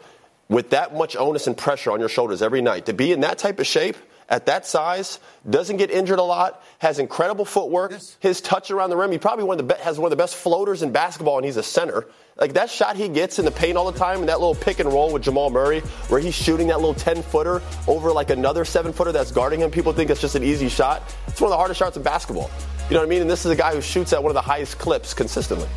with 0.49 0.71
that 0.71 0.97
much 0.97 1.17
onus 1.17 1.47
and 1.47 1.55
pressure 1.55 1.93
on 1.93 2.01
your 2.01 2.09
shoulders 2.09 2.41
every 2.41 2.63
night, 2.63 2.87
to 2.87 2.95
be 2.95 3.13
in 3.13 3.21
that 3.21 3.37
type 3.37 3.61
of 3.61 3.67
shape 3.67 3.95
at 4.31 4.47
that 4.47 4.67
size, 4.67 5.19
doesn't 5.51 5.77
get 5.77 5.91
injured 5.91 6.19
a 6.19 6.23
lot, 6.23 6.63
has 6.79 6.99
incredible 7.01 7.45
footwork, 7.45 7.91
Yes. 7.91 8.17
his 8.21 8.41
touch 8.41 8.71
around 8.71 8.91
the 8.91 8.97
rim. 8.97 9.11
He 9.11 9.19
probably 9.19 9.45
one 9.45 9.59
of 9.59 9.67
the 9.67 9.75
be- 9.75 9.81
has 9.83 9.99
one 9.99 10.07
of 10.07 10.11
the 10.17 10.23
best 10.23 10.37
floaters 10.37 10.83
in 10.83 10.93
basketball, 10.93 11.37
and 11.37 11.45
he's 11.45 11.57
a 11.57 11.63
center. 11.63 12.07
Like 12.41 12.53
that 12.53 12.71
shot 12.71 12.95
he 12.97 13.09
gets 13.09 13.41
in 13.41 13.45
the 13.45 13.51
paint 13.51 13.77
all 13.77 13.91
the 13.91 13.99
time, 13.99 14.21
and 14.21 14.29
that 14.29 14.39
little 14.39 14.55
pick 14.55 14.79
and 14.79 14.93
roll 14.93 15.13
with 15.13 15.23
Jamal 15.23 15.51
Murray, 15.51 15.81
where 16.09 16.21
he's 16.21 16.37
shooting 16.37 16.69
that 16.69 16.77
little 16.79 16.95
10 16.95 17.23
footer 17.23 17.61
over 17.89 18.13
like 18.13 18.31
another 18.31 18.65
seven 18.65 18.93
footer 18.93 19.11
that's 19.11 19.33
guarding 19.33 19.61
him. 19.61 19.73
People 19.73 19.93
think 19.93 20.09
it's 20.09 20.21
just 20.21 20.37
an 20.37 20.45
easy 20.45 20.69
shot. 20.69 21.03
It's 21.27 21.41
one 21.41 21.49
of 21.49 21.53
the 21.53 21.57
hardest 21.59 21.79
shots 21.81 21.97
in 21.97 22.05
basketball. 22.05 22.49
You 22.89 22.95
know 22.95 23.01
what 23.01 23.07
I 23.07 23.11
mean? 23.11 23.23
And 23.23 23.31
this 23.31 23.45
is 23.45 23.51
a 23.51 23.57
guy 23.57 23.75
who 23.75 23.81
shoots 23.83 24.13
at 24.13 24.23
one 24.23 24.31
of 24.31 24.35
the 24.35 24.41
highest 24.41 24.79
clips 24.79 25.13
consistently. 25.15 25.69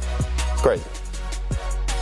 It's 0.54 0.62
crazy. 0.62 0.84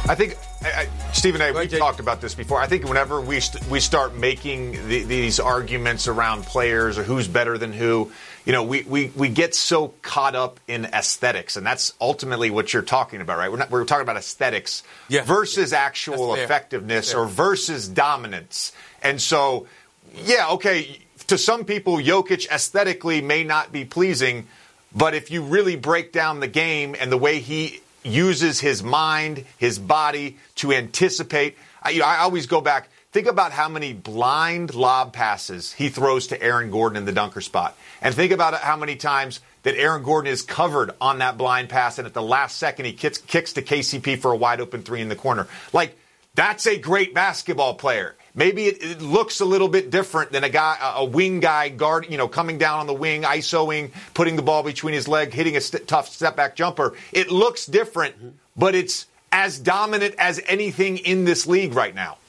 I 0.07 0.15
think, 0.15 0.35
I, 0.63 0.71
I, 0.71 1.11
Stephen 1.13 1.39
A. 1.41 1.51
We've 1.53 1.69
talked 1.77 1.99
about 1.99 2.19
this 2.19 2.33
before. 2.33 2.59
I 2.59 2.67
think 2.67 2.83
whenever 2.85 3.21
we 3.21 3.39
st- 3.39 3.65
we 3.69 3.79
start 3.79 4.15
making 4.15 4.71
the, 4.87 5.03
these 5.03 5.39
arguments 5.39 6.07
around 6.07 6.43
players 6.45 6.97
or 6.97 7.03
who's 7.03 7.27
better 7.27 7.57
than 7.59 7.71
who, 7.71 8.11
you 8.45 8.51
know, 8.53 8.63
we, 8.63 8.83
we, 8.83 9.11
we 9.15 9.29
get 9.29 9.53
so 9.53 9.93
caught 10.01 10.35
up 10.35 10.59
in 10.67 10.85
aesthetics, 10.85 11.57
and 11.57 11.65
that's 11.65 11.93
ultimately 11.99 12.49
what 12.49 12.73
you're 12.73 12.81
talking 12.81 13.21
about, 13.21 13.37
right? 13.37 13.51
We're 13.51 13.57
not 13.57 13.69
we're 13.71 13.85
talking 13.85 14.03
about 14.03 14.17
aesthetics 14.17 14.83
Yeah. 15.07 15.23
versus 15.23 15.73
actual 15.73 16.35
effectiveness 16.35 17.13
or 17.13 17.27
versus 17.27 17.87
dominance, 17.87 18.71
and 19.03 19.21
so 19.21 19.67
yeah, 20.15 20.49
okay. 20.51 20.99
To 21.27 21.37
some 21.37 21.63
people, 21.65 21.97
Jokic 21.97 22.49
aesthetically 22.49 23.21
may 23.21 23.43
not 23.43 23.71
be 23.71 23.85
pleasing, 23.85 24.47
but 24.95 25.13
if 25.13 25.29
you 25.29 25.43
really 25.43 25.75
break 25.75 26.11
down 26.11 26.39
the 26.39 26.47
game 26.47 26.95
and 26.99 27.11
the 27.11 27.17
way 27.17 27.39
he 27.39 27.81
uses 28.03 28.59
his 28.59 28.81
mind, 28.81 29.45
his 29.57 29.77
body 29.77 30.37
to 30.55 30.73
anticipate, 30.73 31.55
I, 31.83 31.89
you 31.91 31.99
know, 31.99 32.05
I 32.05 32.19
always 32.19 32.47
go 32.47 32.61
back. 32.61 32.89
Think 33.11 33.25
about 33.25 33.51
how 33.51 33.69
many 33.69 33.93
blind 33.93 34.75
lob 34.75 35.13
passes 35.13 35.73
he 35.73 35.89
throws 35.89 36.27
to 36.27 36.39
Aaron 36.39 36.69
Gordon 36.69 36.95
in 36.95 37.05
the 37.05 37.11
dunker 37.11 37.41
spot, 37.41 37.75
and 38.03 38.13
think 38.13 38.31
about 38.31 38.53
how 38.53 38.77
many 38.77 38.95
times 38.97 39.39
that 39.63 39.75
Aaron 39.75 40.03
Gordon 40.03 40.31
is 40.31 40.43
covered 40.43 40.91
on 41.01 41.17
that 41.17 41.35
blind 41.35 41.69
pass, 41.69 41.97
and 41.97 42.05
at 42.05 42.13
the 42.13 42.21
last 42.21 42.57
second 42.57 42.85
he 42.85 42.93
kicks, 42.93 43.17
kicks 43.17 43.53
to 43.53 43.63
KCP 43.63 44.19
for 44.19 44.31
a 44.31 44.37
wide 44.37 44.61
open 44.61 44.83
three 44.83 45.01
in 45.01 45.09
the 45.09 45.15
corner. 45.15 45.47
Like 45.73 45.97
that's 46.35 46.67
a 46.67 46.77
great 46.77 47.15
basketball 47.15 47.73
player. 47.73 48.15
Maybe 48.35 48.67
it, 48.67 48.83
it 48.83 49.01
looks 49.01 49.39
a 49.39 49.45
little 49.45 49.69
bit 49.69 49.89
different 49.89 50.31
than 50.31 50.43
a 50.43 50.49
guy, 50.49 50.77
a, 50.79 50.99
a 50.99 51.05
wing 51.05 51.39
guy 51.39 51.69
guard, 51.69 52.05
you 52.11 52.17
know, 52.19 52.27
coming 52.27 52.59
down 52.59 52.79
on 52.79 52.85
the 52.85 52.93
wing, 52.93 53.23
isoing, 53.23 53.89
putting 54.13 54.35
the 54.35 54.43
ball 54.43 54.61
between 54.61 54.93
his 54.93 55.07
leg, 55.07 55.33
hitting 55.33 55.57
a 55.57 55.61
st- 55.61 55.87
tough 55.87 56.09
step 56.09 56.35
back 56.35 56.55
jumper. 56.55 56.93
It 57.11 57.31
looks 57.31 57.65
different, 57.65 58.17
mm-hmm. 58.17 58.29
but 58.55 58.75
it's 58.75 59.07
as 59.31 59.57
dominant 59.57 60.13
as 60.19 60.39
anything 60.47 60.99
in 60.99 61.25
this 61.25 61.47
league 61.47 61.73
right 61.73 61.95
now. 61.95 62.19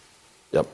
Yep. 0.52 0.66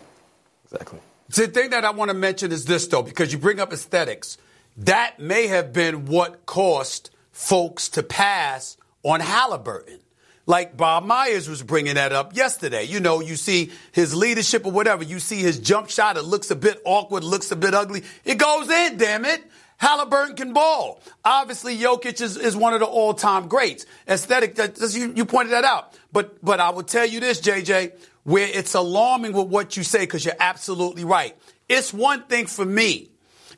Exactly. 0.65 0.99
The 1.29 1.49
thing 1.49 1.71
that 1.71 1.85
I 1.85 1.91
want 1.91 2.11
to 2.11 2.17
mention 2.17 2.53
is 2.53 2.65
this, 2.65 2.87
though, 2.87 3.03
because 3.03 3.33
you 3.33 3.39
bring 3.39 3.61
up 3.61 3.73
aesthetics. 3.73 4.39
That 4.79 5.19
may 5.19 5.47
have 5.47 5.73
been 5.73 6.07
what 6.07 6.47
caused 6.47 7.11
folks 7.33 7.89
to 7.91 8.03
pass 8.03 8.77
on 9.03 9.21
Halliburton. 9.21 10.01
Like 10.49 10.77
Bob 10.77 11.05
Myers 11.05 11.49
was 11.49 11.63
bringing 11.63 11.95
that 11.95 12.13
up 12.13 12.37
yesterday. 12.37 12.85
You 12.85 13.01
know, 13.01 13.21
you 13.21 13.35
see 13.35 13.73
his 13.91 14.15
leadership 14.15 14.65
or 14.65 14.71
whatever. 14.71 15.03
You 15.03 15.19
see 15.19 15.39
his 15.39 15.59
jump 15.59 15.91
shot. 15.91 16.17
It 16.17 16.23
looks 16.23 16.51
a 16.53 16.57
bit 16.57 16.81
awkward, 16.85 17.25
looks 17.25 17.51
a 17.51 17.57
bit 17.57 17.75
ugly. 17.75 18.05
It 18.25 18.39
goes 18.39 18.71
in, 18.71 18.97
damn 18.97 19.25
it. 19.25 19.43
Halliburton 19.79 20.37
can 20.37 20.53
ball. 20.53 21.01
Obviously, 21.25 21.77
Jokic 21.77 22.21
is, 22.21 22.37
is 22.37 22.57
one 22.57 22.75
of 22.75 22.81
the 22.81 22.87
all-time 22.87 23.49
greats. 23.49 23.85
Aesthetic, 24.09 24.55
that, 24.55 24.79
you, 24.95 25.13
you 25.15 25.25
pointed 25.25 25.53
that 25.53 25.65
out. 25.65 25.95
But, 26.13 26.43
but 26.45 26.61
I 26.61 26.71
will 26.71 26.85
tell 26.85 27.05
you 27.05 27.21
this, 27.21 27.41
JJ, 27.41 27.93
where 28.27 28.49
it's 28.53 28.75
alarming 28.75 29.33
with 29.33 29.47
what 29.47 29.77
you 29.77 29.85
say, 29.85 30.01
because 30.01 30.25
you're 30.25 30.35
absolutely 30.41 31.05
right. 31.05 31.37
It's 31.69 31.95
one 31.95 32.25
thing 32.25 32.47
for 32.47 32.65
me 32.65 33.09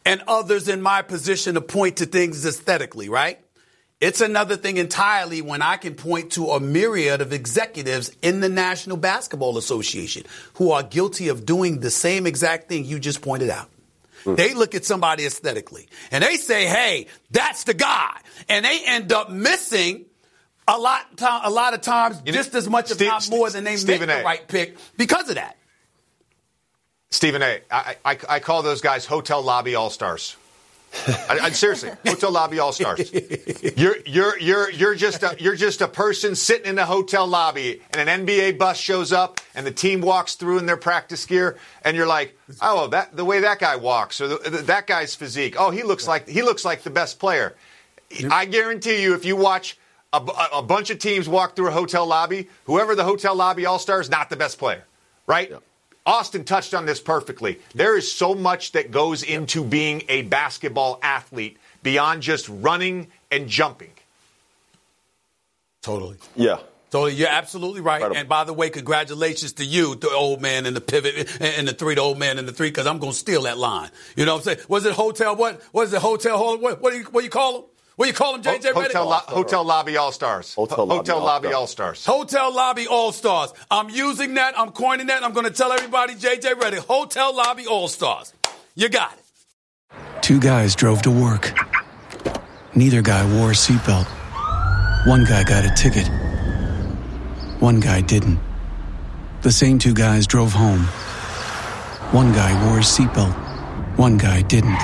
and 0.05 0.23
others 0.29 0.69
in 0.69 0.83
my 0.83 1.01
position 1.01 1.55
to 1.55 1.63
point 1.63 1.97
to 1.97 2.07
things 2.07 2.45
aesthetically, 2.45 3.09
right? 3.09 3.41
It's 3.99 4.21
another 4.21 4.57
thing 4.57 4.77
entirely 4.77 5.41
when 5.41 5.63
I 5.63 5.79
can 5.79 5.95
point 5.95 6.33
to 6.33 6.51
a 6.51 6.61
myriad 6.61 7.23
of 7.23 7.33
executives 7.33 8.15
in 8.21 8.41
the 8.41 8.51
National 8.51 8.99
Basketball 8.99 9.57
Association 9.57 10.25
who 10.55 10.71
are 10.71 10.83
guilty 10.83 11.29
of 11.29 11.47
doing 11.47 11.81
the 11.81 11.91
same 11.91 12.27
exact 12.27 12.69
thing 12.69 12.85
you 12.85 12.99
just 12.99 13.23
pointed 13.23 13.49
out. 13.49 13.71
Hmm. 14.25 14.35
They 14.35 14.53
look 14.53 14.75
at 14.75 14.85
somebody 14.85 15.25
aesthetically 15.25 15.89
and 16.11 16.23
they 16.23 16.37
say, 16.37 16.67
"Hey, 16.67 17.07
that's 17.31 17.65
the 17.65 17.75
guy," 17.75 18.21
and 18.51 18.67
they 18.67 18.83
end 18.85 19.13
up 19.13 19.31
missing 19.31 20.05
a 20.69 20.79
lot, 20.79 21.17
ti- 21.17 21.25
a 21.45 21.51
lot 21.51 21.75
of 21.75 21.81
times, 21.81 22.21
You 22.25 22.33
know, 22.33 22.37
just 22.39 22.55
as 22.55 22.69
much, 22.69 22.91
if 22.91 23.01
not 23.01 23.29
more, 23.31 23.51
than 23.51 23.65
they 23.65 23.77
Stephen 23.77 24.09
make 24.09 24.17
the 24.17 24.21
A. 24.23 24.25
right 24.25 24.47
pick 24.47 24.77
because 24.97 25.29
of 25.29 25.37
that. 25.37 25.57
Stephen 27.11 27.43
A. 27.43 27.61
I, 27.71 27.97
I, 28.05 28.19
I 28.29 28.41
call 28.41 28.63
those 28.63 28.81
guys 28.83 29.07
hotel 29.07 29.41
lobby 29.43 29.75
all 29.75 29.91
stars. 29.91 30.37
I, 31.07 31.39
I, 31.43 31.51
seriously, 31.51 31.91
hotel 32.07 32.31
lobby 32.31 32.59
all 32.59 32.73
stars. 32.73 33.11
You're 33.77 33.97
you're 34.07 34.39
you're 34.39 34.71
you're 34.71 34.95
just 34.95 35.23
a, 35.23 35.37
you're 35.39 35.55
just 35.57 35.81
a 35.83 35.89
person 35.89 36.35
sitting 36.35 36.67
in 36.67 36.79
a 36.79 36.87
hotel 36.87 37.27
lobby, 37.27 37.83
and 37.93 38.09
an 38.09 38.27
NBA 38.27 38.59
bus 38.59 38.79
shows 38.79 39.13
up, 39.13 39.41
and 39.55 39.67
the 39.67 39.71
team 39.71 40.01
walks 40.01 40.35
through 40.35 40.59
in 40.59 40.67
their 40.67 40.79
practice 40.79 41.25
gear, 41.27 41.59
and 41.83 41.97
you're 41.97 42.07
like, 42.07 42.37
oh, 42.63 42.89
that 42.89 43.15
the 43.17 43.25
way 43.25 43.41
that 43.41 43.59
guy 43.59 43.77
walks, 43.77 44.21
or 44.21 44.29
the, 44.29 44.37
that 44.67 44.87
guy's 44.87 45.15
physique. 45.15 45.57
Oh, 45.59 45.71
he 45.71 45.83
looks 45.83 46.07
like 46.09 46.27
he 46.29 46.43
looks 46.43 46.65
like 46.65 46.83
the 46.83 46.91
best 46.91 47.19
player. 47.19 47.55
I 48.31 48.47
guarantee 48.47 49.03
you, 49.03 49.15
if 49.15 49.27
you 49.27 49.37
watch 49.37 49.78
a, 50.13 50.21
a 50.55 50.63
bunch 50.63 50.91
of 50.91 50.99
teams 50.99 51.29
walk 51.29 51.55
through 51.57 51.69
a 51.69 51.73
hotel 51.73 52.07
lobby, 52.07 52.49
whoever 52.65 52.95
the 52.95 53.05
hotel 53.05 53.35
lobby 53.35 53.67
all 53.67 53.79
star 53.79 54.01
is 54.01 54.09
not 54.11 54.31
the 54.31 54.37
best 54.37 54.59
player, 54.59 54.85
right? 55.27 55.53
Austin 56.07 56.45
touched 56.45 56.73
on 56.73 56.87
this 56.87 57.01
perfectly. 57.01 57.59
There 57.75 57.97
is 57.97 58.11
so 58.11 58.35
much 58.35 58.73
that 58.73 58.91
goes 58.91 59.23
into 59.23 59.63
being 59.63 60.03
a 60.09 60.23
basketball 60.23 60.99
athlete 61.03 61.59
beyond 61.83 62.23
just 62.23 62.49
running 62.49 63.09
and 63.31 63.49
jumping. 63.49 63.91
Totally. 65.83 66.17
Yeah. 66.35 66.59
Totally, 66.91 67.15
you're 67.15 67.29
absolutely 67.29 67.83
right. 67.83 67.97
Incredible. 67.97 68.19
And 68.21 68.29
by 68.31 68.45
the 68.45 68.55
way, 68.55 68.71
congratulations 68.71 69.53
to 69.55 69.65
you, 69.65 69.95
the 69.95 70.09
old 70.09 70.41
man 70.41 70.65
in 70.65 70.73
the 70.73 70.81
pivot 70.81 71.39
and 71.43 71.69
the 71.69 71.75
three, 71.75 71.95
the 71.97 72.01
old 72.01 72.19
man 72.19 72.39
in 72.39 72.47
the 72.47 72.53
three, 72.53 72.71
because 72.71 72.87
I'm 72.87 72.99
going 72.99 73.13
to 73.13 73.19
steal 73.19 73.43
that 73.43 73.59
line. 73.59 73.91
You 74.17 74.25
know 74.25 74.37
what 74.37 74.49
I'm 74.49 74.57
saying? 74.57 74.67
Was 74.71 74.87
it 74.87 74.95
hotel? 74.95 75.37
What? 75.37 75.61
Was 75.75 75.93
it 75.93 76.01
hotel? 76.01 76.39
hall- 76.39 76.57
What? 76.57 76.81
What 76.81 76.93
do 76.93 76.99
you, 76.99 77.05
what 77.05 77.21
do 77.21 77.25
you 77.25 77.31
call 77.31 77.53
them? 77.53 77.63
What 77.99 78.05
do 78.05 78.11
you 78.11 78.15
call 78.15 78.39
them, 78.39 78.43
JJ? 78.45 78.71
Redick? 78.75 78.75
Hotel, 78.75 79.09
lo- 79.09 79.19
hotel 79.27 79.65
lobby 79.65 79.97
all 79.97 80.13
stars. 80.13 80.55
Hotel 80.55 80.87
lobby 80.87 80.99
hotel 80.99 81.19
lobby 81.21 81.49
all-star. 81.53 81.89
all 81.89 81.95
stars. 81.95 82.07
Hotel 82.07 82.55
Lobby 82.55 82.87
All 82.87 83.11
Stars. 83.11 83.53
I'm 83.73 83.91
using 83.91 84.35
that. 84.35 84.57
I'm 84.57 84.71
coining 84.71 85.09
that. 85.09 85.25
I'm 85.25 85.33
going 85.33 85.47
to 85.47 85.51
tell 85.53 85.73
everybody, 85.73 86.15
JJ 86.15 86.61
Redick, 86.61 86.87
Hotel 86.87 87.35
Lobby 87.35 87.67
All 87.67 87.89
Stars. 87.89 88.33
You 88.77 88.89
got 88.89 89.15
it. 89.15 90.23
Two 90.23 90.39
guys 90.39 90.77
drove 90.77 91.03
to 91.03 91.11
work. 91.11 91.53
Neither 92.77 93.03
guy 93.03 93.25
wore 93.37 93.51
a 93.51 93.55
seatbelt. 93.55 94.07
One 95.09 95.25
guy 95.25 95.43
got 95.43 95.65
a 95.65 95.75
ticket. 95.75 96.07
One 97.61 97.81
guy 97.81 98.01
didn't. 98.01 98.39
The 99.43 99.51
same 99.51 99.81
two 99.81 99.93
guys 99.95 100.29
drove 100.29 100.53
home. 100.53 100.83
One 102.13 102.31
guy 102.33 102.53
wore 102.69 102.79
a 102.79 102.83
seatbelt. 102.83 103.35
One 103.99 104.19
guy 104.19 104.43
didn't. 104.43 104.79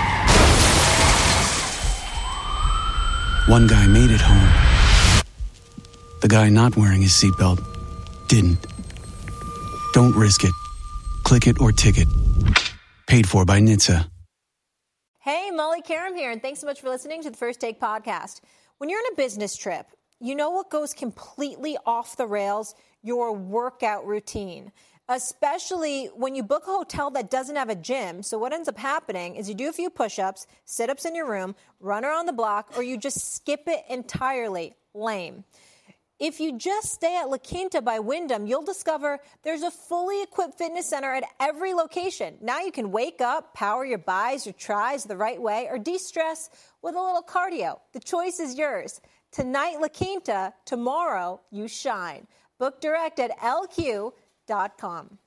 One 3.47 3.67
guy 3.67 3.87
made 3.87 4.11
it 4.11 4.23
home. 4.23 5.23
The 6.23 6.29
guy 6.29 6.49
not 6.49 6.79
wearing 6.79 7.03
his 7.03 7.13
seatbelt 7.13 7.63
didn't. 8.27 8.57
Don't 9.93 10.17
risk 10.17 10.45
it. 10.45 10.53
Click 11.25 11.47
it 11.47 11.61
or 11.61 11.71
ticket. 11.71 12.09
Paid 13.07 13.29
for 13.29 13.45
by 13.45 13.61
NHTSA. 13.61 14.09
Hey, 15.21 15.51
Molly 15.51 15.83
Qerim 15.83 16.17
here, 16.17 16.31
and 16.31 16.41
thanks 16.41 16.61
so 16.61 16.67
much 16.67 16.81
for 16.81 16.89
listening 16.89 17.23
to 17.23 17.31
the 17.31 17.37
First 17.37 17.61
Take 17.61 17.79
podcast. 17.79 18.41
When 18.79 18.89
you're 18.89 18.99
on 18.99 19.13
a 19.13 19.17
business 19.17 19.57
trip, 19.57 19.89
you 20.21 20.35
know 20.35 20.49
what 20.49 20.71
goes 20.71 20.95
completely 20.95 21.77
off 21.85 22.17
the 22.17 22.27
rails? 22.27 22.75
Your 23.03 23.35
workout 23.35 24.07
routine. 24.07 24.73
Especially 25.09 26.07
when 26.15 26.35
you 26.35 26.43
book 26.43 26.65
a 26.67 26.71
hotel 26.71 27.11
that 27.11 27.31
doesn't 27.31 27.57
have 27.57 27.69
a 27.69 27.75
gym. 27.75 28.23
So, 28.23 28.39
what 28.39 28.53
ends 28.53 28.69
up 28.69 28.79
happening 28.79 29.37
is 29.37 29.49
you 29.49 29.55
do 29.55 29.69
a 29.69 29.73
few 29.73 29.91
push 29.91 30.19
ups, 30.19 30.47
sit 30.65 30.89
ups 30.89 31.05
in 31.05 31.15
your 31.15 31.29
room, 31.29 31.55
run 31.79 32.05
around 32.05 32.27
the 32.27 32.33
block, 32.33 32.73
or 32.77 32.83
you 32.83 32.97
just 32.97 33.35
skip 33.35 33.65
it 33.67 33.85
entirely. 33.91 34.75
Lame. 34.95 35.45
If 36.21 36.39
you 36.39 36.57
just 36.57 36.93
stay 36.93 37.19
at 37.19 37.29
La 37.29 37.39
Quinta 37.39 37.83
by 37.83 37.99
Wyndham, 37.99 38.47
you'll 38.47 38.63
discover 38.63 39.19
there's 39.43 39.63
a 39.63 39.71
fully 39.71 40.23
equipped 40.23 40.57
fitness 40.57 40.89
center 40.89 41.13
at 41.13 41.25
every 41.41 41.75
location. 41.75 42.37
Now 42.41 42.61
you 42.61 42.71
can 42.71 42.93
wake 42.93 43.21
up, 43.21 43.53
power 43.53 43.85
your 43.85 43.99
buys, 43.99 44.47
your 44.47 44.53
tries 44.53 45.05
the 45.05 45.17
right 45.17 45.43
way, 45.43 45.67
or 45.69 45.77
de 45.77 45.99
stress 45.99 46.51
with 46.83 46.95
a 46.95 47.03
little 47.03 47.23
cardio. 47.23 47.81
The 47.93 48.01
choice 48.01 48.39
is 48.39 48.57
yours. 48.57 49.01
Tonight, 49.33 49.81
La 49.81 49.89
Quinta, 49.89 50.55
tomorrow, 50.65 51.41
you 51.51 51.67
shine. 51.67 52.29
Book 52.59 52.81
direct 52.81 53.19
at 53.19 53.33
lq.com. 54.49 55.19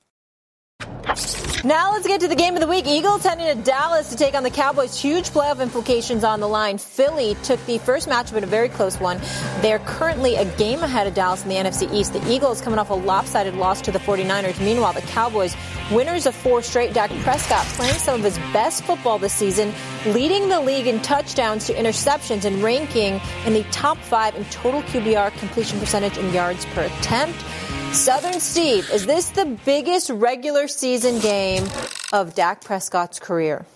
Now 1.64 1.92
let's 1.92 2.06
get 2.06 2.20
to 2.20 2.28
the 2.28 2.36
game 2.36 2.54
of 2.54 2.60
the 2.60 2.68
week. 2.68 2.86
Eagles 2.86 3.24
heading 3.24 3.46
to 3.46 3.60
Dallas 3.64 4.10
to 4.10 4.16
take 4.16 4.34
on 4.34 4.44
the 4.44 4.50
Cowboys. 4.50 5.00
Huge 5.00 5.30
playoff 5.30 5.60
implications 5.60 6.22
on 6.22 6.38
the 6.38 6.46
line. 6.46 6.78
Philly 6.78 7.36
took 7.42 7.64
the 7.66 7.78
first 7.78 8.08
matchup 8.08 8.36
in 8.36 8.44
a 8.44 8.46
very 8.46 8.68
close 8.68 9.00
one. 9.00 9.20
They're 9.60 9.80
currently 9.80 10.36
a 10.36 10.44
game 10.56 10.84
ahead 10.84 11.08
of 11.08 11.14
Dallas 11.14 11.42
in 11.42 11.48
the 11.48 11.56
NFC 11.56 11.92
East. 11.92 12.12
The 12.12 12.30
Eagles 12.30 12.60
coming 12.60 12.78
off 12.78 12.90
a 12.90 12.94
lopsided 12.94 13.54
loss 13.54 13.80
to 13.82 13.90
the 13.90 13.98
49ers. 13.98 14.64
Meanwhile, 14.64 14.92
the 14.92 15.00
Cowboys, 15.00 15.56
winners 15.90 16.26
of 16.26 16.34
four 16.36 16.62
straight, 16.62 16.94
Dak 16.94 17.10
Prescott 17.22 17.64
playing 17.74 17.94
some 17.94 18.20
of 18.20 18.24
his 18.24 18.38
best 18.52 18.84
football 18.84 19.18
this 19.18 19.32
season, 19.32 19.74
leading 20.06 20.48
the 20.48 20.60
league 20.60 20.86
in 20.86 21.00
touchdowns 21.00 21.66
to 21.66 21.74
interceptions 21.74 22.44
and 22.44 22.62
ranking 22.62 23.20
in 23.46 23.52
the 23.52 23.64
top 23.72 23.98
five 23.98 24.36
in 24.36 24.44
total 24.44 24.82
QBR 24.82 25.36
completion 25.38 25.80
percentage 25.80 26.16
and 26.18 26.32
yards 26.32 26.64
per 26.66 26.82
attempt. 26.82 27.44
Southern 27.92 28.38
Steve, 28.40 28.88
is 28.90 29.06
this 29.06 29.30
the 29.30 29.46
biggest 29.64 30.10
regular 30.10 30.68
season 30.68 31.18
game 31.20 31.66
of 32.12 32.34
Dak 32.34 32.62
Prescott's 32.62 33.18
career? 33.18 33.66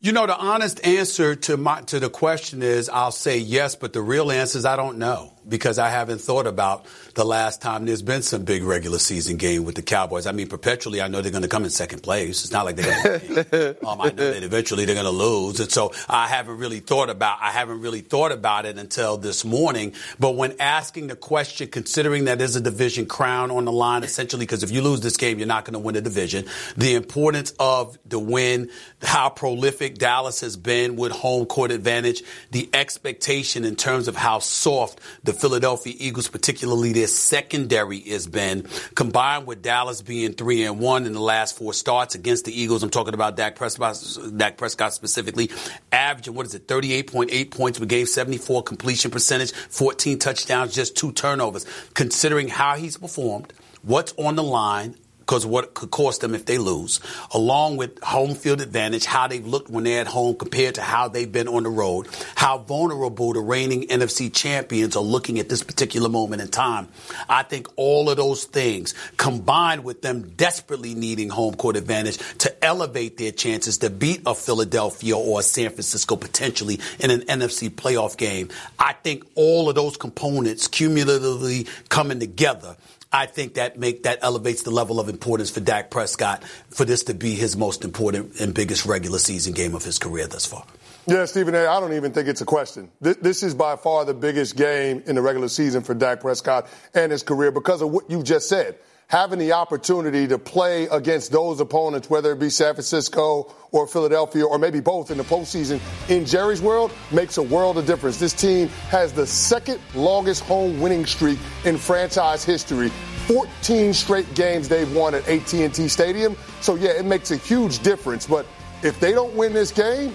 You 0.00 0.12
know, 0.12 0.26
the 0.26 0.36
honest 0.36 0.84
answer 0.84 1.34
to 1.34 1.56
my 1.56 1.80
to 1.82 2.00
the 2.00 2.10
question 2.10 2.62
is 2.62 2.88
I'll 2.88 3.12
say 3.12 3.38
yes, 3.38 3.76
but 3.76 3.92
the 3.92 4.02
real 4.02 4.30
answer 4.30 4.58
is 4.58 4.64
I 4.64 4.76
don't 4.76 4.98
know 4.98 5.31
because 5.48 5.78
I 5.78 5.88
haven't 5.88 6.20
thought 6.20 6.46
about 6.46 6.86
the 7.14 7.24
last 7.24 7.60
time 7.60 7.84
there's 7.84 8.02
been 8.02 8.22
some 8.22 8.44
big 8.44 8.62
regular 8.62 8.98
season 8.98 9.36
game 9.36 9.64
with 9.64 9.74
the 9.74 9.82
Cowboys. 9.82 10.26
I 10.26 10.32
mean, 10.32 10.48
perpetually, 10.48 11.02
I 11.02 11.08
know 11.08 11.20
they're 11.20 11.32
going 11.32 11.42
to 11.42 11.48
come 11.48 11.64
in 11.64 11.70
second 11.70 12.02
place. 12.02 12.44
It's 12.44 12.52
not 12.52 12.64
like 12.64 12.76
they're 12.76 13.20
going 13.20 13.44
to. 13.50 13.86
um, 13.86 14.00
I 14.00 14.08
know 14.08 14.32
that 14.32 14.42
eventually 14.42 14.84
they're 14.84 14.94
going 14.94 15.04
to 15.04 15.10
lose, 15.10 15.60
and 15.60 15.70
so 15.70 15.92
I 16.08 16.28
haven't 16.28 16.58
really 16.58 16.80
thought 16.80 17.10
about. 17.10 17.38
I 17.40 17.50
haven't 17.50 17.80
really 17.80 18.00
thought 18.00 18.32
about 18.32 18.66
it 18.66 18.78
until 18.78 19.16
this 19.16 19.44
morning. 19.44 19.94
But 20.18 20.36
when 20.36 20.54
asking 20.60 21.08
the 21.08 21.16
question, 21.16 21.68
considering 21.68 22.24
that 22.26 22.38
there's 22.38 22.56
a 22.56 22.60
division 22.60 23.06
crown 23.06 23.50
on 23.50 23.64
the 23.64 23.72
line, 23.72 24.04
essentially, 24.04 24.44
because 24.44 24.62
if 24.62 24.70
you 24.70 24.82
lose 24.82 25.00
this 25.00 25.16
game, 25.16 25.38
you're 25.38 25.48
not 25.48 25.64
going 25.64 25.74
to 25.74 25.78
win 25.78 25.94
the 25.94 26.00
division. 26.00 26.46
The 26.76 26.94
importance 26.94 27.52
of 27.58 27.98
the 28.06 28.18
win, 28.18 28.70
how 29.02 29.28
prolific 29.28 29.98
Dallas 29.98 30.40
has 30.40 30.56
been 30.56 30.96
with 30.96 31.12
home 31.12 31.46
court 31.46 31.70
advantage, 31.70 32.22
the 32.50 32.68
expectation 32.72 33.64
in 33.64 33.76
terms 33.76 34.08
of 34.08 34.16
how 34.16 34.38
soft 34.38 35.00
the 35.24 35.31
Philadelphia 35.32 35.94
Eagles, 35.96 36.28
particularly 36.28 36.92
their 36.92 37.06
secondary, 37.06 38.00
has 38.00 38.26
been, 38.26 38.66
combined 38.94 39.46
with 39.46 39.62
Dallas 39.62 40.02
being 40.02 40.32
three 40.34 40.64
and 40.64 40.80
one 40.80 41.06
in 41.06 41.12
the 41.12 41.20
last 41.20 41.56
four 41.56 41.74
starts 41.74 42.14
against 42.14 42.44
the 42.44 42.58
Eagles. 42.58 42.82
I'm 42.82 42.90
talking 42.90 43.14
about 43.14 43.36
Dak 43.36 43.56
Prescott, 43.56 44.02
Dak 44.36 44.56
Prescott 44.56 44.94
specifically, 44.94 45.50
averaging 45.90 46.34
what 46.34 46.46
is 46.46 46.54
it, 46.54 46.66
38.8 46.66 47.50
points. 47.50 47.80
We 47.80 47.86
gave 47.86 48.08
74 48.08 48.62
completion 48.62 49.10
percentage, 49.10 49.52
14 49.52 50.18
touchdowns, 50.18 50.74
just 50.74 50.96
two 50.96 51.12
turnovers. 51.12 51.66
Considering 51.94 52.48
how 52.48 52.76
he's 52.76 52.96
performed, 52.96 53.52
what's 53.82 54.14
on 54.16 54.36
the 54.36 54.42
line, 54.42 54.96
because 55.26 55.46
what 55.46 55.74
could 55.74 55.90
cost 55.90 56.20
them 56.20 56.34
if 56.34 56.46
they 56.46 56.58
lose, 56.58 57.00
along 57.32 57.76
with 57.76 58.02
home 58.02 58.34
field 58.34 58.60
advantage, 58.60 59.04
how 59.04 59.28
they've 59.28 59.46
looked 59.46 59.70
when 59.70 59.84
they're 59.84 60.00
at 60.00 60.08
home 60.08 60.34
compared 60.34 60.74
to 60.74 60.82
how 60.82 61.06
they've 61.08 61.30
been 61.30 61.46
on 61.46 61.62
the 61.62 61.70
road, 61.70 62.08
how 62.34 62.58
vulnerable 62.58 63.32
the 63.32 63.40
reigning 63.40 63.86
NFC 63.86 64.32
champions 64.32 64.96
are 64.96 65.02
looking 65.02 65.38
at 65.38 65.48
this 65.48 65.62
particular 65.62 66.08
moment 66.08 66.42
in 66.42 66.48
time. 66.48 66.88
I 67.28 67.44
think 67.44 67.68
all 67.76 68.10
of 68.10 68.16
those 68.16 68.44
things 68.44 68.94
combined 69.16 69.84
with 69.84 70.02
them 70.02 70.32
desperately 70.36 70.94
needing 70.94 71.28
home 71.28 71.54
court 71.54 71.76
advantage 71.76 72.18
to 72.38 72.64
elevate 72.64 73.16
their 73.16 73.32
chances 73.32 73.78
to 73.78 73.90
beat 73.90 74.22
a 74.26 74.34
Philadelphia 74.34 75.16
or 75.16 75.40
a 75.40 75.42
San 75.42 75.70
Francisco 75.70 76.16
potentially 76.16 76.80
in 76.98 77.10
an 77.10 77.20
NFC 77.22 77.70
playoff 77.70 78.16
game. 78.16 78.48
I 78.78 78.92
think 78.92 79.24
all 79.36 79.68
of 79.68 79.76
those 79.76 79.96
components 79.96 80.66
cumulatively 80.66 81.68
coming 81.88 82.18
together 82.18 82.76
I 83.12 83.26
think 83.26 83.54
that 83.54 83.78
make 83.78 84.04
that 84.04 84.20
elevates 84.22 84.62
the 84.62 84.70
level 84.70 84.98
of 84.98 85.08
importance 85.08 85.50
for 85.50 85.60
Dak 85.60 85.90
Prescott 85.90 86.42
for 86.70 86.84
this 86.84 87.04
to 87.04 87.14
be 87.14 87.34
his 87.34 87.56
most 87.56 87.84
important 87.84 88.40
and 88.40 88.54
biggest 88.54 88.86
regular 88.86 89.18
season 89.18 89.52
game 89.52 89.74
of 89.74 89.84
his 89.84 89.98
career 89.98 90.26
thus 90.26 90.46
far. 90.46 90.64
Yeah, 91.06 91.24
Stephen 91.24 91.54
A., 91.54 91.66
I 91.66 91.80
don't 91.80 91.94
even 91.94 92.12
think 92.12 92.28
it's 92.28 92.40
a 92.40 92.46
question. 92.46 92.88
This 93.00 93.42
is 93.42 93.54
by 93.54 93.76
far 93.76 94.04
the 94.04 94.14
biggest 94.14 94.56
game 94.56 95.02
in 95.06 95.16
the 95.16 95.22
regular 95.22 95.48
season 95.48 95.82
for 95.82 95.94
Dak 95.94 96.20
Prescott 96.20 96.68
and 96.94 97.10
his 97.10 97.24
career 97.24 97.50
because 97.50 97.82
of 97.82 97.90
what 97.90 98.08
you 98.08 98.22
just 98.22 98.48
said. 98.48 98.76
Having 99.12 99.40
the 99.40 99.52
opportunity 99.52 100.26
to 100.26 100.38
play 100.38 100.84
against 100.84 101.32
those 101.32 101.60
opponents, 101.60 102.08
whether 102.08 102.32
it 102.32 102.38
be 102.38 102.48
San 102.48 102.72
Francisco 102.72 103.54
or 103.70 103.86
Philadelphia 103.86 104.46
or 104.46 104.58
maybe 104.58 104.80
both 104.80 105.10
in 105.10 105.18
the 105.18 105.22
postseason 105.22 105.82
in 106.08 106.24
Jerry's 106.24 106.62
world, 106.62 106.90
makes 107.10 107.36
a 107.36 107.42
world 107.42 107.76
of 107.76 107.84
difference. 107.84 108.18
This 108.18 108.32
team 108.32 108.68
has 108.88 109.12
the 109.12 109.26
second 109.26 109.80
longest 109.94 110.44
home 110.44 110.80
winning 110.80 111.04
streak 111.04 111.38
in 111.66 111.76
franchise 111.76 112.42
history 112.42 112.88
14 113.26 113.92
straight 113.92 114.34
games 114.34 114.66
they've 114.70 114.96
won 114.96 115.14
at 115.14 115.28
AT&T 115.28 115.88
Stadium. 115.88 116.34
So 116.62 116.76
yeah, 116.76 116.92
it 116.92 117.04
makes 117.04 117.32
a 117.32 117.36
huge 117.36 117.80
difference. 117.80 118.26
But 118.26 118.46
if 118.82 118.98
they 118.98 119.12
don't 119.12 119.34
win 119.34 119.52
this 119.52 119.72
game, 119.72 120.14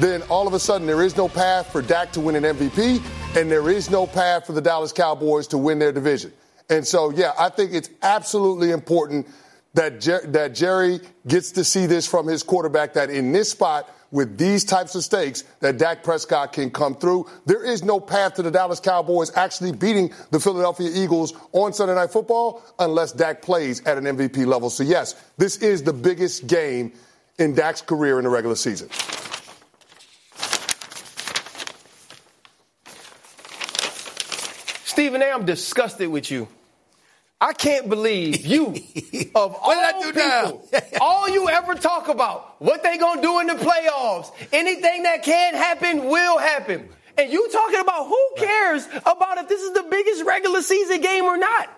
then 0.00 0.22
all 0.30 0.46
of 0.46 0.54
a 0.54 0.58
sudden 0.58 0.86
there 0.86 1.02
is 1.02 1.18
no 1.18 1.28
path 1.28 1.70
for 1.70 1.82
Dak 1.82 2.12
to 2.12 2.20
win 2.20 2.34
an 2.34 2.44
MVP, 2.44 3.02
and 3.36 3.50
there 3.50 3.68
is 3.68 3.90
no 3.90 4.06
path 4.06 4.46
for 4.46 4.54
the 4.54 4.62
Dallas 4.62 4.90
Cowboys 4.90 5.48
to 5.48 5.58
win 5.58 5.78
their 5.78 5.92
division. 5.92 6.32
And 6.70 6.86
so, 6.86 7.10
yeah, 7.10 7.32
I 7.38 7.48
think 7.48 7.72
it's 7.72 7.90
absolutely 8.02 8.70
important 8.70 9.26
that 9.74 10.00
Jer- 10.00 10.26
that 10.26 10.54
Jerry 10.54 11.00
gets 11.26 11.52
to 11.52 11.64
see 11.64 11.86
this 11.86 12.06
from 12.06 12.26
his 12.26 12.42
quarterback. 12.42 12.94
That 12.94 13.10
in 13.10 13.32
this 13.32 13.50
spot 13.50 13.94
with 14.10 14.38
these 14.38 14.64
types 14.64 14.94
of 14.94 15.04
stakes 15.04 15.44
that 15.60 15.78
Dak 15.78 16.02
Prescott 16.02 16.52
can 16.52 16.70
come 16.70 16.94
through. 16.94 17.26
There 17.46 17.64
is 17.64 17.84
no 17.84 18.00
path 18.00 18.34
to 18.34 18.42
the 18.42 18.50
Dallas 18.50 18.80
Cowboys 18.80 19.34
actually 19.36 19.72
beating 19.72 20.12
the 20.30 20.40
Philadelphia 20.40 20.90
Eagles 20.92 21.34
on 21.52 21.72
Sunday 21.72 21.94
Night 21.94 22.10
Football 22.10 22.62
unless 22.78 23.12
Dak 23.12 23.42
plays 23.42 23.84
at 23.84 23.98
an 23.98 24.04
MVP 24.04 24.46
level. 24.46 24.70
So, 24.70 24.82
yes, 24.82 25.14
this 25.36 25.58
is 25.58 25.82
the 25.82 25.92
biggest 25.92 26.46
game 26.46 26.92
in 27.38 27.54
Dak's 27.54 27.82
career 27.82 28.18
in 28.18 28.24
the 28.24 28.30
regular 28.30 28.56
season. 28.56 28.88
Stephen 34.84 35.22
A., 35.22 35.26
I'm 35.26 35.44
disgusted 35.44 36.08
with 36.08 36.30
you. 36.30 36.48
I 37.40 37.52
can't 37.52 37.88
believe 37.88 38.44
you, 38.44 38.66
of 39.34 39.56
all 39.60 40.12
people, 40.12 40.68
all 41.00 41.28
you 41.28 41.48
ever 41.48 41.74
talk 41.76 42.08
about, 42.08 42.60
what 42.60 42.82
they 42.82 42.98
gonna 42.98 43.22
do 43.22 43.38
in 43.38 43.46
the 43.46 43.54
playoffs, 43.54 44.32
anything 44.52 45.04
that 45.04 45.22
can 45.22 45.54
happen 45.54 46.06
will 46.06 46.38
happen. 46.38 46.88
And 47.16 47.32
you 47.32 47.48
talking 47.50 47.80
about 47.80 48.06
who 48.08 48.28
cares 48.36 48.86
about 49.06 49.38
if 49.38 49.48
this 49.48 49.62
is 49.62 49.72
the 49.72 49.84
biggest 49.88 50.24
regular 50.24 50.62
season 50.62 51.00
game 51.00 51.24
or 51.24 51.36
not? 51.36 51.68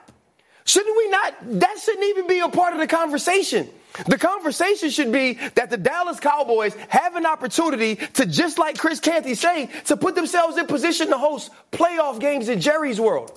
Shouldn't 0.64 0.96
we 0.96 1.08
not, 1.08 1.34
that 1.61 1.78
shouldn't 1.78 2.06
even 2.06 2.26
be 2.26 2.40
a 2.40 2.48
part 2.48 2.72
of 2.72 2.78
the 2.78 2.86
conversation. 2.86 3.68
The 4.06 4.18
conversation 4.18 4.90
should 4.90 5.12
be 5.12 5.34
that 5.56 5.68
the 5.68 5.76
Dallas 5.76 6.20
Cowboys 6.20 6.74
have 6.88 7.16
an 7.16 7.26
opportunity 7.26 7.96
to, 7.96 8.24
just 8.24 8.58
like 8.58 8.78
Chris 8.78 9.00
Canty 9.00 9.34
saying, 9.34 9.70
to 9.86 9.96
put 9.96 10.14
themselves 10.14 10.56
in 10.56 10.66
position 10.66 11.08
to 11.08 11.18
host 11.18 11.50
playoff 11.72 12.20
games 12.20 12.48
in 12.48 12.61
Jerry's 12.61 13.00
world. 13.00 13.36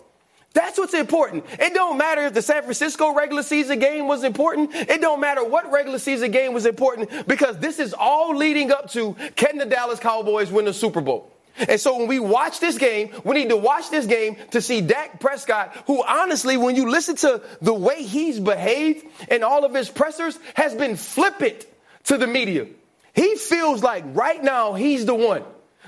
That's 0.54 0.78
what's 0.78 0.93
important. 0.93 1.45
It 1.60 1.74
don't 1.74 1.97
matter 1.97 2.22
if 2.22 2.34
the 2.34 2.41
San 2.43 2.62
Francisco 2.62 3.14
regular 3.14 3.41
season 3.41 3.80
game 3.80 4.08
was 4.08 4.24
important. 4.24 4.74
It 4.74 5.01
don't 5.01 5.20
matter 5.20 5.43
what 5.43 5.72
regular 5.72 5.97
season 5.97 6.30
game 6.30 6.54
was 6.54 6.68
important 6.68 7.28
because 7.28 7.58
this 7.58 7.80
is 7.80 7.93
all 7.93 8.36
leading 8.36 8.72
up 8.72 8.91
to 8.91 9.16
can 9.36 9.58
the 9.58 9.66
Dallas 9.66 9.99
Cowboys 9.99 10.51
win 10.51 10.66
the 10.66 10.74
Super 10.74 11.01
Bowl? 11.01 11.32
And 11.56 11.80
so 11.80 11.97
when 11.97 12.08
we 12.08 12.20
watch 12.20 12.60
this 12.60 12.78
game, 12.78 13.12
we 13.24 13.36
need 13.36 13.49
to 13.49 13.58
watch 13.58 13.89
this 13.89 14.06
game 14.06 14.38
to 14.51 14.62
see 14.62 14.82
Dak 14.82 15.20
Prescott, 15.20 15.76
who 15.86 16.04
honestly, 16.04 16.58
when 16.58 16.76
you 16.76 16.89
listen 16.89 17.16
to 17.18 17.41
the 17.62 17.74
way 17.74 18.04
he's 18.04 18.39
behaved 18.39 19.06
and 19.30 19.43
all 19.43 19.64
of 19.64 19.74
his 19.74 19.89
pressers, 19.89 20.38
has 20.56 20.74
been 20.74 20.95
flippant 20.95 21.66
to 22.06 22.18
the 22.18 22.28
media. 22.28 22.68
He 23.14 23.36
feels 23.36 23.84
like 23.84 24.04
right 24.08 24.43
now 24.43 24.74
he's 24.74 25.06
the 25.06 25.16
one. 25.16 25.43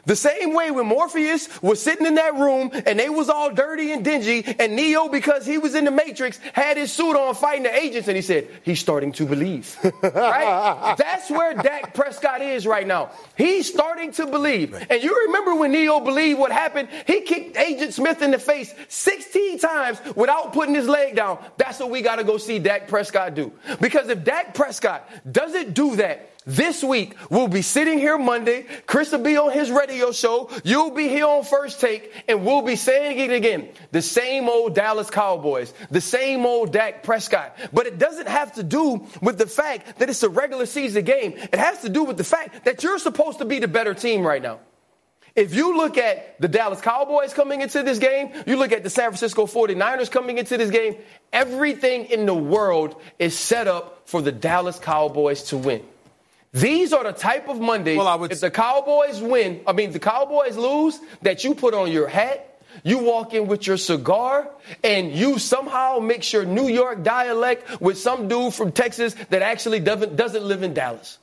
The 0.06 0.16
same 0.16 0.54
way 0.54 0.72
when 0.72 0.86
Morpheus 0.86 1.50
was 1.62 1.82
sitting 1.82 2.06
in 2.06 2.16
that 2.16 2.36
room 2.36 2.72
and 2.86 3.00
they 3.00 3.10
was 3.10 3.30
all 3.30 3.54
dirty 3.54 3.92
and 3.92 4.04
dingy 4.04 4.44
and 4.60 4.76
Neo, 4.76 5.10
because 5.10 5.46
he 5.46 5.58
was 5.58 5.76
in 5.76 5.86
the 5.86 5.92
Matrix, 5.92 6.38
had 6.54 6.78
his 6.78 6.92
suit 6.92 7.16
on 7.16 7.34
fighting 7.36 7.64
the 7.64 7.76
agents 7.76 8.08
and 8.08 8.16
he 8.16 8.22
said, 8.22 8.48
he's 8.64 8.80
starting 8.80 9.12
to 9.14 9.26
believe. 9.26 9.78
right? 10.04 10.96
That's 10.98 11.30
where 11.30 11.54
Dak 11.54 11.94
Prescott 11.94 12.42
is 12.42 12.68
right 12.68 12.86
now. 12.86 13.12
He's 13.38 13.72
starting 13.72 14.12
to 14.14 14.26
believe. 14.28 14.74
And 14.74 15.04
you 15.04 15.26
remember 15.28 15.56
when 15.56 15.72
Neo 15.72 16.00
believed 16.00 16.40
what 16.40 16.52
happened? 16.52 16.90
He 17.08 17.22
kicked 17.22 17.58
Agent 17.58 17.94
Smith 17.94 18.22
in 18.22 18.32
the 18.32 18.40
face 18.40 18.74
16 18.90 19.60
times 19.60 20.00
without 20.16 20.54
putting 20.54 20.76
his 20.76 20.88
leg 20.88 21.16
down. 21.16 21.44
That's 21.58 21.80
what 21.80 21.90
we 21.90 22.02
got 22.02 22.18
to 22.18 22.24
go 22.24 22.38
see 22.38 22.60
Dak 22.60 22.88
Prescott 22.88 23.36
do. 23.36 23.52
Because 23.82 24.10
if 24.10 24.24
Dak 24.24 24.54
Prescott 24.54 25.10
doesn't 25.30 25.74
do 25.74 25.96
that, 25.98 26.30
this 26.46 26.84
week, 26.84 27.16
we'll 27.30 27.48
be 27.48 27.62
sitting 27.64 27.98
here 27.98 28.18
Monday. 28.18 28.66
Chris 28.86 29.12
will 29.12 29.20
be 29.20 29.36
on 29.38 29.52
his 29.52 29.72
radio 29.72 30.12
show. 30.12 30.50
You'll 30.64 30.92
be 30.92 31.08
here 31.08 31.26
on 31.26 31.44
First 31.44 31.82
Take, 31.82 32.12
and 32.28 32.46
we'll 32.46 32.62
be 32.62 32.76
saying 32.76 33.18
it 33.18 33.32
again. 33.32 33.70
The 33.92 34.02
same 34.02 34.48
old 34.48 34.76
Dallas 34.76 35.10
Cowboys, 35.10 35.74
the 35.90 36.02
same 36.02 36.46
old 36.46 36.72
Dak 36.72 37.04
Prescott. 37.04 37.58
But 37.74 37.88
it 37.88 37.98
doesn't 37.98 38.28
have 38.28 38.54
to 38.56 38.64
do 38.64 39.08
with 39.22 39.38
the 39.38 39.48
fact 39.48 40.00
that 40.00 40.10
it's 40.10 40.22
a 40.22 40.30
regular 40.30 40.68
season 40.68 41.04
game. 41.04 41.34
It 41.34 41.56
has 41.56 41.82
to 41.82 41.90
do 41.90 42.04
with 42.04 42.18
the 42.18 42.24
fact 42.24 42.66
that 42.66 42.84
you're 42.84 43.00
supposed 43.00 43.40
to 43.40 43.46
be 43.46 43.60
the 43.60 43.68
better 43.68 43.94
team 43.96 44.26
right 44.26 44.42
now. 44.42 44.60
If 45.36 45.54
you 45.54 45.76
look 45.76 45.98
at 45.98 46.40
the 46.40 46.48
Dallas 46.48 46.80
Cowboys 46.80 47.34
coming 47.34 47.60
into 47.62 47.84
this 47.84 48.00
game, 48.00 48.32
you 48.48 48.56
look 48.56 48.72
at 48.72 48.84
the 48.84 48.90
San 48.90 49.10
Francisco 49.10 49.48
49ers 49.48 50.10
coming 50.10 50.38
into 50.38 50.58
this 50.58 50.70
game, 50.70 50.96
everything 51.34 52.06
in 52.06 52.26
the 52.26 52.34
world 52.34 53.02
is 53.20 53.38
set 53.38 53.68
up 53.68 54.08
for 54.08 54.22
the 54.22 54.32
Dallas 54.32 54.80
Cowboys 54.80 55.44
to 55.46 55.58
win. 55.58 55.84
These 56.56 56.94
are 56.94 57.04
the 57.04 57.12
type 57.12 57.50
of 57.50 57.60
Mondays, 57.60 57.98
Well, 57.98 58.08
I 58.08 58.16
would- 58.16 58.32
if 58.32 58.40
the 58.40 58.50
Cowboys 58.50 59.22
win, 59.22 59.60
I 59.68 59.74
mean, 59.74 59.92
the 59.92 60.00
Cowboys 60.00 60.56
lose, 60.56 60.98
that 61.22 61.44
you 61.44 61.54
put 61.54 61.74
on 61.74 61.92
your 61.92 62.08
hat, 62.08 62.60
you 62.84 63.00
walk 63.00 63.34
in 63.34 63.48
with 63.48 63.68
your 63.68 63.76
cigar, 63.76 64.50
and 64.82 65.12
you 65.12 65.38
somehow 65.38 66.00
mix 66.00 66.32
your 66.32 66.46
New 66.46 66.70
York 66.70 67.04
dialect 67.04 67.82
with 67.82 67.98
some 67.98 68.30
dude 68.30 68.54
from 68.54 68.72
Texas 68.72 69.16
that 69.32 69.42
actually 69.42 69.82
doesn't, 69.82 70.16
doesn't 70.16 70.46
live 70.46 70.64
in 70.64 70.74
Dallas. 70.74 71.18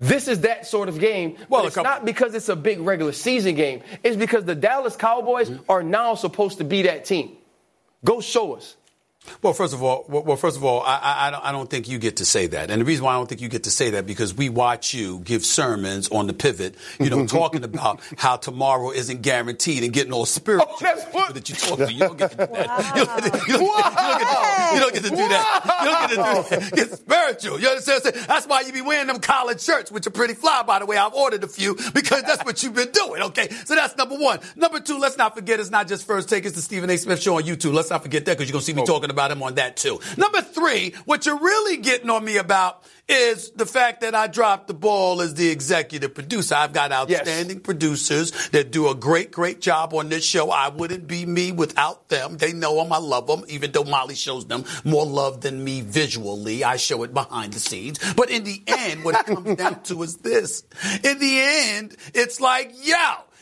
This 0.00 0.26
is 0.28 0.40
that 0.40 0.66
sort 0.66 0.88
of 0.88 0.98
game. 0.98 1.36
Well, 1.48 1.66
it's 1.66 1.76
couple- 1.76 1.90
not 1.90 2.04
because 2.04 2.34
it's 2.34 2.48
a 2.48 2.56
big 2.56 2.80
regular 2.80 3.12
season 3.12 3.54
game. 3.54 3.82
It's 4.02 4.16
because 4.16 4.44
the 4.44 4.56
Dallas 4.56 4.96
Cowboys 4.96 5.48
mm-hmm. 5.48 5.62
are 5.70 5.84
now 5.84 6.16
supposed 6.16 6.58
to 6.58 6.64
be 6.64 6.82
that 6.82 7.04
team. 7.04 7.36
Go 8.04 8.20
show 8.20 8.54
us. 8.54 8.75
Well, 9.42 9.52
first 9.52 9.74
of 9.74 9.82
all, 9.82 10.04
well, 10.08 10.36
first 10.36 10.56
of 10.56 10.64
all, 10.64 10.82
I, 10.82 10.96
I, 10.96 11.28
I, 11.28 11.30
don't, 11.30 11.44
I 11.46 11.52
don't 11.52 11.70
think 11.70 11.88
you 11.88 11.98
get 11.98 12.16
to 12.16 12.24
say 12.24 12.46
that, 12.48 12.70
and 12.70 12.80
the 12.80 12.84
reason 12.84 13.04
why 13.04 13.14
I 13.14 13.16
don't 13.16 13.28
think 13.28 13.40
you 13.40 13.48
get 13.48 13.64
to 13.64 13.70
say 13.70 13.90
that 13.90 14.06
because 14.06 14.34
we 14.34 14.48
watch 14.48 14.94
you 14.94 15.20
give 15.20 15.44
sermons 15.44 16.08
on 16.10 16.26
the 16.26 16.32
pivot, 16.32 16.74
you 16.98 17.10
know, 17.10 17.26
talking 17.26 17.64
about 17.72 18.00
how 18.16 18.36
tomorrow 18.36 18.90
isn't 18.90 19.22
guaranteed 19.22 19.84
and 19.84 19.92
getting 19.92 20.12
all 20.12 20.26
spiritual. 20.26 20.68
Oh, 20.70 20.78
that's 20.80 21.04
what- 21.12 21.34
that 21.34 21.48
you 21.48 21.54
talk 21.54 21.78
to. 21.78 21.92
You 21.92 22.00
don't 22.00 22.18
get 22.18 22.30
to 22.32 22.36
do 22.36 22.46
that. 22.46 22.96
You 22.96 23.04
don't 23.04 23.22
get 23.22 23.32
to, 23.32 23.38
don't, 23.38 23.46
you 23.46 23.58
don't 23.58 24.20
get 24.20 24.28
to, 24.32 24.80
don't 24.80 24.94
get 24.94 25.04
to 25.04 25.10
do 25.10 25.16
that. 25.16 25.80
You 25.82 25.90
don't 25.90 26.00
get 26.00 26.10
to 26.10 26.16
do 26.16 26.60
that. 26.60 26.72
Get 26.74 26.98
spiritual. 26.98 27.60
You 27.60 27.68
understand? 27.68 28.02
what 28.04 28.06
I'm 28.06 28.14
saying? 28.14 28.26
That's 28.28 28.46
why 28.46 28.60
you 28.62 28.72
be 28.72 28.80
wearing 28.80 29.06
them 29.06 29.20
collared 29.20 29.60
shirts, 29.60 29.90
which 29.90 30.06
are 30.06 30.10
pretty 30.10 30.34
fly, 30.34 30.62
by 30.62 30.78
the 30.78 30.86
way. 30.86 30.96
I've 30.96 31.14
ordered 31.14 31.44
a 31.44 31.48
few 31.48 31.74
because 31.94 32.22
that's 32.22 32.44
what 32.44 32.62
you've 32.62 32.74
been 32.74 32.90
doing. 32.90 33.22
Okay, 33.22 33.48
so 33.64 33.74
that's 33.74 33.96
number 33.96 34.16
one. 34.16 34.40
Number 34.56 34.80
two, 34.80 34.98
let's 34.98 35.16
not 35.16 35.34
forget 35.34 35.60
it's 35.60 35.70
not 35.70 35.88
just 35.88 36.06
first 36.06 36.28
take. 36.28 36.44
It's 36.44 36.54
the 36.54 36.62
Stephen 36.62 36.90
A. 36.90 36.96
Smith 36.96 37.22
show 37.22 37.36
on 37.36 37.42
YouTube. 37.42 37.72
Let's 37.72 37.90
not 37.90 38.02
forget 38.02 38.24
that 38.26 38.36
because 38.36 38.48
you're 38.48 38.54
gonna 38.54 38.64
see 38.64 38.74
me 38.74 38.82
oh. 38.82 38.86
talking 38.86 39.10
about 39.10 39.15
him 39.30 39.42
on 39.42 39.54
that 39.56 39.76
too. 39.76 40.00
Number 40.16 40.42
three, 40.42 40.94
what 41.04 41.26
you're 41.26 41.38
really 41.38 41.78
getting 41.78 42.10
on 42.10 42.24
me 42.24 42.36
about 42.36 42.84
is 43.08 43.50
the 43.50 43.66
fact 43.66 44.00
that 44.00 44.14
I 44.16 44.26
dropped 44.26 44.66
the 44.66 44.74
ball 44.74 45.22
as 45.22 45.34
the 45.34 45.48
executive 45.48 46.14
producer. 46.14 46.56
I've 46.56 46.72
got 46.72 46.90
outstanding 46.90 47.60
producers 47.60 48.48
that 48.48 48.72
do 48.72 48.88
a 48.88 48.96
great, 48.96 49.30
great 49.30 49.60
job 49.60 49.94
on 49.94 50.08
this 50.08 50.24
show. 50.24 50.50
I 50.50 50.68
wouldn't 50.70 51.06
be 51.06 51.24
me 51.24 51.52
without 51.52 52.08
them. 52.08 52.36
They 52.36 52.52
know 52.52 52.82
them. 52.82 52.92
I 52.92 52.98
love 52.98 53.28
them, 53.28 53.44
even 53.48 53.70
though 53.70 53.84
Molly 53.84 54.16
shows 54.16 54.46
them 54.46 54.64
more 54.84 55.06
love 55.06 55.40
than 55.42 55.62
me 55.62 55.82
visually. 55.82 56.64
I 56.64 56.76
show 56.76 57.04
it 57.04 57.14
behind 57.14 57.52
the 57.52 57.60
scenes. 57.60 58.00
But 58.14 58.30
in 58.30 58.42
the 58.42 58.60
end, 58.66 59.04
what 59.04 59.14
it 59.14 59.26
comes 59.26 59.56
down 59.56 59.82
to 59.84 60.02
is 60.02 60.16
this. 60.16 60.64
In 61.04 61.18
the 61.20 61.40
end, 61.40 61.96
it's 62.12 62.40
like, 62.40 62.72
yo, 62.84 62.96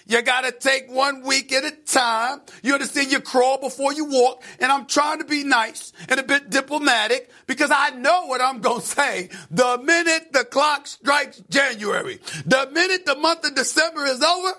you 0.07 0.21
gotta 0.23 0.53
take 0.53 0.91
one 0.91 1.23
week 1.23 1.53
at 1.53 1.65
a 1.65 1.71
time. 1.71 2.43
You 2.63 2.75
understand? 2.75 3.11
You 3.11 3.21
crawl 3.21 3.59
before 3.59 3.93
you 3.93 4.05
walk. 4.05 4.43
And 4.61 4.71
I'm 4.71 4.87
trying 4.87 5.19
to 5.19 5.25
be 5.25 5.45
nice 5.45 5.93
and 6.09 6.21
a 6.21 6.23
bit 6.23 6.51
diplomatic 6.51 7.31
because 7.47 7.71
I 7.71 7.91
know 7.91 8.27
what 8.27 8.41
I'm 8.41 8.61
gonna 8.61 8.83
say 8.83 9.31
the 9.51 9.79
minute 9.83 10.33
the 10.33 10.45
clock 10.45 10.87
strikes 10.87 11.43
January. 11.49 12.21
The 12.45 12.69
minute 12.73 13.07
the 13.07 13.17
month 13.17 13.45
of 13.47 13.55
December 13.55 14.05
is 14.05 14.23
over 14.23 14.53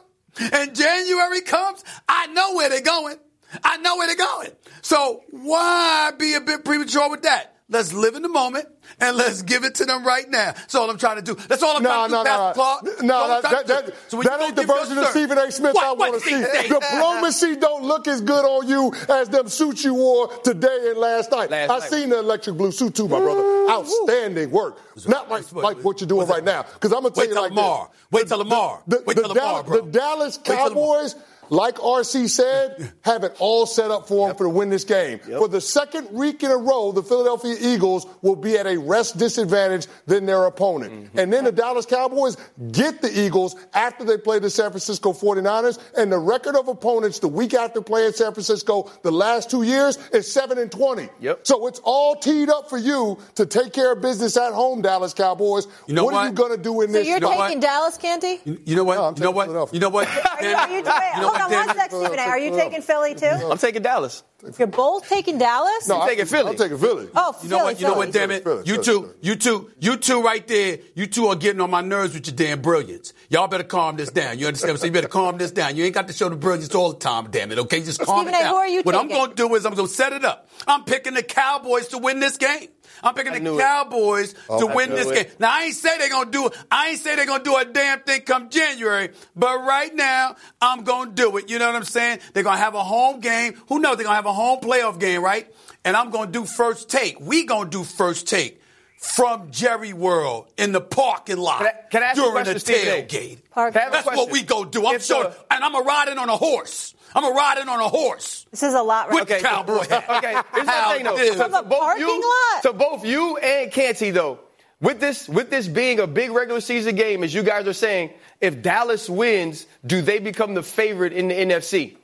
and 0.51 0.75
January 0.75 1.41
comes, 1.41 1.83
I 2.09 2.27
know 2.27 2.55
where 2.55 2.69
they're 2.69 2.81
going. 2.81 3.17
I 3.63 3.77
know 3.77 3.95
where 3.97 4.07
they're 4.07 4.17
going. 4.17 4.51
So 4.81 5.23
why 5.29 6.11
be 6.17 6.33
a 6.33 6.41
bit 6.41 6.65
premature 6.65 7.09
with 7.09 7.21
that? 7.23 7.54
Let's 7.67 7.93
live 7.93 8.13
in 8.13 8.21
the 8.21 8.29
moment 8.29 8.67
and 8.99 9.17
let's 9.17 9.41
give 9.41 9.63
it 9.63 9.73
to 9.75 9.85
them 9.85 10.05
right 10.05 10.29
now. 10.29 10.51
That's 10.51 10.75
all 10.75 10.87
I'm 10.87 10.99
trying 10.99 11.15
to 11.15 11.23
do. 11.23 11.33
That's 11.33 11.63
all 11.63 11.77
I'm 11.77 11.81
No, 11.81 11.89
trying 11.89 12.09
to 12.09 12.11
no, 12.13 12.23
do, 12.23 12.29
no, 12.29 12.29
Pastor 12.29 12.47
no. 12.47 12.53
Clark. 12.53 13.01
No, 13.01 13.27
That's 13.27 13.41
that, 13.41 13.67
that, 13.67 13.85
that. 13.87 13.95
So 14.11 14.21
that 14.21 14.41
ain't 14.41 14.55
the 14.55 14.63
version 14.65 14.97
of 14.99 15.05
Stephen 15.07 15.37
A. 15.39 15.51
Smith 15.51 15.75
I 15.81 15.93
want 15.93 16.13
to 16.13 16.19
see. 16.19 16.43
Stephen 16.43 16.79
Diplomacy 16.79 17.55
don't 17.55 17.83
look 17.83 18.07
as 18.07 18.21
good 18.21 18.45
on 18.45 18.67
you 18.67 18.93
as 19.09 19.29
them 19.29 19.49
suits 19.49 19.83
you 19.83 19.95
wore 19.95 20.27
today 20.43 20.89
and 20.91 20.99
last 20.99 21.31
night. 21.31 21.49
Last 21.49 21.71
I 21.71 21.79
night. 21.79 21.89
seen 21.89 22.09
the 22.09 22.19
electric 22.19 22.55
blue 22.55 22.71
suit 22.71 22.93
too, 22.93 23.07
my 23.07 23.17
brother. 23.19 23.67
Outstanding 23.71 24.51
work. 24.51 24.77
Not 25.07 25.31
like, 25.31 25.51
like 25.51 25.77
what 25.83 25.99
you're 25.99 26.07
doing 26.07 26.27
right 26.27 26.43
now. 26.43 26.61
Because 26.71 26.93
I'm 26.93 27.01
gonna 27.01 27.15
tell 27.15 27.23
Wait 27.23 27.29
you 27.29 27.33
till 27.33 27.41
like 27.41 27.49
tomorrow. 27.49 27.89
this. 27.91 28.11
Wait 28.11 28.27
till 28.27 28.37
tomorrow. 28.37 28.83
The, 28.87 29.03
Wait 29.07 29.15
the 29.15 29.21
till 29.23 29.33
tomorrow, 29.33 29.63
Dallas, 29.63 29.67
bro. 29.67 29.81
the 29.81 29.91
Dallas 29.91 30.37
Wait 30.37 30.45
till 30.45 30.69
tomorrow. 30.69 30.99
Cowboys, 31.01 31.15
like 31.49 31.75
RC 31.75 32.29
said, 32.29 32.91
have 33.01 33.23
it 33.23 33.35
all 33.39 33.65
set 33.65 33.91
up 33.91 34.07
for 34.07 34.27
them 34.27 34.37
for 34.37 34.43
to 34.45 34.49
win 34.49 34.69
this 34.69 34.83
game. 34.83 35.19
For 35.19 35.47
the 35.47 35.61
second 35.61 36.11
week 36.11 36.43
in 36.43 36.51
a 36.51 36.57
row, 36.57 36.91
the 36.91 37.03
Philadelphia 37.03 37.55
Eagles 37.59 38.05
will 38.21 38.35
be 38.35 38.57
at 38.57 38.65
a 38.67 38.77
rest 38.77 39.17
disadvantage 39.17 39.87
than 40.05 40.25
their 40.25 40.45
opponent. 40.45 40.93
Mm-hmm. 40.93 41.19
And 41.19 41.31
then 41.33 41.43
the 41.43 41.51
Dallas 41.51 41.85
Cowboys 41.85 42.37
get 42.71 43.01
the 43.01 43.19
Eagles 43.19 43.55
after 43.73 44.03
they 44.03 44.17
play 44.17 44.39
the 44.39 44.49
San 44.49 44.71
Francisco 44.71 45.13
49ers. 45.13 45.79
And 45.97 46.11
the 46.11 46.17
record 46.19 46.55
of 46.55 46.67
opponents 46.67 47.19
the 47.19 47.27
week 47.27 47.53
after 47.53 47.81
playing 47.81 48.13
San 48.13 48.33
Francisco 48.33 48.91
the 49.03 49.11
last 49.11 49.49
two 49.49 49.63
years 49.63 49.97
is 50.09 50.31
7 50.31 50.57
and 50.57 50.71
20. 50.71 51.09
Yep. 51.19 51.41
So 51.47 51.67
it's 51.67 51.79
all 51.83 52.15
teed 52.15 52.49
up 52.49 52.69
for 52.69 52.77
you 52.77 53.17
to 53.35 53.45
take 53.45 53.73
care 53.73 53.91
of 53.93 54.01
business 54.01 54.37
at 54.37 54.53
home, 54.53 54.81
Dallas 54.81 55.13
Cowboys. 55.13 55.67
You 55.87 55.93
know 55.95 56.05
what, 56.05 56.13
are 56.13 56.27
you 56.27 56.33
going 56.33 56.55
to 56.55 56.61
do 56.61 56.81
in 56.81 56.87
So 56.89 56.93
this? 56.93 57.07
you're 57.07 57.19
know 57.19 57.29
what? 57.29 57.47
taking 57.47 57.59
Dallas, 57.59 57.97
Canty? 57.97 58.39
You, 58.45 58.61
you 58.65 58.75
know 58.75 58.83
what? 58.83 58.95
No, 58.95 59.03
I'm 59.05 59.15
you 59.15 59.23
know 59.23 59.27
taking 59.31 59.35
what? 59.35 59.45
Philadelphia. 59.45 59.73
You 59.73 59.79
know 59.79 59.89
what? 59.89 60.07
Are 61.35 61.49
you, 61.49 61.55
are 61.55 61.59
you, 61.59 61.59
wait, 61.59 61.59
You 61.59 61.59
know 61.59 61.59
on 61.61 61.67
one 61.67 61.75
sec, 61.77 61.91
Stephen 61.91 62.19
A. 62.19 62.21
Are 62.23 62.39
you 62.39 62.51
taking 62.55 62.81
Philly 62.81 63.15
too? 63.15 63.25
I'm 63.27 63.57
taking 63.57 63.81
Dallas. 63.81 64.23
You're 64.59 64.67
both 64.67 65.09
taking 65.09 65.37
Dallas? 65.39 65.87
No, 65.87 66.01
I'm 66.01 66.09
taking 66.09 66.25
Philly. 66.25 66.51
I'm 66.51 66.57
taking 66.57 66.77
Philly. 66.77 67.07
Oh, 67.15 67.35
You 67.41 67.49
know 67.49 67.63
what? 67.63 67.79
You 67.79 67.87
know 67.87 67.93
what? 67.95 68.11
Damn 68.11 68.31
it! 68.31 68.45
You 68.65 68.81
two, 68.81 69.13
you 69.21 69.35
two, 69.35 69.71
you 69.79 69.97
two 69.97 70.21
right 70.21 70.45
there. 70.47 70.79
You 70.93 71.07
two 71.07 71.27
are 71.27 71.35
getting 71.35 71.61
on 71.61 71.71
my 71.71 71.81
nerves 71.81 72.13
with 72.13 72.27
your 72.27 72.35
damn 72.35 72.61
brilliance. 72.61 73.13
Y'all 73.29 73.47
better 73.47 73.63
calm 73.63 73.95
this 73.95 74.11
down. 74.11 74.37
You 74.37 74.47
understand? 74.47 74.77
So 74.79 74.85
you 74.85 74.91
better 74.91 75.07
calm 75.07 75.37
this 75.37 75.51
down. 75.51 75.75
You 75.75 75.85
ain't 75.85 75.95
got 75.95 76.07
to 76.07 76.13
show 76.13 76.29
the 76.29 76.35
brilliance 76.35 76.75
all 76.75 76.93
the 76.93 76.99
time. 76.99 77.31
Damn 77.31 77.51
it! 77.51 77.57
Okay, 77.59 77.81
just 77.81 77.99
calm 78.01 78.19
Stephen 78.27 78.33
it 78.35 78.37
A., 78.37 78.43
down. 78.43 78.49
who 78.51 78.55
are 78.57 78.67
you 78.67 78.81
what 78.83 78.93
I'm 78.95 79.07
going 79.07 79.29
to 79.29 79.35
do 79.35 79.55
is 79.55 79.65
I'm 79.65 79.73
going 79.73 79.87
to 79.87 79.93
set 79.93 80.13
it 80.13 80.23
up. 80.23 80.47
I'm 80.67 80.83
picking 80.83 81.15
the 81.15 81.23
Cowboys 81.23 81.87
to 81.89 81.97
win 81.97 82.19
this 82.19 82.37
game. 82.37 82.67
I'm 83.03 83.13
picking 83.13 83.31
I 83.33 83.39
the 83.39 83.43
knew 83.43 83.57
it. 83.57 83.61
Cowboys 83.61 84.35
oh, 84.49 84.59
to 84.65 84.71
I 84.71 84.75
win 84.75 84.89
this 84.91 85.07
it. 85.07 85.15
game. 85.27 85.35
Now 85.39 85.51
I 85.53 85.63
ain't 85.63 85.75
say 85.75 85.97
they're 85.97 86.09
gonna 86.09 86.31
do. 86.31 86.49
I 86.71 86.89
ain't 86.89 86.99
say 86.99 87.15
they're 87.15 87.25
gonna 87.25 87.43
do 87.43 87.55
a 87.55 87.65
damn 87.65 87.99
thing 88.01 88.21
come 88.21 88.49
January. 88.49 89.09
But 89.35 89.63
right 89.65 89.93
now 89.93 90.35
I'm 90.61 90.83
gonna 90.83 91.11
do 91.11 91.37
it. 91.37 91.49
You 91.49 91.59
know 91.59 91.67
what 91.67 91.75
I'm 91.75 91.83
saying? 91.83 92.19
They're 92.33 92.43
gonna 92.43 92.57
have 92.57 92.75
a 92.75 92.83
home 92.83 93.19
game. 93.19 93.55
Who 93.69 93.79
knows? 93.79 93.97
They're 93.97 94.05
gonna 94.05 94.15
have 94.15 94.25
a 94.25 94.33
home 94.33 94.59
playoff 94.59 94.99
game, 94.99 95.23
right? 95.23 95.47
And 95.83 95.95
I'm 95.95 96.09
gonna 96.09 96.31
do 96.31 96.45
first 96.45 96.89
take. 96.89 97.19
We 97.19 97.45
gonna 97.45 97.69
do 97.69 97.83
first 97.83 98.27
take 98.27 98.61
from 98.97 99.51
Jerry 99.51 99.93
World 99.93 100.47
in 100.57 100.71
the 100.71 100.81
parking 100.81 101.37
lot 101.37 101.59
Can 101.59 101.67
I- 101.67 101.73
can 101.91 102.03
I 102.03 102.05
ask 102.07 102.17
you 102.17 102.23
a 102.23 102.25
during 102.31 102.45
the 102.45 102.51
question, 102.53 102.59
Stephen 102.75 102.93
A.? 102.93 103.03
tailgate. 103.05 103.37
Park- 103.51 103.73
Can 103.73 103.81
I 103.81 103.83
have 103.85 103.93
That's 103.93 104.05
what 104.07 104.15
question? 104.15 104.33
we 104.33 104.41
gonna 104.43 104.69
do. 104.71 104.87
I'm 104.87 104.95
If 104.95 105.05
sure, 105.05 105.25
the- 105.25 105.35
and 105.51 105.63
I'm 105.63 105.75
a 105.75 105.81
riding 105.81 106.17
on 106.17 106.27
a 106.29 106.37
horse. 106.37 106.94
I'm 107.15 107.23
a 107.23 107.29
riding 107.31 107.69
on 107.69 107.79
a 107.79 107.87
horse 107.87 108.45
This 108.51 108.61
is 108.63 108.73
a 108.73 108.81
lot, 108.83 109.09
right? 109.09 109.21
with 109.21 109.29
the 109.29 109.39
cowboy 109.39 109.87
hat. 109.87 110.05
Okay, 110.17 110.33
here's 110.53 110.67
How 110.67 110.89
the 110.89 110.95
thing 110.95 111.03
though. 111.05 111.17
it 111.17 111.21
is. 111.21 111.31
To, 111.35 111.43
From 111.43 111.53
a 111.53 111.63
both 111.63 111.79
parking 111.79 112.05
you, 112.07 112.21
lot? 112.53 112.63
to 112.63 112.73
both 112.73 113.05
you 113.05 113.37
and 113.37 113.71
Canty 113.71 114.11
though, 114.11 114.39
with 114.81 114.99
this 114.99 115.27
with 115.29 115.49
this 115.49 115.67
being 115.67 115.99
a 115.99 116.07
big 116.07 116.31
regular 116.31 116.59
season 116.61 116.95
game, 116.95 117.23
as 117.23 117.33
you 117.33 117.41
guys 117.43 117.65
are 117.67 117.73
saying, 117.73 118.11
if 118.41 118.61
Dallas 118.61 119.09
wins, 119.09 119.65
do 119.85 120.01
they 120.01 120.19
become 120.19 120.53
the 120.53 120.63
favorite 120.63 121.13
in 121.13 121.29
the 121.29 121.33
NFC? 121.35 121.95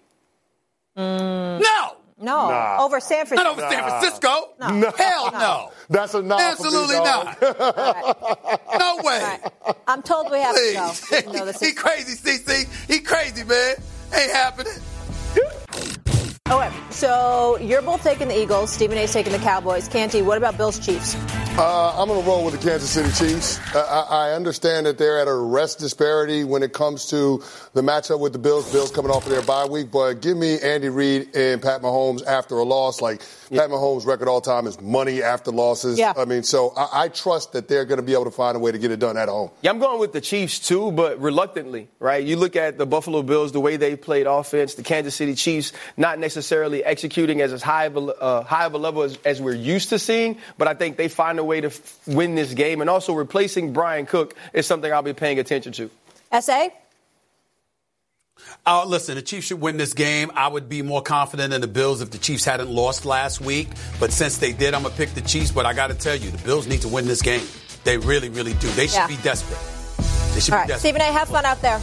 Mm. 0.98 1.62
No. 1.62 1.96
No, 2.24 2.78
over 2.80 3.00
San 3.00 3.18
Not 3.20 3.28
Francisco. 3.30 3.50
over 3.50 3.62
San 3.62 3.84
Francisco. 3.90 4.50
No. 4.60 4.92
Hell 4.96 5.32
no. 5.32 5.72
That's 5.90 6.14
a 6.14 6.22
nod 6.22 6.38
for 6.56 6.64
me, 6.64 6.68
Absolutely 6.68 6.96
dog. 6.98 7.36
not. 7.42 8.62
No 8.80 8.98
way. 9.04 9.38
I'm 9.88 10.04
told 10.04 10.30
we 10.30 10.38
have 10.40 10.56
to 10.56 10.72
go. 10.76 10.92
Please. 10.94 11.14
even 11.28 11.34
though 11.34 11.52
he 11.54 11.74
crazy, 11.74 12.16
CC. 12.16 12.68
He 12.88 13.00
crazy, 13.00 13.44
man. 13.44 13.74
Ain't 14.14 14.32
happening. 14.32 14.74
Okay, 16.52 16.70
so 16.90 17.58
you're 17.62 17.82
both 17.82 18.04
taking 18.04 18.28
the 18.28 18.38
Eagles. 18.38 18.74
Stephen 18.74 18.98
A's 18.98 19.14
taking 19.14 19.32
the 19.32 19.40
Cowboys. 19.40 19.88
Canty, 19.88 20.22
what 20.22 20.38
about 20.38 20.58
Bills 20.58 20.78
Chiefs? 20.86 21.16
Uh, 21.58 22.02
I'm 22.02 22.08
going 22.08 22.20
to 22.22 22.28
roll 22.28 22.46
with 22.46 22.60
the 22.60 22.66
Kansas 22.70 22.90
City 22.90 23.10
Chiefs. 23.10 23.60
Uh, 23.76 24.06
I, 24.10 24.30
I 24.30 24.32
understand 24.34 24.86
that 24.86 24.98
they're 24.98 25.20
at 25.20 25.28
a 25.28 25.36
rest 25.36 25.80
disparity 25.80 26.46
when 26.46 26.64
it 26.64 26.72
comes 26.72 27.08
to 27.08 27.44
the 27.74 27.82
matchup 27.82 28.22
with 28.22 28.32
the 28.32 28.40
Bills. 28.40 28.72
Bills 28.72 28.90
coming 28.90 29.12
off 29.12 29.26
of 29.26 29.32
their 29.32 29.42
bye 29.42 29.66
week, 29.66 29.92
but 29.92 30.22
give 30.22 30.38
me 30.38 30.58
Andy 30.60 30.88
Reid 30.88 31.36
and 31.36 31.62
Pat 31.62 31.82
Mahomes 31.82 32.26
after 32.26 32.56
a 32.56 32.64
loss. 32.64 33.02
Like 33.02 33.20
Pat 33.50 33.70
Mahomes' 33.70 34.06
record 34.08 34.30
all 34.30 34.40
time 34.40 34.66
is 34.66 34.80
money 34.80 35.22
after 35.22 35.52
losses. 35.52 36.00
Yeah. 36.00 36.14
I 36.16 36.24
mean, 36.24 36.44
so 36.44 36.74
I, 36.76 37.04
I 37.04 37.08
trust 37.10 37.52
that 37.52 37.68
they're 37.68 37.86
going 37.86 38.00
to 38.00 38.06
be 38.06 38.14
able 38.14 38.26
to 38.26 38.32
find 38.32 38.56
a 38.56 38.60
way 38.60 38.72
to 38.72 38.80
get 38.80 38.90
it 38.92 39.00
done 39.00 39.18
at 39.18 39.28
home. 39.28 39.52
Yeah, 39.62 39.72
I'm 39.72 39.80
going 39.80 40.00
with 40.00 40.14
the 40.14 40.22
Chiefs 40.22 40.58
too, 40.60 40.94
but 40.94 41.20
reluctantly, 41.20 41.90
right? 42.00 42.24
You 42.24 42.38
look 42.38 42.56
at 42.56 42.78
the 42.78 42.86
Buffalo 42.86 43.24
Bills, 43.24 43.52
the 43.52 43.60
way 43.60 43.76
they 43.76 43.98
played 43.98 44.26
offense, 44.26 44.76
the 44.76 44.84
Kansas 44.84 45.16
City 45.16 45.36
Chiefs 45.36 45.74
not 45.98 46.18
necessarily 46.18 46.82
executing 46.84 47.42
as 47.42 47.52
as 47.52 47.62
high 47.62 47.86
of 47.86 47.98
a 47.98 48.00
uh, 48.00 48.44
high 48.46 48.66
of 48.66 48.74
a 48.74 48.78
level 48.78 49.04
as, 49.04 49.20
as 49.26 49.42
we're 49.42 49.54
used 49.54 49.90
to 49.90 50.00
seeing, 50.00 50.38
but 50.58 50.70
I 50.70 50.76
think 50.76 50.96
they 50.96 51.10
find 51.10 51.41
a 51.42 51.44
way 51.44 51.60
to 51.62 51.68
f- 51.68 52.00
win 52.08 52.36
this 52.36 52.54
game, 52.54 52.80
and 52.80 52.90
also 52.90 53.14
replacing 53.14 53.74
Bryan 53.74 54.06
Cook 54.06 54.36
is 54.54 54.66
something 54.66 54.92
I'll 54.92 55.02
be 55.02 55.14
paying 55.14 55.40
attention 55.40 55.74
to. 55.74 55.90
SA? 56.40 56.70
Uh, 58.66 58.86
listen, 58.86 59.16
the 59.16 59.22
Chiefs 59.22 59.48
should 59.48 59.60
win 59.62 59.78
this 59.78 59.94
game. 59.94 60.32
I 60.36 60.48
would 60.48 60.68
be 60.70 60.82
more 60.82 61.02
confident 61.02 61.54
in 61.54 61.62
the 61.62 61.68
Bills 61.68 62.02
if 62.02 62.10
the 62.12 62.18
Chiefs 62.18 62.46
hadn't 62.46 62.70
lost 62.70 63.06
last 63.06 63.42
week. 63.42 63.68
But 64.00 64.12
since 64.12 64.38
they 64.38 64.52
did, 64.54 64.74
I'm 64.74 64.82
going 64.84 64.94
to 64.94 64.98
pick 64.98 65.14
the 65.14 65.22
Chiefs. 65.22 65.52
But 65.52 65.66
I 65.66 65.74
got 65.74 65.88
to 65.88 65.94
tell 65.96 66.16
you, 66.16 66.32
the 66.32 66.44
Bills 66.44 66.68
need 66.68 66.82
to 66.82 66.88
win 66.88 67.06
this 67.06 67.22
game. 67.22 67.46
They 67.84 67.98
really, 67.98 68.30
really 68.30 68.54
do. 68.54 68.68
They 68.70 68.88
should 68.88 68.96
Yeah. 68.96 69.08
be 69.08 69.18
desperate. 69.18 69.60
They 70.34 70.40
should 70.40 70.54
All 70.54 70.60
be 70.60 70.62
right, 70.62 70.68
desperate. 70.70 70.80
Stephen 70.80 71.02
A, 71.02 71.06
have 71.12 71.28
fun 71.30 71.46
out 71.46 71.62
there. 71.62 71.80